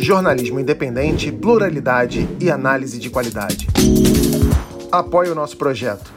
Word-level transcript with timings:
Jornalismo 0.00 0.60
independente, 0.60 1.30
pluralidade 1.30 2.28
e 2.40 2.50
análise 2.50 2.98
de 2.98 3.08
qualidade. 3.08 3.66
Apoie 4.90 5.30
o 5.30 5.34
nosso 5.34 5.56
projeto. 5.56 6.12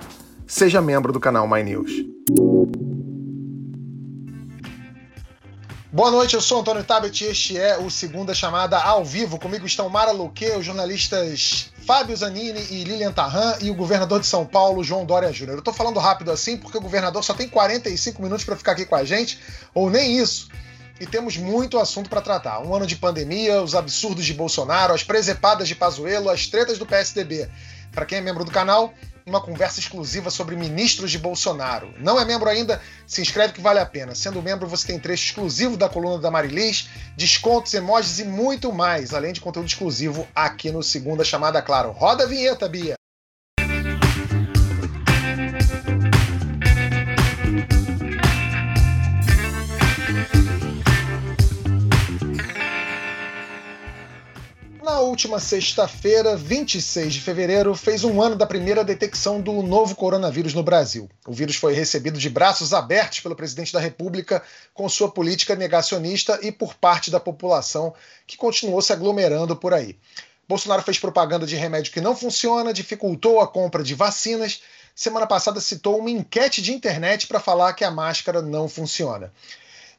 Seja 0.47 0.81
membro 0.81 1.13
do 1.13 1.19
canal 1.19 1.47
My 1.47 1.63
News. 1.63 1.91
Boa 5.91 6.09
noite, 6.09 6.33
eu 6.33 6.41
sou 6.41 6.61
Antônio 6.61 6.83
Tabet 6.83 7.23
e 7.23 7.27
este 7.27 7.55
é 7.55 7.77
o 7.77 7.89
Segunda 7.89 8.33
Chamada 8.33 8.79
ao 8.79 9.05
vivo. 9.05 9.37
Comigo 9.37 9.65
estão 9.65 9.87
Mara 9.89 10.11
Luque, 10.11 10.49
os 10.51 10.65
jornalistas 10.65 11.71
Fábio 11.85 12.17
Zanini 12.17 12.65
e 12.71 12.83
Lilian 12.83 13.11
Tarran 13.11 13.55
e 13.61 13.69
o 13.69 13.75
governador 13.75 14.19
de 14.19 14.25
São 14.25 14.45
Paulo, 14.45 14.83
João 14.83 15.05
Dória 15.05 15.31
Júnior. 15.31 15.57
Eu 15.57 15.63
tô 15.63 15.71
falando 15.71 15.99
rápido 15.99 16.31
assim 16.31 16.57
porque 16.57 16.77
o 16.77 16.81
governador 16.81 17.23
só 17.23 17.33
tem 17.33 17.47
45 17.47 18.21
minutos 18.21 18.43
para 18.43 18.55
ficar 18.55 18.71
aqui 18.71 18.85
com 18.85 18.95
a 18.95 19.03
gente, 19.03 19.39
ou 19.73 19.89
nem 19.89 20.17
isso. 20.17 20.49
E 21.03 21.05
temos 21.05 21.35
muito 21.35 21.77
assunto 21.77 22.09
para 22.09 22.21
tratar. 22.21 22.61
Um 22.61 22.73
ano 22.73 22.87
de 22.87 22.95
pandemia, 22.95 23.61
os 23.61 23.75
absurdos 23.75 24.23
de 24.23 24.33
Bolsonaro, 24.33 24.93
as 24.93 25.03
presepadas 25.03 25.67
de 25.67 25.75
Pazuello, 25.75 26.29
as 26.29 26.47
tretas 26.47 26.77
do 26.77 26.85
PSDB. 26.85 27.49
Para 27.91 28.05
quem 28.05 28.19
é 28.19 28.21
membro 28.21 28.45
do 28.45 28.51
canal, 28.51 28.93
uma 29.25 29.41
conversa 29.41 29.81
exclusiva 29.81 30.29
sobre 30.29 30.55
ministros 30.55 31.11
de 31.11 31.19
Bolsonaro. 31.19 31.93
Não 31.99 32.17
é 32.17 32.23
membro 32.23 32.47
ainda? 32.47 32.81
Se 33.05 33.21
inscreve 33.21 33.51
que 33.51 33.59
vale 33.59 33.79
a 33.79 33.85
pena. 33.85 34.15
Sendo 34.15 34.41
membro, 34.41 34.65
você 34.65 34.87
tem 34.87 34.97
trecho 34.97 35.25
exclusivo 35.25 35.75
da 35.75 35.89
coluna 35.89 36.19
da 36.19 36.31
Marilis, 36.31 36.87
descontos, 37.17 37.73
emojis 37.73 38.19
e 38.19 38.23
muito 38.23 38.71
mais, 38.71 39.13
além 39.13 39.33
de 39.33 39.41
conteúdo 39.41 39.67
exclusivo 39.67 40.25
aqui 40.33 40.71
no 40.71 40.81
Segunda 40.81 41.25
Chamada 41.25 41.61
Claro. 41.61 41.91
Roda 41.91 42.23
a 42.23 42.27
vinheta, 42.27 42.69
Bia! 42.69 42.95
Última 55.03 55.39
sexta-feira, 55.39 56.35
26 56.35 57.13
de 57.13 57.21
fevereiro, 57.21 57.75
fez 57.75 58.03
um 58.03 58.21
ano 58.21 58.35
da 58.35 58.45
primeira 58.45 58.83
detecção 58.83 59.41
do 59.41 59.61
novo 59.61 59.95
coronavírus 59.95 60.53
no 60.53 60.63
Brasil. 60.63 61.09
O 61.27 61.31
vírus 61.31 61.55
foi 61.55 61.73
recebido 61.73 62.17
de 62.17 62.29
braços 62.29 62.73
abertos 62.73 63.19
pelo 63.19 63.35
presidente 63.35 63.71
da 63.71 63.79
República 63.79 64.41
com 64.73 64.87
sua 64.89 65.11
política 65.11 65.55
negacionista 65.55 66.39
e 66.41 66.51
por 66.51 66.73
parte 66.75 67.11
da 67.11 67.19
população 67.19 67.93
que 68.25 68.37
continuou 68.37 68.81
se 68.81 68.93
aglomerando 68.93 69.55
por 69.55 69.73
aí. 69.73 69.97
Bolsonaro 70.47 70.81
fez 70.81 70.99
propaganda 70.99 71.45
de 71.45 71.55
remédio 71.55 71.91
que 71.91 72.01
não 72.01 72.15
funciona, 72.15 72.73
dificultou 72.73 73.39
a 73.39 73.47
compra 73.47 73.83
de 73.83 73.95
vacinas. 73.95 74.61
Semana 74.95 75.25
passada 75.25 75.59
citou 75.61 75.99
uma 75.99 76.09
enquete 76.09 76.61
de 76.61 76.73
internet 76.73 77.27
para 77.27 77.39
falar 77.39 77.73
que 77.73 77.83
a 77.83 77.91
máscara 77.91 78.41
não 78.41 78.67
funciona. 78.67 79.31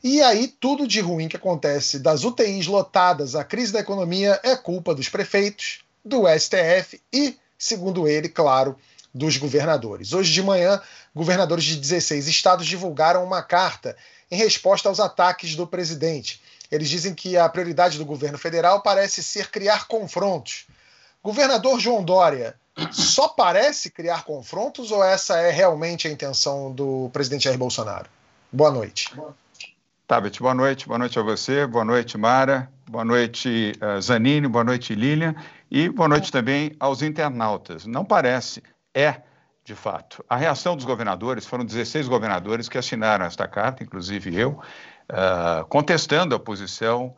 E 0.06 0.20
aí, 0.20 0.48
tudo 0.48 0.86
de 0.86 1.00
ruim 1.00 1.28
que 1.28 1.36
acontece 1.36 1.98
das 1.98 2.24
UTIs 2.24 2.66
lotadas 2.66 3.34
à 3.34 3.42
crise 3.42 3.72
da 3.72 3.80
economia 3.80 4.38
é 4.42 4.54
culpa 4.54 4.94
dos 4.94 5.08
prefeitos, 5.08 5.82
do 6.04 6.24
STF 6.28 7.00
e, 7.10 7.38
segundo 7.56 8.06
ele, 8.06 8.28
claro, 8.28 8.76
dos 9.14 9.38
governadores. 9.38 10.12
Hoje 10.12 10.30
de 10.30 10.42
manhã, 10.42 10.78
governadores 11.14 11.64
de 11.64 11.76
16 11.78 12.28
estados 12.28 12.66
divulgaram 12.66 13.24
uma 13.24 13.42
carta 13.42 13.96
em 14.30 14.36
resposta 14.36 14.90
aos 14.90 15.00
ataques 15.00 15.56
do 15.56 15.66
presidente. 15.66 16.42
Eles 16.70 16.90
dizem 16.90 17.14
que 17.14 17.38
a 17.38 17.48
prioridade 17.48 17.96
do 17.96 18.04
governo 18.04 18.36
federal 18.36 18.82
parece 18.82 19.22
ser 19.22 19.50
criar 19.50 19.88
confrontos. 19.88 20.66
Governador 21.22 21.80
João 21.80 22.04
Dória, 22.04 22.54
só 22.92 23.26
parece 23.26 23.88
criar 23.88 24.24
confrontos 24.24 24.90
ou 24.90 25.02
essa 25.02 25.38
é 25.38 25.50
realmente 25.50 26.06
a 26.06 26.10
intenção 26.10 26.70
do 26.70 27.08
presidente 27.10 27.44
Jair 27.44 27.56
Bolsonaro? 27.56 28.10
Boa 28.52 28.70
noite. 28.70 29.10
Boa. 29.16 29.43
Tabet, 30.06 30.38
boa 30.38 30.52
noite, 30.52 30.86
boa 30.86 30.98
noite 30.98 31.18
a 31.18 31.22
você, 31.22 31.66
boa 31.66 31.82
noite, 31.82 32.18
Mara, 32.18 32.70
boa 32.86 33.06
noite, 33.06 33.72
uh, 33.80 33.98
Zanini, 34.02 34.46
boa 34.46 34.62
noite, 34.62 34.94
Lilian, 34.94 35.34
e 35.70 35.88
boa 35.88 36.06
noite 36.06 36.30
também 36.30 36.76
aos 36.78 37.00
internautas. 37.00 37.86
Não 37.86 38.04
parece, 38.04 38.62
é, 38.92 39.22
de 39.64 39.74
fato. 39.74 40.22
A 40.28 40.36
reação 40.36 40.76
dos 40.76 40.84
governadores, 40.84 41.46
foram 41.46 41.64
16 41.64 42.06
governadores 42.06 42.68
que 42.68 42.76
assinaram 42.76 43.24
esta 43.24 43.48
carta, 43.48 43.82
inclusive 43.82 44.38
eu, 44.38 44.60
uh, 45.10 45.64
contestando 45.70 46.34
a 46.34 46.38
posição 46.38 47.16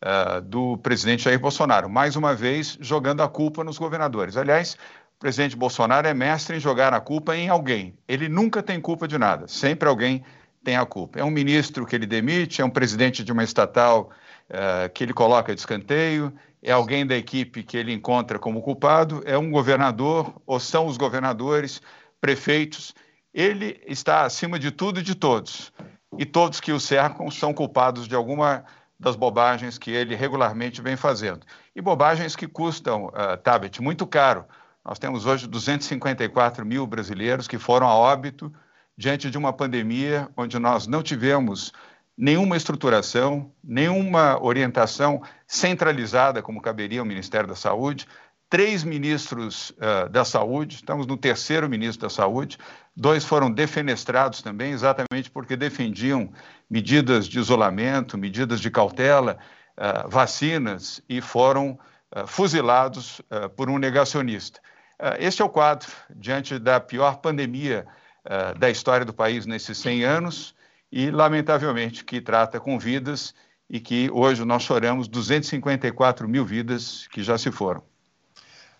uh, 0.00 0.40
do 0.40 0.78
presidente 0.78 1.24
Jair 1.24 1.40
Bolsonaro, 1.40 1.90
mais 1.90 2.14
uma 2.14 2.36
vez 2.36 2.78
jogando 2.80 3.20
a 3.20 3.28
culpa 3.28 3.64
nos 3.64 3.78
governadores. 3.78 4.36
Aliás, 4.36 4.74
o 5.16 5.18
presidente 5.18 5.56
Bolsonaro 5.56 6.06
é 6.06 6.14
mestre 6.14 6.56
em 6.56 6.60
jogar 6.60 6.94
a 6.94 7.00
culpa 7.00 7.34
em 7.34 7.48
alguém. 7.48 7.98
Ele 8.06 8.28
nunca 8.28 8.62
tem 8.62 8.80
culpa 8.80 9.08
de 9.08 9.18
nada, 9.18 9.48
sempre 9.48 9.88
alguém 9.88 10.24
tem 10.62 10.76
a 10.76 10.84
culpa. 10.84 11.18
É 11.18 11.24
um 11.24 11.30
ministro 11.30 11.86
que 11.86 11.94
ele 11.94 12.06
demite, 12.06 12.60
é 12.60 12.64
um 12.64 12.70
presidente 12.70 13.24
de 13.24 13.32
uma 13.32 13.44
estatal 13.44 14.10
uh, 14.50 14.88
que 14.92 15.04
ele 15.04 15.12
coloca 15.12 15.54
de 15.54 15.60
escanteio, 15.60 16.32
é 16.62 16.72
alguém 16.72 17.06
da 17.06 17.16
equipe 17.16 17.62
que 17.62 17.76
ele 17.76 17.92
encontra 17.92 18.38
como 18.38 18.62
culpado, 18.62 19.22
é 19.24 19.38
um 19.38 19.50
governador 19.50 20.34
ou 20.44 20.58
são 20.58 20.86
os 20.86 20.96
governadores, 20.96 21.80
prefeitos. 22.20 22.94
Ele 23.32 23.80
está 23.86 24.24
acima 24.24 24.58
de 24.58 24.70
tudo 24.70 25.00
e 25.00 25.02
de 25.02 25.14
todos. 25.14 25.72
E 26.18 26.24
todos 26.24 26.60
que 26.60 26.72
o 26.72 26.80
cercam 26.80 27.30
são 27.30 27.54
culpados 27.54 28.08
de 28.08 28.14
alguma 28.14 28.64
das 28.98 29.14
bobagens 29.14 29.78
que 29.78 29.92
ele 29.92 30.16
regularmente 30.16 30.82
vem 30.82 30.96
fazendo. 30.96 31.46
E 31.74 31.80
bobagens 31.80 32.34
que 32.34 32.48
custam, 32.48 33.06
uh, 33.06 33.36
Tabet, 33.42 33.80
muito 33.80 34.06
caro. 34.06 34.44
Nós 34.84 34.98
temos 34.98 35.26
hoje 35.26 35.46
254 35.46 36.66
mil 36.66 36.86
brasileiros 36.86 37.46
que 37.46 37.58
foram 37.58 37.86
a 37.86 37.94
óbito 37.94 38.52
diante 38.98 39.30
de 39.30 39.38
uma 39.38 39.52
pandemia 39.52 40.28
onde 40.36 40.58
nós 40.58 40.88
não 40.88 41.04
tivemos 41.04 41.72
nenhuma 42.16 42.56
estruturação, 42.56 43.52
nenhuma 43.62 44.42
orientação 44.42 45.22
centralizada, 45.46 46.42
como 46.42 46.60
caberia 46.60 46.98
ao 46.98 47.06
Ministério 47.06 47.46
da 47.46 47.54
Saúde, 47.54 48.08
três 48.50 48.82
ministros 48.82 49.70
uh, 49.70 50.08
da 50.10 50.24
Saúde, 50.24 50.74
estamos 50.76 51.06
no 51.06 51.16
terceiro 51.16 51.68
ministro 51.68 52.08
da 52.08 52.10
Saúde, 52.12 52.58
dois 52.96 53.24
foram 53.24 53.52
defenestrados 53.52 54.42
também, 54.42 54.72
exatamente 54.72 55.30
porque 55.30 55.54
defendiam 55.54 56.32
medidas 56.68 57.28
de 57.28 57.38
isolamento, 57.38 58.18
medidas 58.18 58.58
de 58.58 58.68
cautela, 58.68 59.38
uh, 59.76 60.08
vacinas, 60.08 61.00
e 61.08 61.20
foram 61.20 61.78
uh, 62.16 62.26
fuzilados 62.26 63.22
por 63.54 63.70
um 63.70 63.78
negacionista. 63.78 64.60
este 65.20 65.40
é 65.40 65.44
o 65.44 65.48
quadro 65.48 65.88
diante 66.10 66.58
da 66.58 66.80
pior 66.80 67.18
pandemia 67.18 67.86
uh, 68.28 68.56
da 68.58 68.70
história 68.70 69.04
do 69.04 69.12
país 69.12 69.46
nesses 69.46 69.78
100 69.78 70.04
anos 70.04 70.54
e, 70.92 71.10
lamentavelmente, 71.10 72.04
que 72.04 72.20
trata 72.20 72.60
com 72.60 72.78
vidas 72.78 73.34
e 73.68 73.80
que 73.80 74.10
hoje 74.10 74.44
nós 74.44 74.62
choramos 74.62 75.08
254 75.08 76.28
mil 76.28 76.44
vidas 76.44 77.06
que 77.10 77.22
já 77.22 77.36
se 77.36 77.50
foram. 77.50 77.82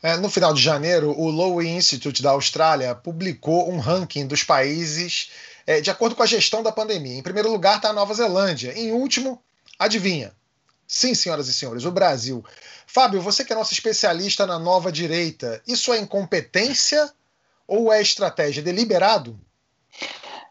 É, 0.03 0.16
no 0.16 0.31
final 0.31 0.54
de 0.54 0.62
janeiro, 0.62 1.10
o 1.10 1.28
Lowy 1.28 1.69
Institute 1.69 2.22
da 2.22 2.31
Austrália 2.31 2.94
publicou 2.94 3.69
um 3.69 3.81
ranking 3.81 4.26
dos 4.26 4.44
países 4.44 5.31
é, 5.66 5.81
de 5.81 5.91
acordo 5.91 6.14
com 6.14 6.22
a 6.22 6.26
gestão 6.26 6.62
da 6.62 6.70
pandemia. 6.70 7.19
Em 7.19 7.22
primeiro 7.22 7.50
lugar 7.50 7.76
está 7.76 7.91
a 7.91 7.92
Nova 7.92 8.14
Zelândia. 8.14 8.72
Em 8.78 8.92
último, 8.92 9.42
adivinha? 9.78 10.32
Sim, 10.87 11.14
senhoras 11.14 11.48
e 11.48 11.53
senhores, 11.53 11.84
o 11.84 11.91
Brasil. 11.91 12.42
Fábio, 12.87 13.20
você 13.20 13.44
que 13.44 13.53
é 13.53 13.56
nosso 13.56 13.75
especialista 13.75 14.47
na 14.47 14.58
nova 14.58 14.91
direita, 14.91 15.60
isso 15.66 15.92
é 15.92 15.98
incompetência 15.98 17.12
ou 17.69 17.93
é 17.93 18.01
estratégia 18.01 18.62
deliberado? 18.62 19.39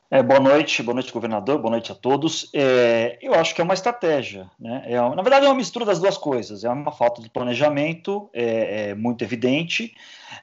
É, 0.10 0.24
boa 0.24 0.40
noite, 0.40 0.82
boa 0.82 0.94
noite, 0.94 1.12
governador, 1.12 1.60
boa 1.60 1.72
noite 1.72 1.92
a 1.92 1.96
todos. 1.96 2.50
É, 2.54 3.18
eu 3.22 3.34
acho 3.34 3.54
que 3.54 3.60
é 3.60 3.64
uma 3.64 3.74
estratégia. 3.74 4.50
Né? 4.58 4.84
É, 4.86 4.96
na 4.96 5.22
verdade, 5.22 5.46
é 5.46 5.50
uma 5.50 5.56
mistura 5.56 5.84
das 5.84 6.00
duas 6.00 6.18
coisas. 6.18 6.64
É 6.64 6.70
uma 6.70 6.94
falta 6.94 7.22
de 7.22 7.30
planejamento 7.30 8.30
é, 8.32 8.92
é 8.92 8.96
muito 8.96 9.22
evidente 9.26 9.94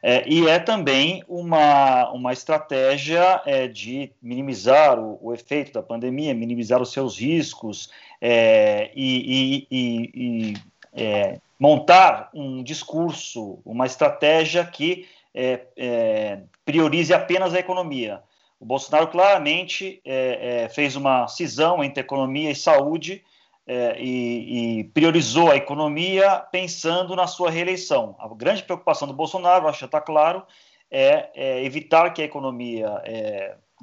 é, 0.03 0.29
e 0.29 0.47
é 0.47 0.59
também 0.59 1.25
uma, 1.27 2.11
uma 2.13 2.31
estratégia 2.35 3.41
é, 3.47 3.67
de 3.67 4.13
minimizar 4.21 4.99
o, 4.99 5.19
o, 5.23 5.33
efeito 5.33 5.73
da 5.73 5.83
pandemia, 5.83 6.35
minimizar 6.35 6.83
os 6.83 6.93
seus 6.93 7.19
riscos 7.19 7.89
e, 8.21 8.87
e, 8.95 9.67
e, 9.71 10.55
e 10.93 11.41
montar 11.59 12.29
um 12.35 12.63
discurso, 12.63 13.61
uma 13.65 13.87
estratégia 13.87 14.63
que 14.65 15.07
é, 15.35 15.67
é, 15.77 16.41
priorize 16.65 17.13
apenas 17.13 17.53
a 17.53 17.59
economia. 17.59 18.23
O 18.61 18.65
Bolsonaro 18.65 19.09
claramente 19.09 20.01
é, 20.05 20.65
é 20.65 20.69
fez 20.69 20.97
uma 20.97 21.27
cisão 21.29 21.83
entre 21.83 22.01
economia 22.01 22.51
e 22.51 22.55
saúde 22.55 23.23
é, 23.67 23.97
e, 23.99 24.81
e, 24.81 24.85
priorizou 24.85 25.51
a 25.51 25.57
economia 25.57 26.39
pensando 26.53 27.17
na 27.17 27.27
sua 27.27 27.51
reeleição. 27.51 28.15
A 28.19 28.29
grande 28.29 28.63
preocupação 28.63 29.09
do 29.09 29.15
Bolsonaro, 29.15 29.67
acho 29.67 29.81
que 29.81 29.85
está 29.87 30.01
claro, 30.01 30.43
é, 30.91 31.31
é, 31.35 31.65
evitar 31.65 32.11
que 32.13 32.23
a 32.23 32.25
economia 32.25 33.03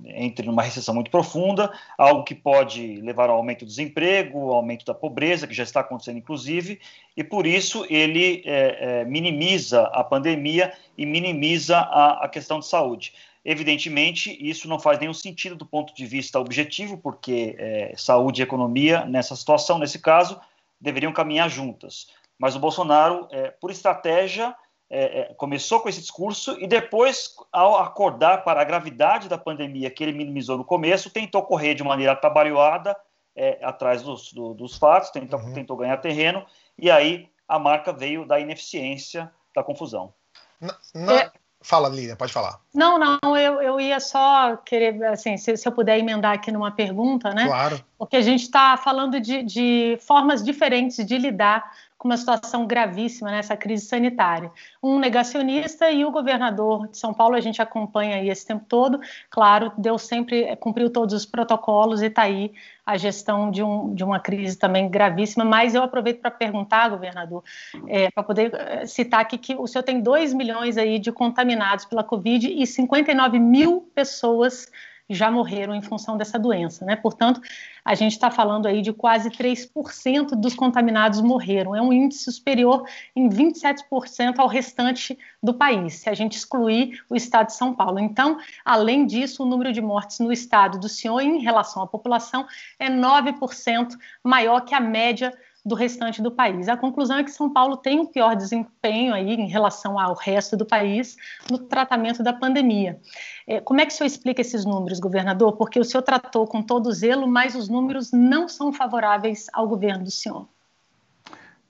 entre 0.05 0.45
numa 0.45 0.61
recessão 0.61 0.93
muito 0.93 1.11
profunda, 1.11 1.71
algo 1.97 2.23
que 2.23 2.35
pode 2.35 3.01
levar 3.01 3.29
ao 3.29 3.37
aumento 3.37 3.65
do 3.65 3.67
desemprego, 3.67 4.39
ao 4.39 4.55
aumento 4.55 4.85
da 4.85 4.93
pobreza, 4.93 5.47
que 5.47 5.53
já 5.53 5.63
está 5.63 5.81
acontecendo 5.81 6.17
inclusive, 6.17 6.79
e 7.15 7.23
por 7.23 7.45
isso 7.45 7.85
ele 7.89 8.41
é, 8.45 9.01
é, 9.01 9.05
minimiza 9.05 9.83
a 9.93 10.03
pandemia 10.03 10.73
e 10.97 11.05
minimiza 11.05 11.77
a, 11.77 12.25
a, 12.25 12.29
questão 12.29 12.59
de 12.59 12.67
saúde. 12.67 13.13
Evidentemente, 13.43 14.37
isso 14.39 14.67
não 14.67 14.79
faz 14.79 14.99
nenhum 14.99 15.13
sentido 15.13 15.55
do 15.55 15.65
ponto 15.65 15.95
de 15.95 16.05
vista 16.05 16.39
objetivo, 16.39 16.97
porque 16.97 17.55
é, 17.57 17.93
saúde 17.97 18.41
e 18.41 18.43
economia, 18.43 19.05
nessa 19.05 19.35
situação, 19.35 19.79
nesse 19.79 19.99
caso, 19.99 20.39
deveriam 20.79 21.11
caminhar 21.11 21.49
juntas. 21.49 22.07
Mas 22.37 22.55
o 22.55 22.59
Bolsonaro, 22.59 23.27
é, 23.31 23.49
por 23.49 23.71
estratégia, 23.71 24.55
é, 24.93 25.21
é, 25.21 25.33
começou 25.35 25.79
com 25.79 25.87
esse 25.87 26.01
discurso 26.01 26.57
e 26.59 26.67
depois, 26.67 27.33
ao 27.49 27.77
acordar 27.77 28.43
para 28.43 28.59
a 28.59 28.65
gravidade 28.65 29.29
da 29.29 29.37
pandemia 29.37 29.89
que 29.89 30.03
ele 30.03 30.11
minimizou 30.11 30.57
no 30.57 30.65
começo, 30.65 31.09
tentou 31.09 31.41
correr 31.43 31.75
de 31.75 31.83
maneira 31.83 32.13
trabalhada 32.13 32.97
é, 33.33 33.57
atrás 33.63 34.03
dos, 34.03 34.33
do, 34.33 34.53
dos 34.53 34.77
fatos, 34.77 35.09
tentou, 35.09 35.39
uhum. 35.39 35.53
tentou 35.53 35.77
ganhar 35.77 35.95
terreno, 35.97 36.45
e 36.77 36.91
aí 36.91 37.29
a 37.47 37.57
marca 37.57 37.93
veio 37.93 38.25
da 38.25 38.37
ineficiência, 38.37 39.31
da 39.55 39.63
confusão. 39.63 40.13
Na, 40.59 40.77
na... 40.93 41.13
É. 41.13 41.31
Fala, 41.63 41.87
Lívia, 41.87 42.15
pode 42.15 42.33
falar. 42.33 42.59
Não, 42.73 42.97
não, 42.97 43.37
eu, 43.37 43.61
eu 43.61 43.79
ia 43.79 43.99
só 43.99 44.57
querer, 44.57 45.03
assim, 45.05 45.37
se, 45.37 45.55
se 45.55 45.67
eu 45.67 45.71
puder 45.71 45.99
emendar 45.99 46.33
aqui 46.33 46.51
numa 46.51 46.71
pergunta, 46.71 47.29
né? 47.35 47.45
Claro. 47.45 47.79
Porque 47.99 48.15
a 48.15 48.21
gente 48.21 48.41
está 48.41 48.75
falando 48.77 49.21
de, 49.21 49.43
de 49.43 49.97
formas 50.01 50.43
diferentes 50.43 51.05
de 51.05 51.17
lidar 51.19 51.71
com 52.01 52.07
uma 52.07 52.17
situação 52.17 52.65
gravíssima 52.65 53.29
nessa 53.29 53.55
crise 53.55 53.85
sanitária. 53.85 54.51
Um 54.81 54.97
negacionista 54.97 55.91
e 55.91 56.03
o 56.03 56.09
governador 56.09 56.87
de 56.87 56.97
São 56.97 57.13
Paulo, 57.13 57.35
a 57.35 57.39
gente 57.39 57.61
acompanha 57.61 58.15
aí 58.15 58.27
esse 58.27 58.43
tempo 58.43 58.65
todo, 58.67 58.99
claro, 59.29 59.71
deu 59.77 59.99
sempre, 59.99 60.55
cumpriu 60.55 60.89
todos 60.89 61.13
os 61.13 61.27
protocolos 61.27 62.01
e 62.01 62.07
está 62.07 62.23
aí 62.23 62.53
a 62.83 62.97
gestão 62.97 63.51
de, 63.51 63.61
um, 63.61 63.93
de 63.93 64.03
uma 64.03 64.19
crise 64.19 64.57
também 64.57 64.89
gravíssima, 64.89 65.45
mas 65.45 65.75
eu 65.75 65.83
aproveito 65.83 66.21
para 66.21 66.31
perguntar, 66.31 66.89
governador, 66.89 67.43
é, 67.87 68.09
para 68.09 68.23
poder 68.23 68.51
é, 68.55 68.87
citar 68.87 69.19
aqui 69.19 69.37
que 69.37 69.53
o 69.53 69.67
senhor 69.67 69.83
tem 69.83 70.01
2 70.01 70.33
milhões 70.33 70.79
aí 70.79 70.97
de 70.97 71.11
contaminados 71.11 71.85
pela 71.85 72.03
Covid 72.03 72.51
e 72.51 72.65
59 72.65 73.37
mil 73.37 73.87
pessoas 73.93 74.71
já 75.13 75.29
morreram 75.29 75.75
em 75.75 75.81
função 75.81 76.17
dessa 76.17 76.39
doença, 76.39 76.85
né? 76.85 76.95
Portanto, 76.95 77.41
a 77.83 77.95
gente 77.95 78.13
está 78.13 78.29
falando 78.29 78.67
aí 78.67 78.81
de 78.81 78.93
quase 78.93 79.29
3% 79.29 80.35
dos 80.35 80.53
contaminados 80.53 81.21
morreram. 81.21 81.75
É 81.75 81.81
um 81.81 81.91
índice 81.91 82.31
superior 82.31 82.83
em 83.15 83.27
27% 83.27 84.37
ao 84.37 84.47
restante 84.47 85.17
do 85.41 85.53
país, 85.53 85.95
se 85.95 86.09
a 86.09 86.13
gente 86.13 86.37
excluir 86.37 87.03
o 87.09 87.15
estado 87.15 87.47
de 87.47 87.55
São 87.55 87.73
Paulo. 87.73 87.99
Então, 87.99 88.37
além 88.63 89.05
disso, 89.05 89.43
o 89.43 89.45
número 89.45 89.73
de 89.73 89.81
mortes 89.81 90.19
no 90.19 90.31
estado 90.31 90.79
do 90.79 90.87
senhor 90.87 91.19
em 91.21 91.39
relação 91.39 91.81
à 91.81 91.87
população 91.87 92.45
é 92.79 92.89
9% 92.89 93.97
maior 94.23 94.61
que 94.61 94.75
a 94.75 94.79
média 94.79 95.33
do 95.63 95.75
restante 95.75 96.21
do 96.21 96.31
país. 96.31 96.67
A 96.67 96.75
conclusão 96.75 97.17
é 97.17 97.23
que 97.23 97.31
São 97.31 97.51
Paulo 97.51 97.77
tem 97.77 97.99
o 97.99 98.07
pior 98.07 98.35
desempenho 98.35 99.13
aí 99.13 99.33
em 99.33 99.47
relação 99.47 99.99
ao 99.99 100.15
resto 100.15 100.57
do 100.57 100.65
país 100.65 101.15
no 101.49 101.57
tratamento 101.57 102.23
da 102.23 102.33
pandemia. 102.33 102.99
É, 103.47 103.61
como 103.61 103.79
é 103.79 103.85
que 103.85 103.93
o 103.93 103.95
senhor 103.95 104.07
explica 104.07 104.41
esses 104.41 104.65
números, 104.65 104.99
governador? 104.99 105.53
Porque 105.53 105.79
o 105.79 105.83
senhor 105.83 106.01
tratou 106.01 106.47
com 106.47 106.63
todo 106.63 106.91
zelo, 106.91 107.27
mas 107.27 107.55
os 107.55 107.69
números 107.69 108.11
não 108.11 108.47
são 108.47 108.73
favoráveis 108.73 109.47
ao 109.53 109.67
governo 109.67 110.03
do 110.03 110.11
senhor. 110.11 110.47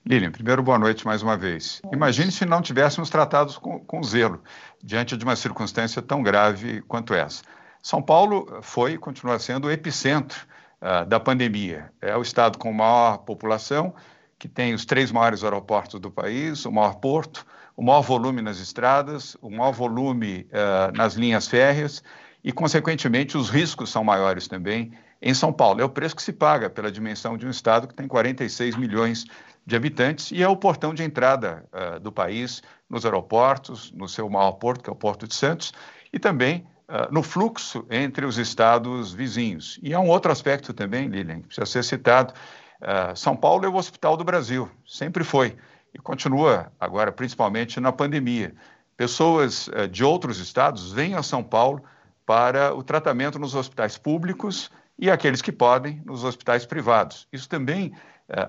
Lilian, 0.04 0.32
primeiro, 0.32 0.62
boa 0.62 0.78
noite 0.78 1.06
mais 1.06 1.22
uma 1.22 1.36
vez. 1.36 1.80
Imagine 1.92 2.32
se 2.32 2.44
não 2.44 2.60
tivéssemos 2.60 3.08
tratado 3.08 3.60
com, 3.60 3.78
com 3.78 4.02
zelo 4.02 4.42
diante 4.82 5.16
de 5.16 5.24
uma 5.24 5.36
circunstância 5.36 6.02
tão 6.02 6.22
grave 6.22 6.82
quanto 6.82 7.14
essa. 7.14 7.42
São 7.80 8.02
Paulo 8.02 8.60
foi 8.62 8.92
e 8.92 8.98
continua 8.98 9.38
sendo 9.38 9.68
o 9.68 9.70
epicentro 9.70 10.46
uh, 10.82 11.06
da 11.06 11.20
pandemia. 11.20 11.90
É 12.00 12.16
o 12.16 12.22
estado 12.22 12.58
com 12.58 12.72
maior 12.72 13.18
população, 13.18 13.94
que 14.38 14.48
tem 14.48 14.74
os 14.74 14.84
três 14.84 15.12
maiores 15.12 15.44
aeroportos 15.44 16.00
do 16.00 16.10
país, 16.10 16.66
o 16.66 16.72
maior 16.72 16.96
porto, 16.96 17.46
o 17.76 17.82
maior 17.82 18.02
volume 18.02 18.42
nas 18.42 18.58
estradas, 18.58 19.36
o 19.40 19.48
maior 19.48 19.72
volume 19.72 20.46
uh, 20.50 20.96
nas 20.96 21.14
linhas 21.14 21.46
férreas 21.46 22.02
e, 22.42 22.52
consequentemente, 22.52 23.38
os 23.38 23.48
riscos 23.48 23.90
são 23.90 24.02
maiores 24.02 24.48
também 24.48 24.92
em 25.22 25.32
São 25.32 25.52
Paulo. 25.52 25.80
É 25.80 25.84
o 25.84 25.88
preço 25.88 26.16
que 26.16 26.22
se 26.22 26.32
paga 26.32 26.68
pela 26.68 26.90
dimensão 26.90 27.38
de 27.38 27.46
um 27.46 27.50
estado 27.50 27.86
que 27.86 27.94
tem 27.94 28.08
46 28.08 28.76
milhões 28.76 29.24
de 29.64 29.76
habitantes 29.76 30.32
e 30.32 30.42
é 30.42 30.48
o 30.48 30.56
portão 30.56 30.92
de 30.92 31.04
entrada 31.04 31.64
uh, 31.72 32.00
do 32.00 32.10
país 32.10 32.62
nos 32.90 33.04
aeroportos, 33.04 33.92
no 33.92 34.08
seu 34.08 34.28
maior 34.28 34.52
porto, 34.52 34.82
que 34.82 34.90
é 34.90 34.92
o 34.92 34.96
Porto 34.96 35.26
de 35.26 35.34
Santos, 35.34 35.72
e 36.12 36.18
também 36.18 36.66
no 37.10 37.22
fluxo 37.22 37.86
entre 37.90 38.26
os 38.26 38.36
estados 38.36 39.12
vizinhos. 39.12 39.78
E 39.82 39.94
há 39.94 40.00
um 40.00 40.08
outro 40.08 40.30
aspecto 40.30 40.74
também, 40.74 41.08
Lilian, 41.08 41.40
que 41.40 41.46
precisa 41.46 41.66
ser 41.66 41.82
citado. 41.82 42.34
Uh, 42.80 43.16
São 43.16 43.36
Paulo 43.36 43.64
é 43.64 43.68
o 43.68 43.76
hospital 43.76 44.16
do 44.16 44.24
Brasil, 44.24 44.68
sempre 44.86 45.24
foi, 45.24 45.56
e 45.94 45.98
continua 45.98 46.72
agora, 46.80 47.12
principalmente 47.12 47.78
na 47.78 47.92
pandemia. 47.92 48.54
Pessoas 48.96 49.68
uh, 49.68 49.88
de 49.88 50.04
outros 50.04 50.38
estados 50.38 50.92
vêm 50.92 51.14
a 51.14 51.22
São 51.22 51.42
Paulo 51.42 51.82
para 52.26 52.74
o 52.74 52.82
tratamento 52.82 53.38
nos 53.38 53.54
hospitais 53.54 53.96
públicos 53.96 54.70
e 54.98 55.10
aqueles 55.10 55.40
que 55.40 55.52
podem 55.52 56.02
nos 56.04 56.24
hospitais 56.24 56.66
privados. 56.66 57.26
Isso 57.32 57.48
também 57.48 57.92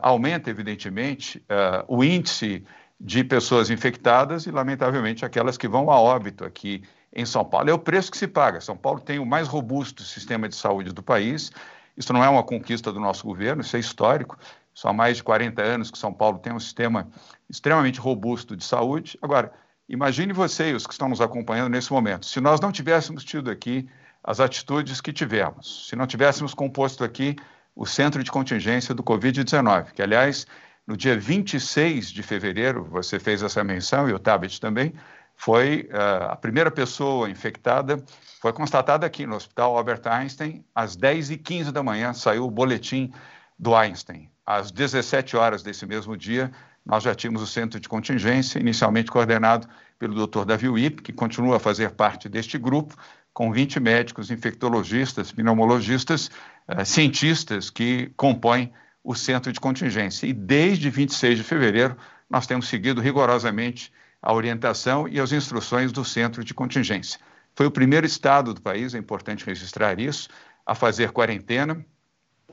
aumenta, 0.01 0.49
evidentemente, 0.49 1.43
o 1.87 2.03
índice 2.03 2.63
de 2.99 3.23
pessoas 3.23 3.69
infectadas 3.69 4.45
e, 4.45 4.51
lamentavelmente, 4.51 5.25
aquelas 5.25 5.57
que 5.57 5.67
vão 5.67 5.89
a 5.89 5.99
óbito 5.99 6.45
aqui 6.45 6.83
em 7.15 7.25
São 7.25 7.45
Paulo. 7.45 7.69
É 7.69 7.73
o 7.73 7.79
preço 7.79 8.11
que 8.11 8.17
se 8.17 8.27
paga. 8.27 8.59
São 8.59 8.75
Paulo 8.75 8.99
tem 8.99 9.19
o 9.19 9.25
mais 9.25 9.47
robusto 9.47 10.03
sistema 10.03 10.49
de 10.49 10.55
saúde 10.55 10.91
do 10.91 11.03
país. 11.03 11.51
Isso 11.95 12.11
não 12.11 12.23
é 12.23 12.29
uma 12.29 12.43
conquista 12.43 12.91
do 12.91 12.99
nosso 12.99 13.23
governo, 13.25 13.61
isso 13.61 13.75
é 13.75 13.79
histórico. 13.79 14.37
Só 14.73 14.89
há 14.89 14.93
mais 14.93 15.17
de 15.17 15.23
40 15.23 15.61
anos 15.61 15.91
que 15.91 15.97
São 15.97 16.11
Paulo 16.11 16.39
tem 16.39 16.51
um 16.51 16.59
sistema 16.59 17.07
extremamente 17.47 17.99
robusto 17.99 18.57
de 18.57 18.63
saúde. 18.63 19.17
Agora, 19.21 19.53
imagine 19.87 20.33
vocês, 20.33 20.75
os 20.75 20.87
que 20.87 20.93
estão 20.93 21.07
nos 21.07 21.21
acompanhando 21.21 21.69
nesse 21.69 21.93
momento, 21.93 22.25
se 22.25 22.41
nós 22.41 22.59
não 22.59 22.71
tivéssemos 22.71 23.23
tido 23.23 23.51
aqui 23.51 23.87
as 24.23 24.39
atitudes 24.39 24.99
que 24.99 25.13
tivemos, 25.13 25.87
se 25.89 25.95
não 25.95 26.07
tivéssemos 26.07 26.53
composto 26.53 27.03
aqui 27.03 27.35
o 27.75 27.85
centro 27.85 28.23
de 28.23 28.31
contingência 28.31 28.95
do 28.95 29.03
Covid-19, 29.03 29.91
que, 29.91 30.01
aliás, 30.01 30.47
no 30.87 30.97
dia 30.97 31.17
26 31.17 32.11
de 32.11 32.23
fevereiro, 32.23 32.83
você 32.85 33.19
fez 33.19 33.43
essa 33.43 33.63
menção 33.63 34.09
e 34.09 34.13
o 34.13 34.19
Tabet 34.19 34.59
também, 34.59 34.93
foi 35.35 35.89
uh, 35.91 36.31
a 36.31 36.35
primeira 36.35 36.71
pessoa 36.71 37.29
infectada, 37.29 38.03
foi 38.41 38.53
constatada 38.53 39.05
aqui 39.05 39.25
no 39.25 39.35
Hospital 39.35 39.77
Albert 39.77 40.01
Einstein, 40.05 40.63
às 40.73 40.95
10h15 40.95 41.71
da 41.71 41.83
manhã, 41.83 42.13
saiu 42.13 42.45
o 42.45 42.51
boletim 42.51 43.11
do 43.57 43.75
Einstein. 43.75 44.29
Às 44.45 44.71
17 44.71 45.37
horas 45.37 45.63
desse 45.63 45.85
mesmo 45.85 46.17
dia, 46.17 46.51
nós 46.85 47.03
já 47.03 47.15
tínhamos 47.15 47.41
o 47.41 47.47
centro 47.47 47.79
de 47.79 47.87
contingência, 47.87 48.59
inicialmente 48.59 49.09
coordenado 49.09 49.67
pelo 49.97 50.27
Dr. 50.27 50.45
Davi 50.45 50.67
Wip, 50.67 51.01
que 51.01 51.13
continua 51.13 51.57
a 51.57 51.59
fazer 51.59 51.91
parte 51.91 52.27
deste 52.27 52.57
grupo, 52.57 52.95
com 53.33 53.51
20 53.51 53.79
médicos, 53.79 54.29
infectologistas, 54.29 55.31
pneumologistas, 55.31 56.29
uh, 56.67 56.85
cientistas 56.85 57.69
que 57.69 58.11
compõem 58.15 58.71
o 59.03 59.15
centro 59.15 59.51
de 59.51 59.59
contingência. 59.59 60.27
E 60.27 60.33
desde 60.33 60.89
26 60.89 61.37
de 61.37 61.43
fevereiro, 61.43 61.97
nós 62.29 62.47
temos 62.47 62.67
seguido 62.67 63.01
rigorosamente 63.01 63.91
a 64.23 64.33
orientação 64.33 65.05
e 65.07 65.19
as 65.19 65.33
instruções 65.33 65.91
do 65.91 66.05
centro 66.05 66.45
de 66.45 66.53
contingência. 66.53 67.19
Foi 67.53 67.65
o 67.65 67.71
primeiro 67.71 68.05
estado 68.05 68.53
do 68.53 68.61
país, 68.61 68.95
é 68.95 68.97
importante 68.97 69.45
registrar 69.45 69.99
isso, 69.99 70.29
a 70.65 70.73
fazer 70.73 71.11
quarentena. 71.11 71.85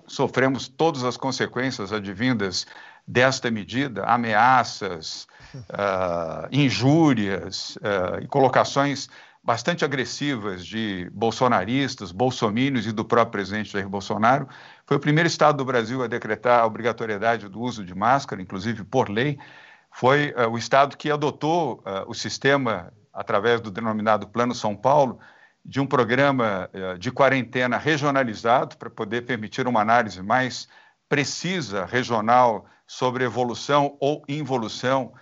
Sofremos 0.07 0.67
todas 0.67 1.05
as 1.05 1.17
consequências 1.17 1.93
advindas 1.93 2.67
desta 3.07 3.51
medida, 3.51 4.03
ameaças, 4.05 5.29
uh, 5.55 6.49
injúrias 6.51 7.77
uh, 7.77 8.21
e 8.21 8.27
colocações 8.27 9.09
bastante 9.43 9.85
agressivas 9.85 10.67
de 10.67 11.09
bolsonaristas, 11.13 12.13
bolsomínios 12.13 12.87
e 12.87 12.93
do 12.93 13.05
próprio 13.05 13.33
presidente 13.33 13.73
Jair 13.73 13.89
Bolsonaro. 13.89 14.49
Foi 14.85 14.97
o 14.97 15.01
primeiro 15.01 15.29
estado 15.29 15.57
do 15.57 15.65
Brasil 15.65 16.03
a 16.03 16.09
decretar 16.09 16.61
a 16.61 16.67
obrigatoriedade 16.67 17.49
do 17.49 17.61
uso 17.61 17.85
de 17.85 17.95
máscara, 17.95 18.43
inclusive 18.43 18.85
por 18.85 19.09
lei 19.09 19.39
foi 19.91 20.33
uh, 20.37 20.49
o 20.49 20.57
estado 20.57 20.97
que 20.97 21.11
adotou 21.11 21.83
uh, 21.85 22.09
o 22.09 22.15
sistema, 22.15 22.93
através 23.13 23.61
do 23.61 23.71
denominado 23.71 24.29
Plano 24.29 24.55
São 24.55 24.77
Paulo, 24.77 25.19
de 25.65 25.81
um 25.81 25.87
programa 25.87 26.71
uh, 26.73 26.99
de 26.99 27.11
quarentena 27.11 27.77
regionalizado 27.77 28.77
para 28.77 28.89
poder 28.89 29.23
permitir 29.23 29.67
uma 29.67 29.81
análise 29.81 30.23
mais 30.23 30.69
precisa, 31.09 31.85
regional, 31.85 32.67
sobre 32.87 33.25
evolução 33.25 33.97
ou 34.01 34.23
involução 34.29 35.13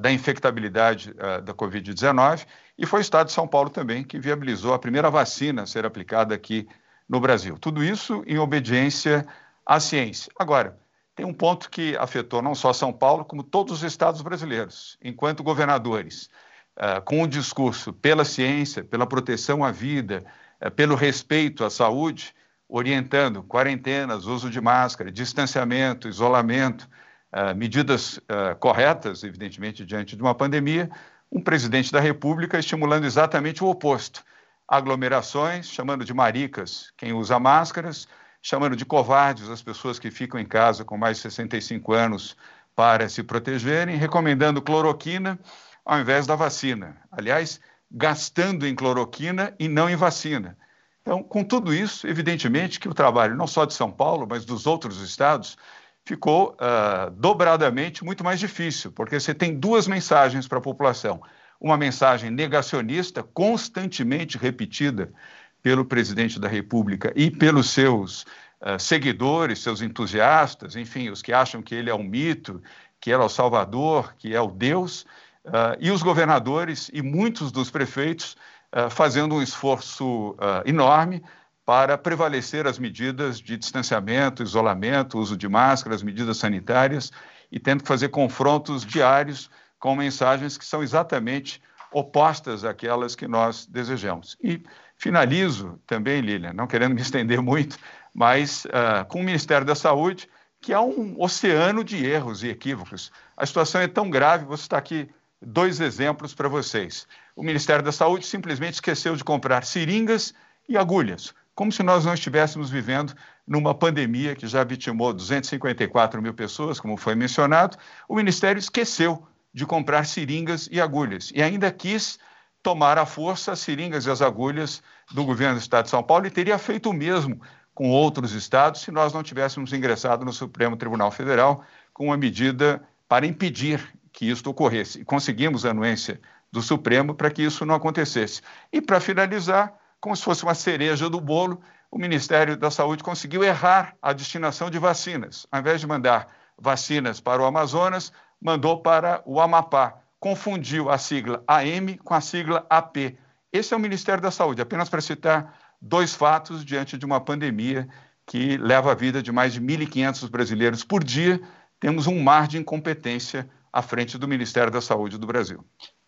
da 0.00 0.10
infectabilidade 0.10 1.12
da 1.44 1.52
Covid-19. 1.52 2.46
E 2.78 2.86
foi 2.86 3.00
o 3.00 3.02
estado 3.02 3.26
de 3.26 3.32
São 3.32 3.46
Paulo 3.46 3.68
também 3.68 4.02
que 4.02 4.18
viabilizou 4.18 4.72
a 4.72 4.78
primeira 4.78 5.10
vacina 5.10 5.62
a 5.62 5.66
ser 5.66 5.84
aplicada 5.84 6.34
aqui 6.34 6.66
no 7.06 7.20
Brasil. 7.20 7.58
Tudo 7.58 7.84
isso 7.84 8.24
em 8.26 8.38
obediência 8.38 9.26
à 9.66 9.78
ciência. 9.78 10.32
Agora, 10.38 10.78
tem 11.14 11.24
um 11.24 11.32
ponto 11.32 11.70
que 11.70 11.96
afetou 11.96 12.42
não 12.42 12.54
só 12.54 12.72
São 12.72 12.92
Paulo, 12.92 13.24
como 13.24 13.42
todos 13.42 13.72
os 13.72 13.82
estados 13.82 14.20
brasileiros, 14.20 14.98
enquanto 15.02 15.44
governadores, 15.44 16.28
uh, 16.76 17.00
com 17.04 17.22
o 17.22 17.26
discurso 17.26 17.92
pela 17.92 18.24
ciência, 18.24 18.82
pela 18.82 19.06
proteção 19.06 19.64
à 19.64 19.70
vida, 19.70 20.24
uh, 20.60 20.70
pelo 20.70 20.96
respeito 20.96 21.64
à 21.64 21.70
saúde, 21.70 22.34
orientando 22.68 23.44
quarentenas, 23.44 24.26
uso 24.26 24.50
de 24.50 24.60
máscara, 24.60 25.12
distanciamento, 25.12 26.08
isolamento, 26.08 26.88
uh, 27.32 27.54
medidas 27.54 28.18
corretas, 28.58 29.22
evidentemente, 29.22 29.84
diante 29.84 30.16
de 30.16 30.22
uma 30.22 30.34
pandemia, 30.34 30.90
um 31.30 31.40
presidente 31.40 31.92
da 31.92 32.00
República 32.00 32.58
estimulando 32.58 33.04
exatamente 33.04 33.62
o 33.62 33.68
oposto. 33.68 34.24
Aglomerações, 34.66 35.68
chamando 35.68 36.04
de 36.04 36.14
maricas 36.14 36.92
quem 36.96 37.12
usa 37.12 37.38
máscaras, 37.38 38.08
chamando 38.44 38.76
de 38.76 38.84
covardes 38.84 39.48
as 39.48 39.62
pessoas 39.62 39.98
que 39.98 40.10
ficam 40.10 40.38
em 40.38 40.44
casa 40.44 40.84
com 40.84 40.98
mais 40.98 41.16
de 41.16 41.22
65 41.22 41.94
anos 41.94 42.36
para 42.76 43.08
se 43.08 43.22
protegerem, 43.22 43.96
recomendando 43.96 44.60
cloroquina 44.60 45.40
ao 45.82 45.98
invés 45.98 46.26
da 46.26 46.36
vacina. 46.36 46.98
Aliás, 47.10 47.58
gastando 47.90 48.66
em 48.66 48.74
cloroquina 48.74 49.54
e 49.58 49.66
não 49.66 49.88
em 49.88 49.96
vacina. 49.96 50.58
Então, 51.00 51.22
com 51.22 51.42
tudo 51.42 51.72
isso, 51.72 52.06
evidentemente 52.06 52.78
que 52.78 52.88
o 52.88 52.92
trabalho 52.92 53.34
não 53.34 53.46
só 53.46 53.64
de 53.64 53.72
São 53.72 53.90
Paulo, 53.90 54.26
mas 54.28 54.44
dos 54.44 54.66
outros 54.66 55.00
estados, 55.00 55.56
ficou 56.04 56.54
uh, 56.60 57.10
dobradamente 57.12 58.04
muito 58.04 58.22
mais 58.22 58.38
difícil, 58.38 58.92
porque 58.92 59.18
você 59.18 59.32
tem 59.32 59.58
duas 59.58 59.88
mensagens 59.88 60.46
para 60.46 60.58
a 60.58 60.62
população. 60.62 61.22
Uma 61.58 61.78
mensagem 61.78 62.30
negacionista, 62.30 63.22
constantemente 63.22 64.36
repetida 64.36 65.14
pelo 65.64 65.82
presidente 65.82 66.38
da 66.38 66.46
República 66.46 67.10
e 67.16 67.30
pelos 67.30 67.70
seus 67.70 68.26
uh, 68.60 68.78
seguidores, 68.78 69.60
seus 69.60 69.80
entusiastas, 69.80 70.76
enfim, 70.76 71.08
os 71.08 71.22
que 71.22 71.32
acham 71.32 71.62
que 71.62 71.74
ele 71.74 71.88
é 71.88 71.94
um 71.94 72.04
mito, 72.04 72.62
que 73.00 73.10
ele 73.10 73.22
é 73.22 73.24
o 73.24 73.30
Salvador, 73.30 74.14
que 74.18 74.34
é 74.34 74.40
o 74.40 74.50
Deus, 74.50 75.04
Uh, 75.46 75.76
e 75.78 75.90
os 75.90 76.02
governadores 76.02 76.90
e 76.90 77.02
muitos 77.02 77.52
dos 77.52 77.70
prefeitos 77.70 78.34
uh, 78.74 78.88
fazendo 78.88 79.34
um 79.34 79.42
esforço 79.42 80.34
enorme 80.64 81.22
para 81.66 81.98
prevalecer 81.98 82.66
as 82.66 82.78
medidas 82.78 83.42
de 83.42 83.58
distanciamento, 83.58 84.42
isolamento, 84.42 85.18
uso 85.18 85.36
de 85.36 85.46
máscaras, 85.46 86.02
medidas 86.02 86.38
sanitárias 86.38 87.12
e 87.52 87.60
tendo 87.60 87.82
que 87.82 87.88
fazer 87.88 88.08
confrontos 88.08 88.86
diários 88.86 89.50
com 89.78 89.94
mensagens 89.94 90.56
que 90.56 90.64
são 90.64 90.82
exatamente 90.82 91.60
opostas 91.92 92.64
àquelas 92.64 93.14
que 93.14 93.28
nós 93.28 93.66
desejamos. 93.66 94.38
E 94.42 94.62
finalizo 95.04 95.78
também, 95.86 96.22
Lilian, 96.22 96.54
não 96.54 96.66
querendo 96.66 96.94
me 96.94 97.02
estender 97.02 97.42
muito, 97.42 97.76
mas 98.14 98.66
com 99.08 99.20
o 99.20 99.22
Ministério 99.22 99.66
da 99.66 99.74
Saúde, 99.74 100.30
que 100.62 100.72
é 100.72 100.80
um 100.80 101.20
oceano 101.20 101.84
de 101.84 102.06
erros 102.06 102.42
e 102.42 102.48
equívocos. 102.48 103.12
A 103.36 103.44
situação 103.44 103.82
é 103.82 103.86
tão 103.86 104.08
grave, 104.08 104.46
você 104.46 104.62
está 104.62 104.78
aqui 104.78 105.06
dois 105.42 105.78
exemplos 105.78 106.32
para 106.32 106.48
vocês. 106.48 107.06
O 107.36 107.42
Ministério 107.42 107.84
da 107.84 107.92
Saúde 107.92 108.24
simplesmente 108.24 108.74
esqueceu 108.74 109.14
de 109.14 109.22
comprar 109.22 109.62
seringas 109.64 110.32
e 110.66 110.78
agulhas, 110.78 111.34
como 111.54 111.70
se 111.70 111.82
nós 111.82 112.06
não 112.06 112.14
estivéssemos 112.14 112.70
vivendo 112.70 113.14
numa 113.46 113.74
pandemia 113.74 114.34
que 114.34 114.46
já 114.46 114.64
vitimou 114.64 115.12
254 115.12 116.22
mil 116.22 116.32
pessoas, 116.32 116.80
como 116.80 116.96
foi 116.96 117.14
mencionado. 117.14 117.76
O 118.08 118.16
Ministério 118.16 118.58
esqueceu 118.58 119.28
de 119.52 119.66
comprar 119.66 120.06
seringas 120.06 120.66
e 120.72 120.80
agulhas 120.80 121.30
e 121.34 121.42
ainda 121.42 121.70
quis 121.70 122.18
tomar 122.62 122.96
à 122.96 123.04
força 123.04 123.52
as 123.52 123.58
seringas 123.58 124.06
e 124.06 124.10
as 124.10 124.22
agulhas 124.22 124.82
do 125.12 125.24
governo 125.24 125.54
do 125.54 125.60
Estado 125.60 125.84
de 125.84 125.90
São 125.90 126.02
Paulo 126.02 126.26
e 126.26 126.30
teria 126.30 126.58
feito 126.58 126.90
o 126.90 126.92
mesmo 126.92 127.40
com 127.74 127.90
outros 127.90 128.32
estados 128.32 128.82
se 128.82 128.90
nós 128.90 129.12
não 129.12 129.22
tivéssemos 129.22 129.72
ingressado 129.72 130.24
no 130.24 130.32
Supremo 130.32 130.76
Tribunal 130.76 131.10
Federal 131.10 131.64
com 131.92 132.06
uma 132.06 132.16
medida 132.16 132.82
para 133.08 133.26
impedir 133.26 133.92
que 134.12 134.30
isso 134.30 134.48
ocorresse. 134.48 135.00
E 135.00 135.04
conseguimos 135.04 135.66
a 135.66 135.70
anuência 135.70 136.20
do 136.50 136.62
Supremo 136.62 137.14
para 137.14 137.30
que 137.30 137.42
isso 137.42 137.66
não 137.66 137.74
acontecesse. 137.74 138.40
E, 138.72 138.80
para 138.80 139.00
finalizar, 139.00 139.74
como 140.00 140.16
se 140.16 140.22
fosse 140.22 140.44
uma 140.44 140.54
cereja 140.54 141.10
do 141.10 141.20
bolo, 141.20 141.60
o 141.90 141.98
Ministério 141.98 142.56
da 142.56 142.70
Saúde 142.70 143.02
conseguiu 143.02 143.42
errar 143.42 143.96
a 144.00 144.12
destinação 144.12 144.70
de 144.70 144.78
vacinas. 144.78 145.46
Ao 145.50 145.60
invés 145.60 145.80
de 145.80 145.86
mandar 145.86 146.28
vacinas 146.56 147.20
para 147.20 147.42
o 147.42 147.44
Amazonas, 147.44 148.12
mandou 148.40 148.80
para 148.80 149.22
o 149.24 149.40
Amapá. 149.40 149.94
Confundiu 150.20 150.90
a 150.90 150.98
sigla 150.98 151.42
AM 151.46 151.98
com 151.98 152.14
a 152.14 152.20
sigla 152.20 152.64
AP. 152.70 153.16
Esse 153.54 153.72
é 153.72 153.76
o 153.76 153.80
Ministério 153.80 154.20
da 154.20 154.32
Saúde, 154.32 154.60
apenas 154.60 154.88
para 154.88 155.00
citar 155.00 155.56
dois 155.80 156.12
fatos 156.12 156.64
diante 156.64 156.98
de 156.98 157.06
uma 157.06 157.20
pandemia 157.20 157.88
que 158.26 158.56
leva 158.56 158.90
a 158.90 158.96
vida 158.96 159.22
de 159.22 159.30
mais 159.30 159.52
de 159.52 159.60
1.500 159.60 160.28
brasileiros 160.28 160.82
por 160.82 161.04
dia. 161.04 161.40
Temos 161.78 162.08
um 162.08 162.20
mar 162.20 162.48
de 162.48 162.58
incompetência 162.58 163.48
à 163.72 163.80
frente 163.80 164.18
do 164.18 164.26
Ministério 164.26 164.72
da 164.72 164.80
Saúde 164.80 165.18
do 165.18 165.26
Brasil. 165.28 165.64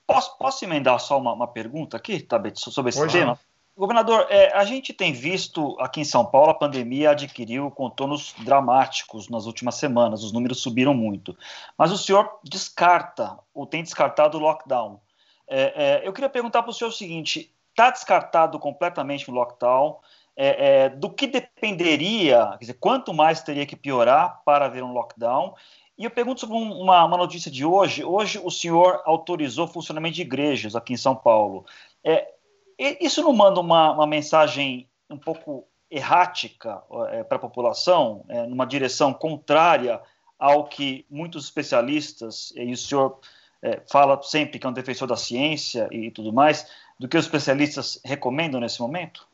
Posso, 0.08 0.36
posso 0.36 0.64
emendar 0.64 0.98
só 0.98 1.20
uma, 1.20 1.32
uma 1.34 1.46
pergunta 1.46 1.96
aqui, 1.96 2.18
Tabet, 2.18 2.58
sobre 2.58 2.88
esse 2.88 3.06
tema? 3.06 3.26
Não. 3.26 3.38
Governador, 3.76 4.26
é, 4.28 4.52
a 4.52 4.64
gente 4.64 4.92
tem 4.92 5.12
visto 5.12 5.76
aqui 5.78 6.00
em 6.00 6.04
São 6.04 6.24
Paulo 6.24 6.50
a 6.50 6.54
pandemia 6.54 7.10
adquiriu 7.10 7.70
contornos 7.70 8.34
dramáticos 8.38 9.28
nas 9.28 9.46
últimas 9.46 9.76
semanas, 9.76 10.24
os 10.24 10.32
números 10.32 10.60
subiram 10.60 10.94
muito. 10.94 11.36
Mas 11.78 11.92
o 11.92 11.98
senhor 11.98 12.40
descarta, 12.42 13.38
ou 13.54 13.66
tem 13.66 13.84
descartado 13.84 14.36
o 14.36 14.40
lockdown. 14.40 14.98
É, 15.48 16.02
é, 16.02 16.08
eu 16.08 16.12
queria 16.12 16.28
perguntar 16.28 16.62
para 16.62 16.70
o 16.70 16.72
senhor 16.72 16.90
o 16.90 16.92
seguinte: 16.92 17.52
está 17.70 17.90
descartado 17.90 18.58
completamente 18.58 19.30
o 19.30 19.34
lockdown? 19.34 19.98
É, 20.38 20.84
é, 20.84 20.88
do 20.90 21.08
que 21.08 21.26
dependeria, 21.26 22.48
quer 22.52 22.58
dizer, 22.58 22.74
quanto 22.74 23.14
mais 23.14 23.40
teria 23.42 23.64
que 23.64 23.74
piorar 23.74 24.42
para 24.44 24.66
haver 24.66 24.82
um 24.84 24.92
lockdown? 24.92 25.54
E 25.96 26.04
eu 26.04 26.10
pergunto 26.10 26.40
sobre 26.40 26.56
uma, 26.56 27.06
uma, 27.06 27.16
notícia 27.16 27.50
de 27.50 27.64
hoje. 27.64 28.04
Hoje 28.04 28.38
o 28.44 28.50
senhor 28.50 29.00
autorizou 29.06 29.64
o 29.64 29.68
funcionamento 29.68 30.16
de 30.16 30.22
igrejas 30.22 30.76
aqui 30.76 30.92
em 30.92 30.98
São 30.98 31.16
Paulo. 31.16 31.64
É, 32.04 32.34
isso 32.78 33.22
não 33.22 33.32
manda 33.32 33.60
uma, 33.60 33.92
uma 33.92 34.06
mensagem 34.06 34.86
um 35.08 35.16
pouco 35.16 35.66
errática 35.90 36.82
é, 37.10 37.24
para 37.24 37.36
a 37.36 37.40
população, 37.40 38.24
é, 38.28 38.46
numa 38.46 38.66
direção 38.66 39.14
contrária 39.14 40.02
ao 40.38 40.64
que 40.64 41.06
muitos 41.08 41.44
especialistas, 41.44 42.52
e 42.54 42.72
o 42.72 42.76
senhor 42.76 43.18
é, 43.66 43.82
fala 43.90 44.22
sempre 44.22 44.58
que 44.58 44.66
é 44.66 44.70
um 44.70 44.72
defensor 44.72 45.08
da 45.08 45.16
ciência 45.16 45.88
e 45.90 46.10
tudo 46.10 46.32
mais, 46.32 46.66
do 46.98 47.08
que 47.08 47.16
os 47.16 47.24
especialistas 47.24 48.00
recomendam 48.04 48.60
nesse 48.60 48.80
momento? 48.80 49.26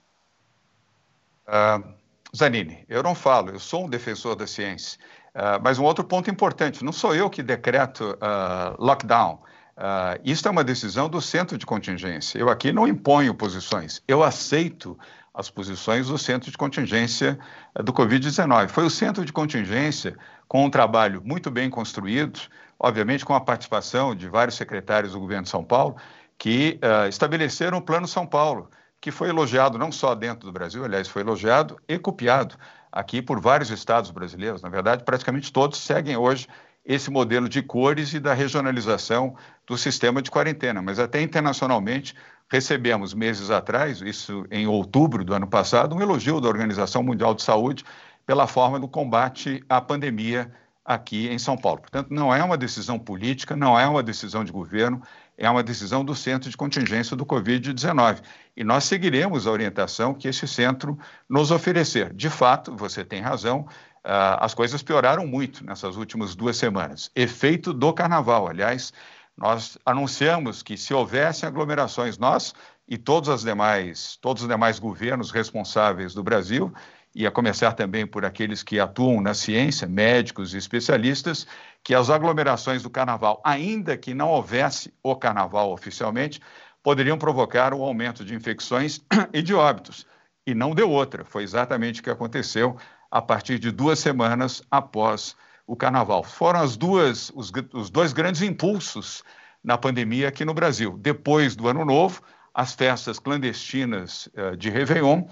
Uh, 1.47 1.93
Zanini, 2.35 2.85
eu 2.89 3.03
não 3.03 3.15
falo, 3.15 3.51
eu 3.51 3.61
sou 3.61 3.85
um 3.85 3.91
defensor 3.91 4.35
da 4.35 4.47
ciência. 4.47 4.99
Uh, 5.35 5.61
mas 5.63 5.79
um 5.79 5.85
outro 5.85 6.03
ponto 6.03 6.31
importante: 6.31 6.83
não 6.83 6.93
sou 6.93 7.15
eu 7.15 7.29
que 7.29 7.43
decreto 7.43 8.13
uh, 8.13 8.83
lockdown. 8.83 9.35
Uh, 9.77 10.21
isso 10.25 10.47
é 10.49 10.51
uma 10.51 10.65
decisão 10.65 11.09
do 11.09 11.21
centro 11.21 11.59
de 11.59 11.67
contingência. 11.67 12.39
Eu 12.39 12.49
aqui 12.49 12.73
não 12.73 12.89
imponho 12.89 13.35
posições, 13.35 14.03
eu 14.09 14.23
aceito 14.23 14.99
as 15.35 15.49
posições 15.51 16.09
do 16.09 16.19
centro 16.19 16.51
de 16.51 16.59
contingência 16.59 17.39
do 17.83 17.93
Covid-19. 17.93 18.69
Foi 18.69 18.85
o 18.85 18.91
centro 18.91 19.25
de 19.25 19.33
contingência, 19.33 20.15
com 20.47 20.67
um 20.67 20.71
trabalho 20.71 21.23
muito 21.25 21.51
bem 21.51 21.71
construído, 21.71 22.39
obviamente 22.83 23.25
com 23.25 23.33
a 23.33 23.41
participação 23.41 24.15
de 24.15 24.29
vários 24.29 24.57
secretários 24.57 25.13
do 25.13 25.21
governo 25.21 25.45
de 25.45 25.49
São 25.49 25.65
Paulo, 25.65 25.97
que 26.37 26.81
estabeleceram 27.09 27.79
o 27.79 27.83
Plano 27.83 28.09
São 28.09 28.27
Paulo, 28.27 28.69
que 29.01 29.13
foi 29.13 29.29
elogiado 29.29 29.79
não 29.79 29.93
só 29.93 30.15
dentro 30.15 30.47
do 30.47 30.53
Brasil, 30.53 30.85
aliás, 30.85 31.07
foi 31.07 31.23
elogiado 31.23 31.79
e 31.89 31.97
copiado 31.99 32.57
aqui 32.91 33.23
por 33.23 33.41
vários 33.41 33.71
estados 33.71 34.11
brasileiros. 34.11 34.61
Na 34.61 34.69
verdade, 34.69 35.05
praticamente 35.05 35.53
todos 35.53 35.79
seguem 35.79 36.17
hoje 36.17 36.49
esse 36.85 37.11
modelo 37.11 37.49
de 37.49 37.63
cores 37.63 38.13
e 38.13 38.19
da 38.19 38.35
regionalização 38.35 39.37
do 39.65 39.79
sistema 39.79 40.21
de 40.21 40.31
quarentena. 40.31 40.83
Mas 40.83 40.99
até 40.99 41.23
internacionalmente 41.23 42.15
recebemos 42.51 43.15
meses 43.15 43.51
atrás, 43.51 44.01
isso 44.01 44.45
em 44.51 44.67
outubro 44.67 45.25
do 45.25 45.33
ano 45.33 45.47
passado, 45.47 45.95
um 45.95 46.01
elogio 46.01 46.41
da 46.41 46.49
Organização 46.49 47.03
Mundial 47.03 47.35
de 47.35 47.43
Saúde 47.43 47.85
pela 48.27 48.49
forma 48.49 48.81
do 48.81 48.89
combate 48.89 49.65
à 49.69 49.81
pandemia 49.81 50.53
aqui 50.85 51.29
em 51.29 51.39
São 51.39 51.57
Paulo. 51.57 51.81
Portanto, 51.81 52.09
não 52.11 52.35
é 52.35 52.43
uma 52.43 52.57
decisão 52.57 52.99
política, 52.99 53.55
não 53.55 53.79
é 53.79 53.87
uma 53.87 54.03
decisão 54.03 54.45
de 54.45 54.53
governo, 54.53 55.03
é 55.37 55.49
uma 55.49 55.63
decisão 55.63 56.05
do 56.05 56.15
Centro 56.15 56.51
de 56.51 56.57
Contingência 56.57 57.17
do 57.17 57.25
Covid-19. 57.25 58.21
E 58.57 58.65
nós 58.65 58.85
seguiremos 58.85 59.47
a 59.47 59.51
orientação 59.51 60.15
que 60.15 60.29
esse 60.29 60.47
centro 60.47 60.99
nos 61.29 61.51
oferecer. 61.51 62.13
De 62.13 62.29
fato, 62.29 62.77
você 62.77 63.05
tem 63.05 63.21
razão, 63.21 63.61
uh, 64.05 64.39
as 64.41 64.55
coisas 64.55 64.83
pioraram 64.83 65.27
muito 65.27 65.65
nessas 65.65 65.97
últimas 65.97 66.35
duas 66.35 66.57
semanas. 66.57 67.11
Efeito 67.15 67.73
do 67.73 67.93
carnaval, 67.93 68.49
aliás, 68.49 68.93
nós 69.37 69.79
anunciamos 69.87 70.63
que 70.63 70.77
se 70.77 70.93
houvessem 70.93 71.49
aglomerações, 71.49 72.19
nós 72.19 72.55
e 72.89 72.99
todos, 72.99 73.31
as 73.31 73.43
demais, 73.43 74.19
todos 74.21 74.43
os 74.43 74.49
demais 74.49 74.79
governos 74.79 75.31
responsáveis 75.31 76.13
do 76.13 76.23
Brasil, 76.23 76.73
e 77.15 77.27
a 77.27 77.31
começar 77.31 77.73
também 77.73 78.07
por 78.07 78.25
aqueles 78.25 78.63
que 78.63 78.81
atuam 78.81 79.21
na 79.21 79.35
ciência, 79.35 79.87
médicos 79.87 80.55
e 80.55 80.59
especialistas, 80.59 81.47
que 81.85 81.95
as 81.95 82.09
aglomerações 82.09 82.83
do 82.83 82.91
carnaval, 82.91 83.41
ainda 83.45 83.97
que 83.97 84.15
não 84.15 84.29
houvesse 84.29 84.93
o 85.03 85.15
carnaval 85.15 85.73
oficialmente, 85.73 86.41
poderiam 86.83 87.19
provocar 87.19 87.75
um 87.75 87.83
aumento 87.83 88.25
de 88.25 88.35
infecções 88.35 89.01
e 89.33 89.43
de 89.43 89.55
óbitos. 89.55 90.07
E 90.47 90.55
não 90.55 90.75
deu 90.75 90.91
outra. 90.91 91.25
Foi 91.25 91.43
exatamente 91.43 92.01
o 92.01 92.03
que 92.03 92.11
aconteceu 92.11 92.77
a 93.11 93.21
partir 93.21 93.59
de 93.59 93.71
duas 93.71 93.99
semanas 93.99 94.63
após 94.71 95.37
o 95.67 95.77
carnaval. 95.77 96.25
Foram 96.25 96.61
as 96.61 96.77
duas, 96.77 97.31
os, 97.35 97.53
os 97.73 97.91
dois 97.91 98.13
grandes 98.13 98.43
impulsos 98.43 99.23
na 99.63 99.79
pandemia 99.79 100.29
aqui 100.29 100.45
no 100.45 100.55
Brasil. 100.55 100.99
Depois 100.99 101.55
do 101.55 101.69
Ano 101.69 101.85
Novo, 101.85 102.23
as 102.55 102.75
festas 102.75 103.19
clandestinas 103.19 104.29
uh, 104.29 104.57
de 104.57 104.71
Réveillon 104.71 105.25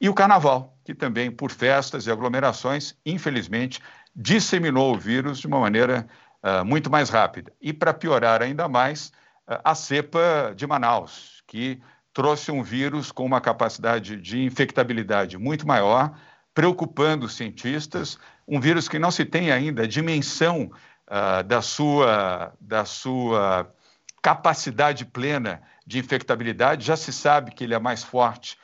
e 0.00 0.08
o 0.08 0.14
carnaval, 0.14 0.76
que 0.84 0.94
também, 0.94 1.30
por 1.30 1.50
festas 1.50 2.06
e 2.06 2.10
aglomerações, 2.10 2.94
infelizmente, 3.06 3.80
disseminou 4.14 4.94
o 4.94 4.98
vírus 4.98 5.38
de 5.38 5.46
uma 5.46 5.58
maneira 5.58 6.06
uh, 6.42 6.64
muito 6.64 6.90
mais 6.90 7.08
rápida. 7.08 7.52
E, 7.60 7.72
para 7.72 7.94
piorar 7.94 8.42
ainda 8.42 8.68
mais, 8.68 9.08
uh, 9.48 9.58
a 9.64 9.74
cepa 9.74 10.52
de 10.54 10.66
Manaus, 10.66 11.42
que 11.46 11.80
trouxe 12.12 12.50
um 12.50 12.62
vírus 12.62 13.10
com 13.10 13.24
uma 13.24 13.40
capacidade 13.40 14.16
de 14.16 14.42
infectabilidade 14.42 15.38
muito 15.38 15.66
maior, 15.66 16.16
preocupando 16.52 17.26
os 17.26 17.34
cientistas, 17.34 18.18
um 18.46 18.60
vírus 18.60 18.88
que 18.88 18.98
não 18.98 19.10
se 19.10 19.24
tem 19.24 19.50
ainda 19.50 19.82
a 19.82 19.88
dimensão 19.88 20.70
uh, 21.08 21.42
da, 21.44 21.62
sua, 21.62 22.52
da 22.60 22.84
sua 22.84 23.72
capacidade 24.22 25.04
plena 25.04 25.62
de 25.86 25.98
infectabilidade. 25.98 26.86
Já 26.86 26.96
se 26.96 27.12
sabe 27.12 27.52
que 27.52 27.64
ele 27.64 27.74
é 27.74 27.78
mais 27.78 28.04
forte 28.04 28.56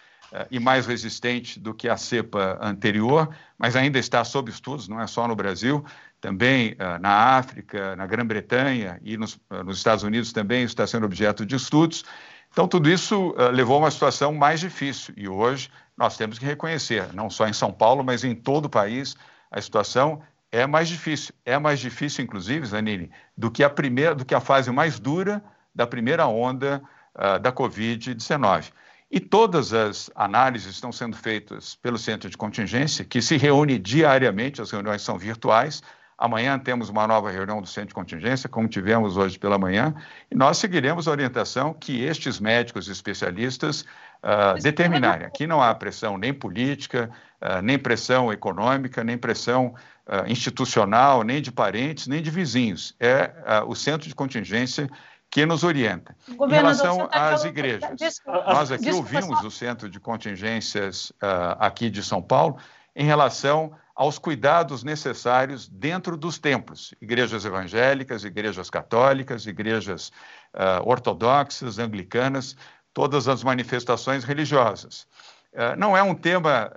e 0.50 0.60
mais 0.60 0.86
resistente 0.86 1.58
do 1.58 1.74
que 1.74 1.88
a 1.88 1.96
cepa 1.96 2.58
anterior, 2.60 3.28
mas 3.58 3.74
ainda 3.74 3.98
está 3.98 4.24
sob 4.24 4.50
estudos, 4.50 4.88
não 4.88 5.00
é 5.00 5.06
só 5.06 5.26
no 5.26 5.34
Brasil, 5.34 5.84
também 6.20 6.72
uh, 6.72 7.00
na 7.00 7.10
África, 7.36 7.96
na 7.96 8.06
Grã-Bretanha 8.06 9.00
e 9.02 9.16
nos, 9.16 9.40
nos, 9.64 9.78
Estados 9.78 10.04
Unidos 10.04 10.32
também 10.32 10.62
está 10.62 10.86
sendo 10.86 11.06
objeto 11.06 11.44
de 11.44 11.56
estudos. 11.56 12.04
Então, 12.52 12.68
tudo 12.68 12.90
isso 12.90 13.34
levou 13.52 13.76
a 13.76 13.78
uma 13.80 13.90
situação 13.90 14.34
mais 14.34 14.58
difícil 14.58 15.14
e 15.16 15.28
hoje 15.28 15.70
nós 15.96 16.16
temos 16.16 16.38
que 16.38 16.44
reconhecer, 16.44 17.12
não 17.12 17.30
só 17.30 17.46
em 17.46 17.52
São 17.52 17.72
Paulo, 17.72 18.02
mas 18.02 18.24
em 18.24 18.34
todo 18.34 18.64
o 18.64 18.70
país, 18.70 19.16
a 19.50 19.60
situação 19.60 20.22
é 20.50 20.66
mais 20.66 20.88
difícil. 20.88 21.34
É 21.44 21.58
mais 21.58 21.78
difícil, 21.78 22.24
inclusive, 22.24 22.66
Zanini, 22.66 23.10
do 23.36 23.50
que 23.50 23.62
a 23.62 23.70
primeira, 23.70 24.14
do 24.14 24.24
que 24.24 24.34
a 24.34 24.40
fase 24.40 24.70
mais 24.70 24.98
dura 24.98 25.42
da 25.74 25.86
primeira 25.86 26.26
onda 26.26 26.82
uh, 27.14 27.38
da 27.38 27.52
Covid-19. 27.52 28.72
E 29.10 29.18
todas 29.18 29.72
as 29.72 30.08
análises 30.14 30.74
estão 30.74 30.92
sendo 30.92 31.16
feitas 31.16 31.74
pelo 31.74 31.98
Centro 31.98 32.30
de 32.30 32.36
Contingência, 32.36 33.04
que 33.04 33.20
se 33.20 33.36
reúne 33.36 33.76
diariamente, 33.76 34.62
as 34.62 34.70
reuniões 34.70 35.02
são 35.02 35.18
virtuais. 35.18 35.82
Amanhã 36.16 36.58
temos 36.58 36.88
uma 36.90 37.08
nova 37.08 37.28
reunião 37.30 37.60
do 37.60 37.66
Centro 37.66 37.88
de 37.88 37.94
Contingência, 37.94 38.48
como 38.48 38.68
tivemos 38.68 39.16
hoje 39.16 39.36
pela 39.36 39.58
manhã, 39.58 39.94
e 40.30 40.36
nós 40.36 40.58
seguiremos 40.58 41.08
a 41.08 41.10
orientação 41.10 41.74
que 41.74 42.04
estes 42.04 42.38
médicos 42.38 42.88
especialistas 42.88 43.84
uh, 44.22 44.62
determinarem. 44.62 45.26
Aqui 45.26 45.46
não 45.46 45.60
há 45.60 45.74
pressão 45.74 46.16
nem 46.16 46.32
política, 46.32 47.10
uh, 47.40 47.60
nem 47.62 47.78
pressão 47.78 48.32
econômica, 48.32 49.02
nem 49.02 49.18
pressão 49.18 49.74
uh, 50.06 50.30
institucional, 50.30 51.24
nem 51.24 51.40
de 51.42 51.50
parentes, 51.50 52.06
nem 52.06 52.22
de 52.22 52.30
vizinhos. 52.30 52.94
É 53.00 53.32
o 53.66 53.74
centro 53.74 54.06
de 54.06 54.14
contingência 54.14 54.88
que 55.30 55.46
nos 55.46 55.62
orienta. 55.62 56.16
Em 56.28 56.48
relação 56.48 57.06
tá 57.06 57.32
às 57.32 57.44
igrejas, 57.44 58.20
nós 58.26 58.72
aqui 58.72 58.90
ouvimos 58.90 59.42
o 59.44 59.50
centro 59.50 59.88
de 59.88 60.00
contingências 60.00 61.10
uh, 61.10 61.56
aqui 61.60 61.88
de 61.88 62.02
São 62.02 62.20
Paulo 62.20 62.58
em 62.96 63.04
relação 63.04 63.72
aos 63.94 64.18
cuidados 64.18 64.82
necessários 64.82 65.68
dentro 65.68 66.16
dos 66.16 66.38
templos, 66.38 66.94
igrejas 67.00 67.44
evangélicas, 67.44 68.24
igrejas 68.24 68.68
católicas, 68.68 69.46
igrejas 69.46 70.10
uh, 70.54 70.82
ortodoxas, 70.84 71.78
anglicanas, 71.78 72.56
todas 72.92 73.28
as 73.28 73.44
manifestações 73.44 74.24
religiosas. 74.24 75.06
Uh, 75.52 75.78
não 75.78 75.96
é 75.96 76.02
um 76.02 76.14
tema, 76.14 76.72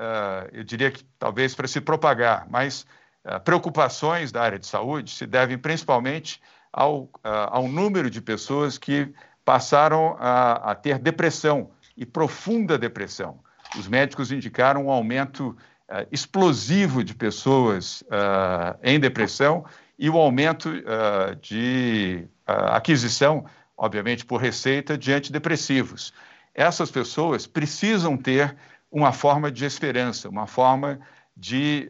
eu 0.52 0.64
diria 0.64 0.92
que 0.92 1.04
talvez 1.18 1.56
para 1.56 1.68
se 1.68 1.82
propagar, 1.82 2.46
mas 2.50 2.86
preocupações 3.46 4.32
da 4.32 4.42
área 4.44 4.60
de 4.60 4.68
saúde 4.68 5.10
se 5.10 5.26
devem 5.26 5.58
principalmente 5.58 6.42
ao, 6.74 7.08
ao 7.24 7.68
número 7.68 8.10
de 8.10 8.20
pessoas 8.20 8.78
que 8.80 9.14
passaram 9.46 10.18
a, 10.20 10.72
a, 10.72 10.76
ter 10.76 10.98
depressão 10.98 11.70
e 11.96 12.06
profunda 12.06 12.78
depressão. 12.78 13.40
Os 13.78 13.88
médicos 13.88 14.32
indicaram 14.32 14.88
um 14.88 14.92
aumento 14.92 15.50
uh, 15.50 16.08
explosivo 16.12 17.04
de 17.04 17.14
pessoas 17.14 18.02
uh, 18.04 18.78
em 18.82 19.00
depressão 19.00 19.66
e 19.98 20.10
o 20.10 20.18
aumento 20.18 20.70
uh, 20.70 21.36
de 21.42 22.28
aquisição, 22.46 23.46
obviamente 23.78 24.26
por 24.26 24.42
receita, 24.42 24.98
de 24.98 25.14
antidepressivos. 25.14 26.14
Essas 26.54 26.92
pessoas 26.92 27.48
precisam 27.48 28.18
ter 28.18 28.56
uma 28.92 29.14
forma 29.14 29.52
de 29.52 29.66
esperança, 29.66 30.28
uma 30.28 30.46
forma 30.46 31.00
de 31.36 31.88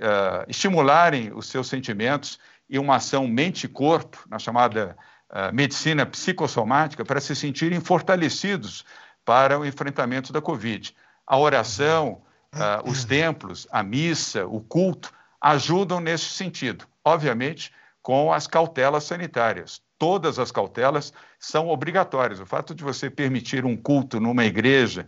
estimularem 0.48 1.34
os 1.34 1.48
seus 1.48 1.68
sentimentos 1.68 2.40
e 2.70 2.80
uma 2.80 2.96
ação 2.96 3.28
mente-corpo, 3.28 4.26
na 4.30 4.40
chamada 4.40 4.96
uh, 5.30 5.54
medicina 5.54 6.06
psicossomática, 6.06 7.06
para 7.06 7.20
se 7.20 7.36
sentirem 7.36 7.80
fortalecidos 7.80 8.86
para 9.26 9.60
o 9.60 9.66
enfrentamento 9.66 10.34
da 10.34 10.42
Covid. 10.42 10.96
A 11.26 11.38
oração, 11.38 12.22
uh, 12.54 12.90
os 12.90 13.06
templos, 13.06 13.68
a 13.72 13.84
missa, 13.84 14.46
o 14.46 14.60
culto 14.60 15.12
ajudam 15.40 16.00
nesse 16.00 16.26
sentido, 16.26 16.86
obviamente 17.04 17.72
com 18.02 18.34
as 18.34 18.48
cautelas 18.48 19.06
sanitárias. 19.06 19.82
Todas 19.98 20.38
as 20.38 20.52
cautelas 20.52 21.14
são 21.40 21.70
obrigatórias. 21.70 22.42
O 22.42 22.46
fato 22.46 22.76
de 22.76 22.84
você 22.84 23.10
permitir 23.10 23.66
um 23.66 23.78
culto 23.78 24.20
numa 24.20 24.44
igreja 24.44 25.08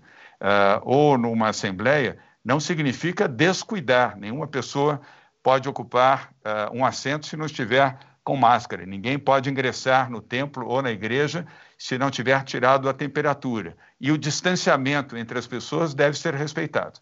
ou 0.81 1.17
numa 1.17 1.49
assembleia 1.49 2.17
não 2.43 2.57
significa 2.57 3.27
descuidar. 3.27 4.15
Nenhuma 4.17 4.47
pessoa 4.47 5.01
pode 5.45 5.69
ocupar 5.69 6.33
uh, 6.43 6.75
um 6.75 6.83
assento 6.83 7.27
se 7.27 7.37
não 7.37 7.45
estiver 7.45 7.99
com 8.23 8.35
máscara. 8.35 8.83
Ninguém 8.83 9.19
pode 9.19 9.47
ingressar 9.47 10.09
no 10.09 10.19
templo 10.19 10.67
ou 10.67 10.81
na 10.81 10.89
igreja 10.89 11.45
se 11.77 11.99
não 11.99 12.09
tiver 12.09 12.43
tirado 12.43 12.89
a 12.89 12.93
temperatura. 12.95 13.77
E 14.01 14.11
o 14.11 14.17
distanciamento 14.17 15.15
entre 15.15 15.37
as 15.37 15.45
pessoas 15.45 15.93
deve 15.93 16.17
ser 16.17 16.33
respeitado. 16.33 16.99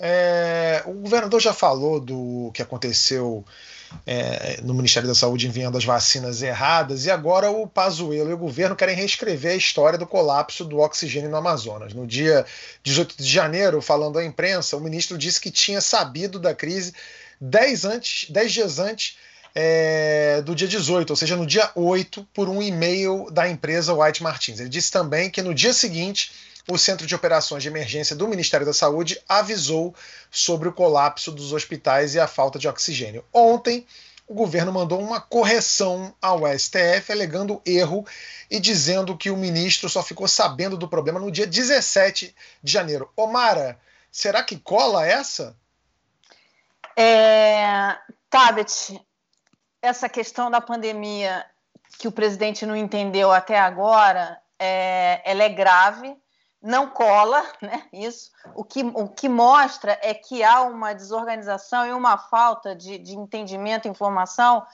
É, 0.00 0.82
o 0.86 0.94
governador 0.94 1.38
já 1.38 1.52
falou 1.52 2.00
do 2.00 2.50
que 2.54 2.62
aconteceu 2.62 3.44
é, 4.06 4.60
no 4.62 4.74
Ministério 4.74 5.08
da 5.08 5.14
Saúde 5.14 5.46
enviando 5.46 5.78
as 5.78 5.84
vacinas 5.84 6.42
erradas, 6.42 7.06
e 7.06 7.10
agora 7.10 7.50
o 7.50 7.66
Pazuello 7.66 8.30
e 8.30 8.34
o 8.34 8.38
governo 8.38 8.76
querem 8.76 8.94
reescrever 8.94 9.52
a 9.52 9.56
história 9.56 9.98
do 9.98 10.06
colapso 10.06 10.64
do 10.64 10.78
oxigênio 10.78 11.30
no 11.30 11.36
Amazonas. 11.36 11.94
No 11.94 12.06
dia 12.06 12.44
18 12.82 13.16
de 13.16 13.30
janeiro, 13.30 13.80
falando 13.80 14.18
à 14.18 14.24
imprensa, 14.24 14.76
o 14.76 14.80
ministro 14.80 15.16
disse 15.16 15.40
que 15.40 15.50
tinha 15.50 15.80
sabido 15.80 16.38
da 16.38 16.54
crise 16.54 16.92
10, 17.40 17.84
antes, 17.84 18.30
10 18.30 18.52
dias 18.52 18.78
antes 18.78 19.16
é, 19.54 20.42
do 20.42 20.54
dia 20.54 20.68
18, 20.68 21.10
ou 21.10 21.16
seja, 21.16 21.36
no 21.36 21.46
dia 21.46 21.70
8, 21.74 22.26
por 22.32 22.48
um 22.48 22.62
e-mail 22.62 23.28
da 23.30 23.48
empresa 23.48 23.94
White 23.94 24.22
Martins. 24.22 24.60
Ele 24.60 24.68
disse 24.68 24.90
também 24.90 25.30
que 25.30 25.42
no 25.42 25.54
dia 25.54 25.72
seguinte 25.72 26.30
o 26.70 26.76
Centro 26.76 27.06
de 27.06 27.14
Operações 27.14 27.62
de 27.62 27.68
Emergência 27.68 28.14
do 28.14 28.28
Ministério 28.28 28.66
da 28.66 28.74
Saúde 28.74 29.18
avisou 29.26 29.94
sobre 30.30 30.68
o 30.68 30.72
colapso 30.72 31.32
dos 31.32 31.52
hospitais 31.52 32.14
e 32.14 32.20
a 32.20 32.26
falta 32.26 32.58
de 32.58 32.68
oxigênio. 32.68 33.24
Ontem, 33.32 33.86
o 34.26 34.34
governo 34.34 34.70
mandou 34.70 35.00
uma 35.00 35.18
correção 35.18 36.14
ao 36.20 36.40
STF, 36.46 37.10
alegando 37.10 37.62
erro 37.64 38.06
e 38.50 38.60
dizendo 38.60 39.16
que 39.16 39.30
o 39.30 39.36
ministro 39.36 39.88
só 39.88 40.02
ficou 40.02 40.28
sabendo 40.28 40.76
do 40.76 40.86
problema 40.86 41.18
no 41.18 41.30
dia 41.30 41.46
17 41.46 42.34
de 42.62 42.72
janeiro. 42.72 43.10
Omara, 43.16 43.80
será 44.12 44.42
que 44.42 44.58
cola 44.58 45.06
essa? 45.06 45.56
É, 46.94 47.96
Tabet, 48.28 49.00
essa 49.80 50.06
questão 50.06 50.50
da 50.50 50.60
pandemia 50.60 51.46
que 51.98 52.06
o 52.06 52.12
presidente 52.12 52.66
não 52.66 52.76
entendeu 52.76 53.32
até 53.32 53.58
agora, 53.58 54.38
é, 54.58 55.22
ela 55.24 55.44
é 55.44 55.48
grave 55.48 56.14
não 56.62 56.88
cola, 56.88 57.44
né? 57.62 57.84
Isso. 57.92 58.30
O 58.54 58.64
que, 58.64 58.82
o 58.82 59.08
que 59.08 59.28
mostra 59.28 59.98
é 60.02 60.14
que 60.14 60.42
há 60.42 60.62
uma 60.62 60.94
desorganização 60.94 61.86
e 61.86 61.92
uma 61.92 62.18
falta 62.18 62.74
de, 62.74 62.98
de 62.98 63.16
entendimento 63.16 63.86
e 63.86 63.90
informação 63.90 64.66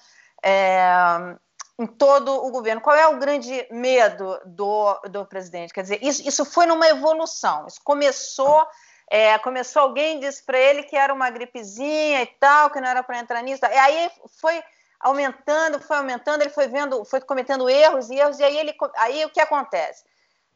é, 0.43 1.37
em 1.79 1.87
todo 1.87 2.33
o 2.45 2.51
governo. 2.51 2.81
Qual 2.81 2.97
é 2.97 3.07
o 3.09 3.19
grande 3.19 3.67
medo 3.71 4.41
do, 4.45 5.01
do 5.11 5.27
presidente? 5.27 5.73
Quer 5.73 5.83
dizer, 5.83 5.99
isso, 6.03 6.27
isso 6.27 6.45
foi 6.45 6.67
numa 6.67 6.87
evolução. 6.89 7.67
Isso 7.67 7.81
começou. 7.83 8.67
É, 9.11 9.37
começou 9.39 9.83
alguém 9.83 10.19
disse 10.19 10.43
para 10.43 10.59
ele 10.59 10.83
que 10.85 10.97
era 10.97 11.13
uma 11.13 11.29
gripezinha 11.29 12.23
e 12.23 12.27
tal, 12.27 12.71
que 12.71 12.81
não 12.81 12.89
era 12.89 13.03
para 13.03 13.19
entrar 13.19 13.43
nisso. 13.43 13.65
E 13.65 13.79
aí 13.79 14.11
foi 14.41 14.63
aumentando, 14.99 15.79
foi 15.79 15.99
aumentando, 15.99 16.41
ele 16.41 16.51
foi 16.51 16.67
vendo, 16.67 17.05
foi 17.05 17.21
cometendo 17.21 17.69
erros 17.69 18.09
e 18.09 18.15
erros, 18.15 18.39
e 18.39 18.45
aí 18.45 18.57
ele 18.57 18.75
aí 18.97 19.25
o 19.27 19.31
que 19.31 19.41
acontece? 19.41 20.03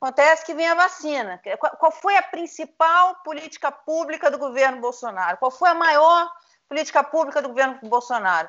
Acontece 0.01 0.45
que 0.45 0.55
vem 0.55 0.69
a 0.69 0.75
vacina. 0.75 1.41
Qual 1.79 1.91
foi 1.91 2.17
a 2.17 2.23
principal 2.23 3.17
política 3.17 3.73
pública 3.73 4.31
do 4.31 4.39
governo 4.39 4.81
Bolsonaro? 4.81 5.37
Qual 5.39 5.51
foi 5.51 5.71
a 5.71 5.75
maior 5.75 6.31
política 6.69 7.03
pública 7.03 7.43
do 7.43 7.49
governo 7.49 7.81
Bolsonaro? 7.83 8.49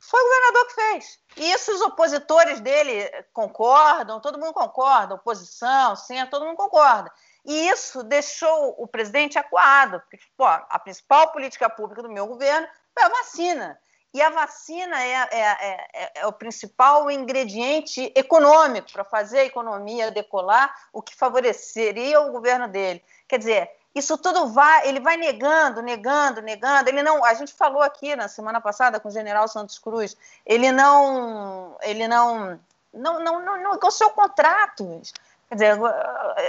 Foi 0.00 0.20
o 0.20 0.24
governador 0.24 0.66
que 0.66 0.74
fez. 0.74 1.18
E 1.36 1.52
isso 1.52 1.72
os 1.72 1.80
opositores 1.82 2.60
dele 2.60 3.08
concordam, 3.32 4.20
todo 4.20 4.38
mundo 4.38 4.52
concorda, 4.52 5.14
oposição, 5.14 5.94
centro, 5.94 6.32
todo 6.32 6.46
mundo 6.46 6.56
concorda. 6.56 7.12
E 7.44 7.68
isso 7.68 8.02
deixou 8.02 8.74
o 8.78 8.88
presidente 8.88 9.38
acuado, 9.38 10.00
porque 10.00 10.18
pô, 10.36 10.44
a 10.44 10.78
principal 10.80 11.30
política 11.30 11.70
pública 11.70 12.02
do 12.02 12.10
meu 12.10 12.26
governo 12.26 12.66
foi 12.92 13.04
a 13.04 13.08
vacina. 13.08 13.78
E 14.14 14.20
a 14.20 14.28
vacina 14.28 15.02
é, 15.02 15.28
é, 15.30 15.86
é, 15.92 16.12
é 16.16 16.26
o 16.26 16.32
principal 16.32 17.10
ingrediente 17.10 18.12
econômico 18.14 18.92
para 18.92 19.04
fazer 19.04 19.38
a 19.40 19.44
economia 19.44 20.10
decolar, 20.10 20.74
o 20.92 21.00
que 21.00 21.14
favoreceria 21.14 22.20
o 22.20 22.30
governo 22.30 22.68
dele. 22.68 23.02
Quer 23.26 23.38
dizer, 23.38 23.70
isso 23.94 24.18
tudo 24.18 24.48
vai, 24.48 24.88
ele 24.88 25.00
vai 25.00 25.16
negando, 25.16 25.80
negando, 25.80 26.42
negando. 26.42 26.90
Ele 26.90 27.02
não, 27.02 27.24
a 27.24 27.32
gente 27.34 27.54
falou 27.54 27.82
aqui 27.82 28.14
na 28.14 28.28
semana 28.28 28.60
passada 28.60 29.00
com 29.00 29.08
o 29.08 29.12
General 29.12 29.48
Santos 29.48 29.78
Cruz, 29.78 30.16
ele 30.44 30.70
não, 30.70 31.76
ele 31.80 32.06
não, 32.06 32.60
não, 32.92 33.18
não, 33.22 33.40
não 33.44 33.72
negociou 33.72 34.10
contratos. 34.10 35.14
Quer 35.52 35.56
dizer, 35.56 35.78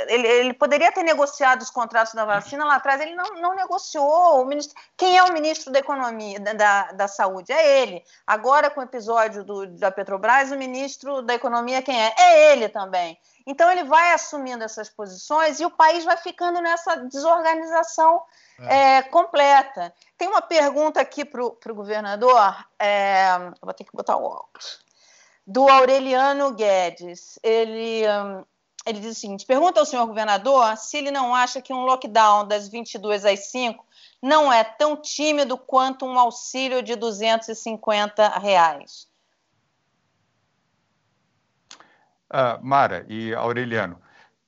ele, 0.08 0.26
ele, 0.26 0.54
poderia 0.54 0.89
ter 0.89 1.04
negociado 1.04 1.62
os 1.62 1.70
contratos 1.70 2.13
da 2.13 2.24
vacina 2.24 2.63
lá 2.63 2.76
atrás, 2.76 3.02
ele 3.02 3.13
não, 3.13 3.26
não 3.42 3.54
negociou. 3.54 4.42
O 4.42 4.46
ministro, 4.46 4.82
quem 4.96 5.18
é 5.18 5.24
o 5.26 5.34
ministro 5.34 5.74
da 5.74 5.80
Economia, 5.80 6.39
da, 6.39 6.94
da 6.94 7.08
Saúde? 7.10 7.52
É 7.52 7.82
ele. 7.82 8.02
Agora, 8.26 8.70
com 8.70 8.80
o 8.80 8.84
episódio 8.84 9.44
do, 9.44 9.68
da 9.68 9.92
Petrobras, 9.92 10.54
o 10.54 10.58
ministro 10.58 11.22
da 11.22 11.34
Economia, 11.34 11.82
quem 11.82 12.02
é? 12.02 12.13
É 12.18 12.54
ele 12.54 12.70
também. 12.70 13.20
Então, 13.46 13.70
ele 13.70 13.84
vai 13.84 14.13
assumindo 14.13 14.63
essas 14.63 14.89
posições 14.89 15.60
e 15.60 15.66
o 15.66 15.72
país 15.72 16.06
vai 16.06 16.16
ficando 16.16 16.62
nessa 16.62 16.96
desorganização 16.96 18.24
é. 18.58 19.00
É, 19.00 19.02
completa. 19.02 19.94
Tem 20.18 20.30
uma 20.30 20.42
pergunta 20.42 21.02
aqui 21.02 21.26
para 21.26 21.44
o 21.44 21.76
governador, 21.76 22.56
é, 22.80 23.38
vou 23.62 23.74
ter 23.74 23.84
que 23.84 23.92
botar 23.94 24.16
o 24.16 24.24
óculos, 24.24 24.80
do 25.46 25.68
Aureliano 25.68 26.54
Guedes. 26.54 27.38
Ele. 27.44 28.08
Um, 28.08 28.53
ele 28.86 29.00
diz 29.00 29.17
o 29.17 29.19
seguinte: 29.19 29.46
pergunta 29.46 29.80
ao 29.80 29.86
senhor 29.86 30.06
governador 30.06 30.76
se 30.78 30.98
ele 30.98 31.12
não 31.12 31.34
acha 31.34 31.62
que 31.62 31.74
um 31.74 31.86
lockdown 31.86 32.48
das 32.48 32.67
22 32.67 33.26
às 33.26 33.52
5 33.52 33.86
não 34.22 34.52
é 34.52 34.63
tão 34.63 34.96
tímido 34.96 35.58
quanto 35.58 36.06
um 36.06 36.17
auxílio 36.17 36.82
de 36.82 36.96
250 36.96 38.39
reais. 38.39 39.08
Uh, 42.32 42.58
Mara 42.65 43.06
e 43.08 43.34
Aureliano, 43.34 44.02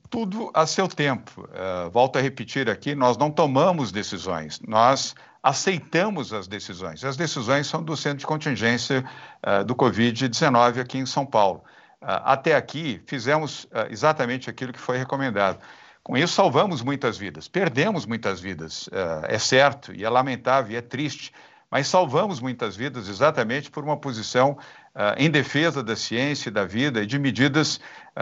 tudo 0.09 0.49
a 0.53 0.65
seu 0.65 0.87
tempo. 0.87 1.41
Uh, 1.41 1.89
volto 1.91 2.17
a 2.17 2.21
repetir 2.21 2.69
aqui: 2.69 2.95
nós 2.95 3.17
não 3.17 3.29
tomamos 3.29 3.91
decisões, 3.91 4.59
nós 4.61 5.13
aceitamos 5.43 6.33
as 6.33 6.47
decisões. 6.47 7.03
As 7.03 7.15
decisões 7.15 7.67
são 7.67 7.83
do 7.83 7.95
Centro 7.95 8.19
de 8.19 8.25
Contingência 8.25 9.05
uh, 9.45 9.63
do 9.63 9.75
Covid-19 9.75 10.79
aqui 10.79 10.97
em 10.97 11.05
São 11.05 11.25
Paulo. 11.25 11.63
Ah, 12.07 12.33
até 12.33 12.55
aqui, 12.55 13.01
fizemos 13.07 13.67
ah, 13.73 13.87
exatamente 13.89 14.47
aquilo 14.47 14.71
que 14.71 14.79
foi 14.79 14.95
recomendado. 14.95 15.59
Com 16.03 16.15
isso, 16.15 16.33
salvamos 16.33 16.83
muitas 16.83 17.17
vidas, 17.17 17.47
perdemos 17.47 18.05
muitas 18.05 18.39
vidas, 18.39 18.87
ah, 18.93 19.25
é 19.27 19.39
certo, 19.39 19.91
e 19.91 20.05
é 20.05 20.09
lamentável, 20.09 20.73
e 20.73 20.75
é 20.75 20.81
triste, 20.81 21.33
mas 21.71 21.87
salvamos 21.87 22.39
muitas 22.39 22.75
vidas 22.75 23.09
exatamente 23.09 23.71
por 23.71 23.83
uma 23.83 23.97
posição 23.97 24.55
em 25.17 25.29
defesa 25.29 25.83
da 25.83 25.93
ciência 25.95 26.47
e 26.47 26.51
da 26.51 26.63
vida 26.63 27.01
e 27.01 27.05
de 27.05 27.19
medidas 27.19 27.81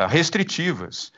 restritivas. 0.09 1.11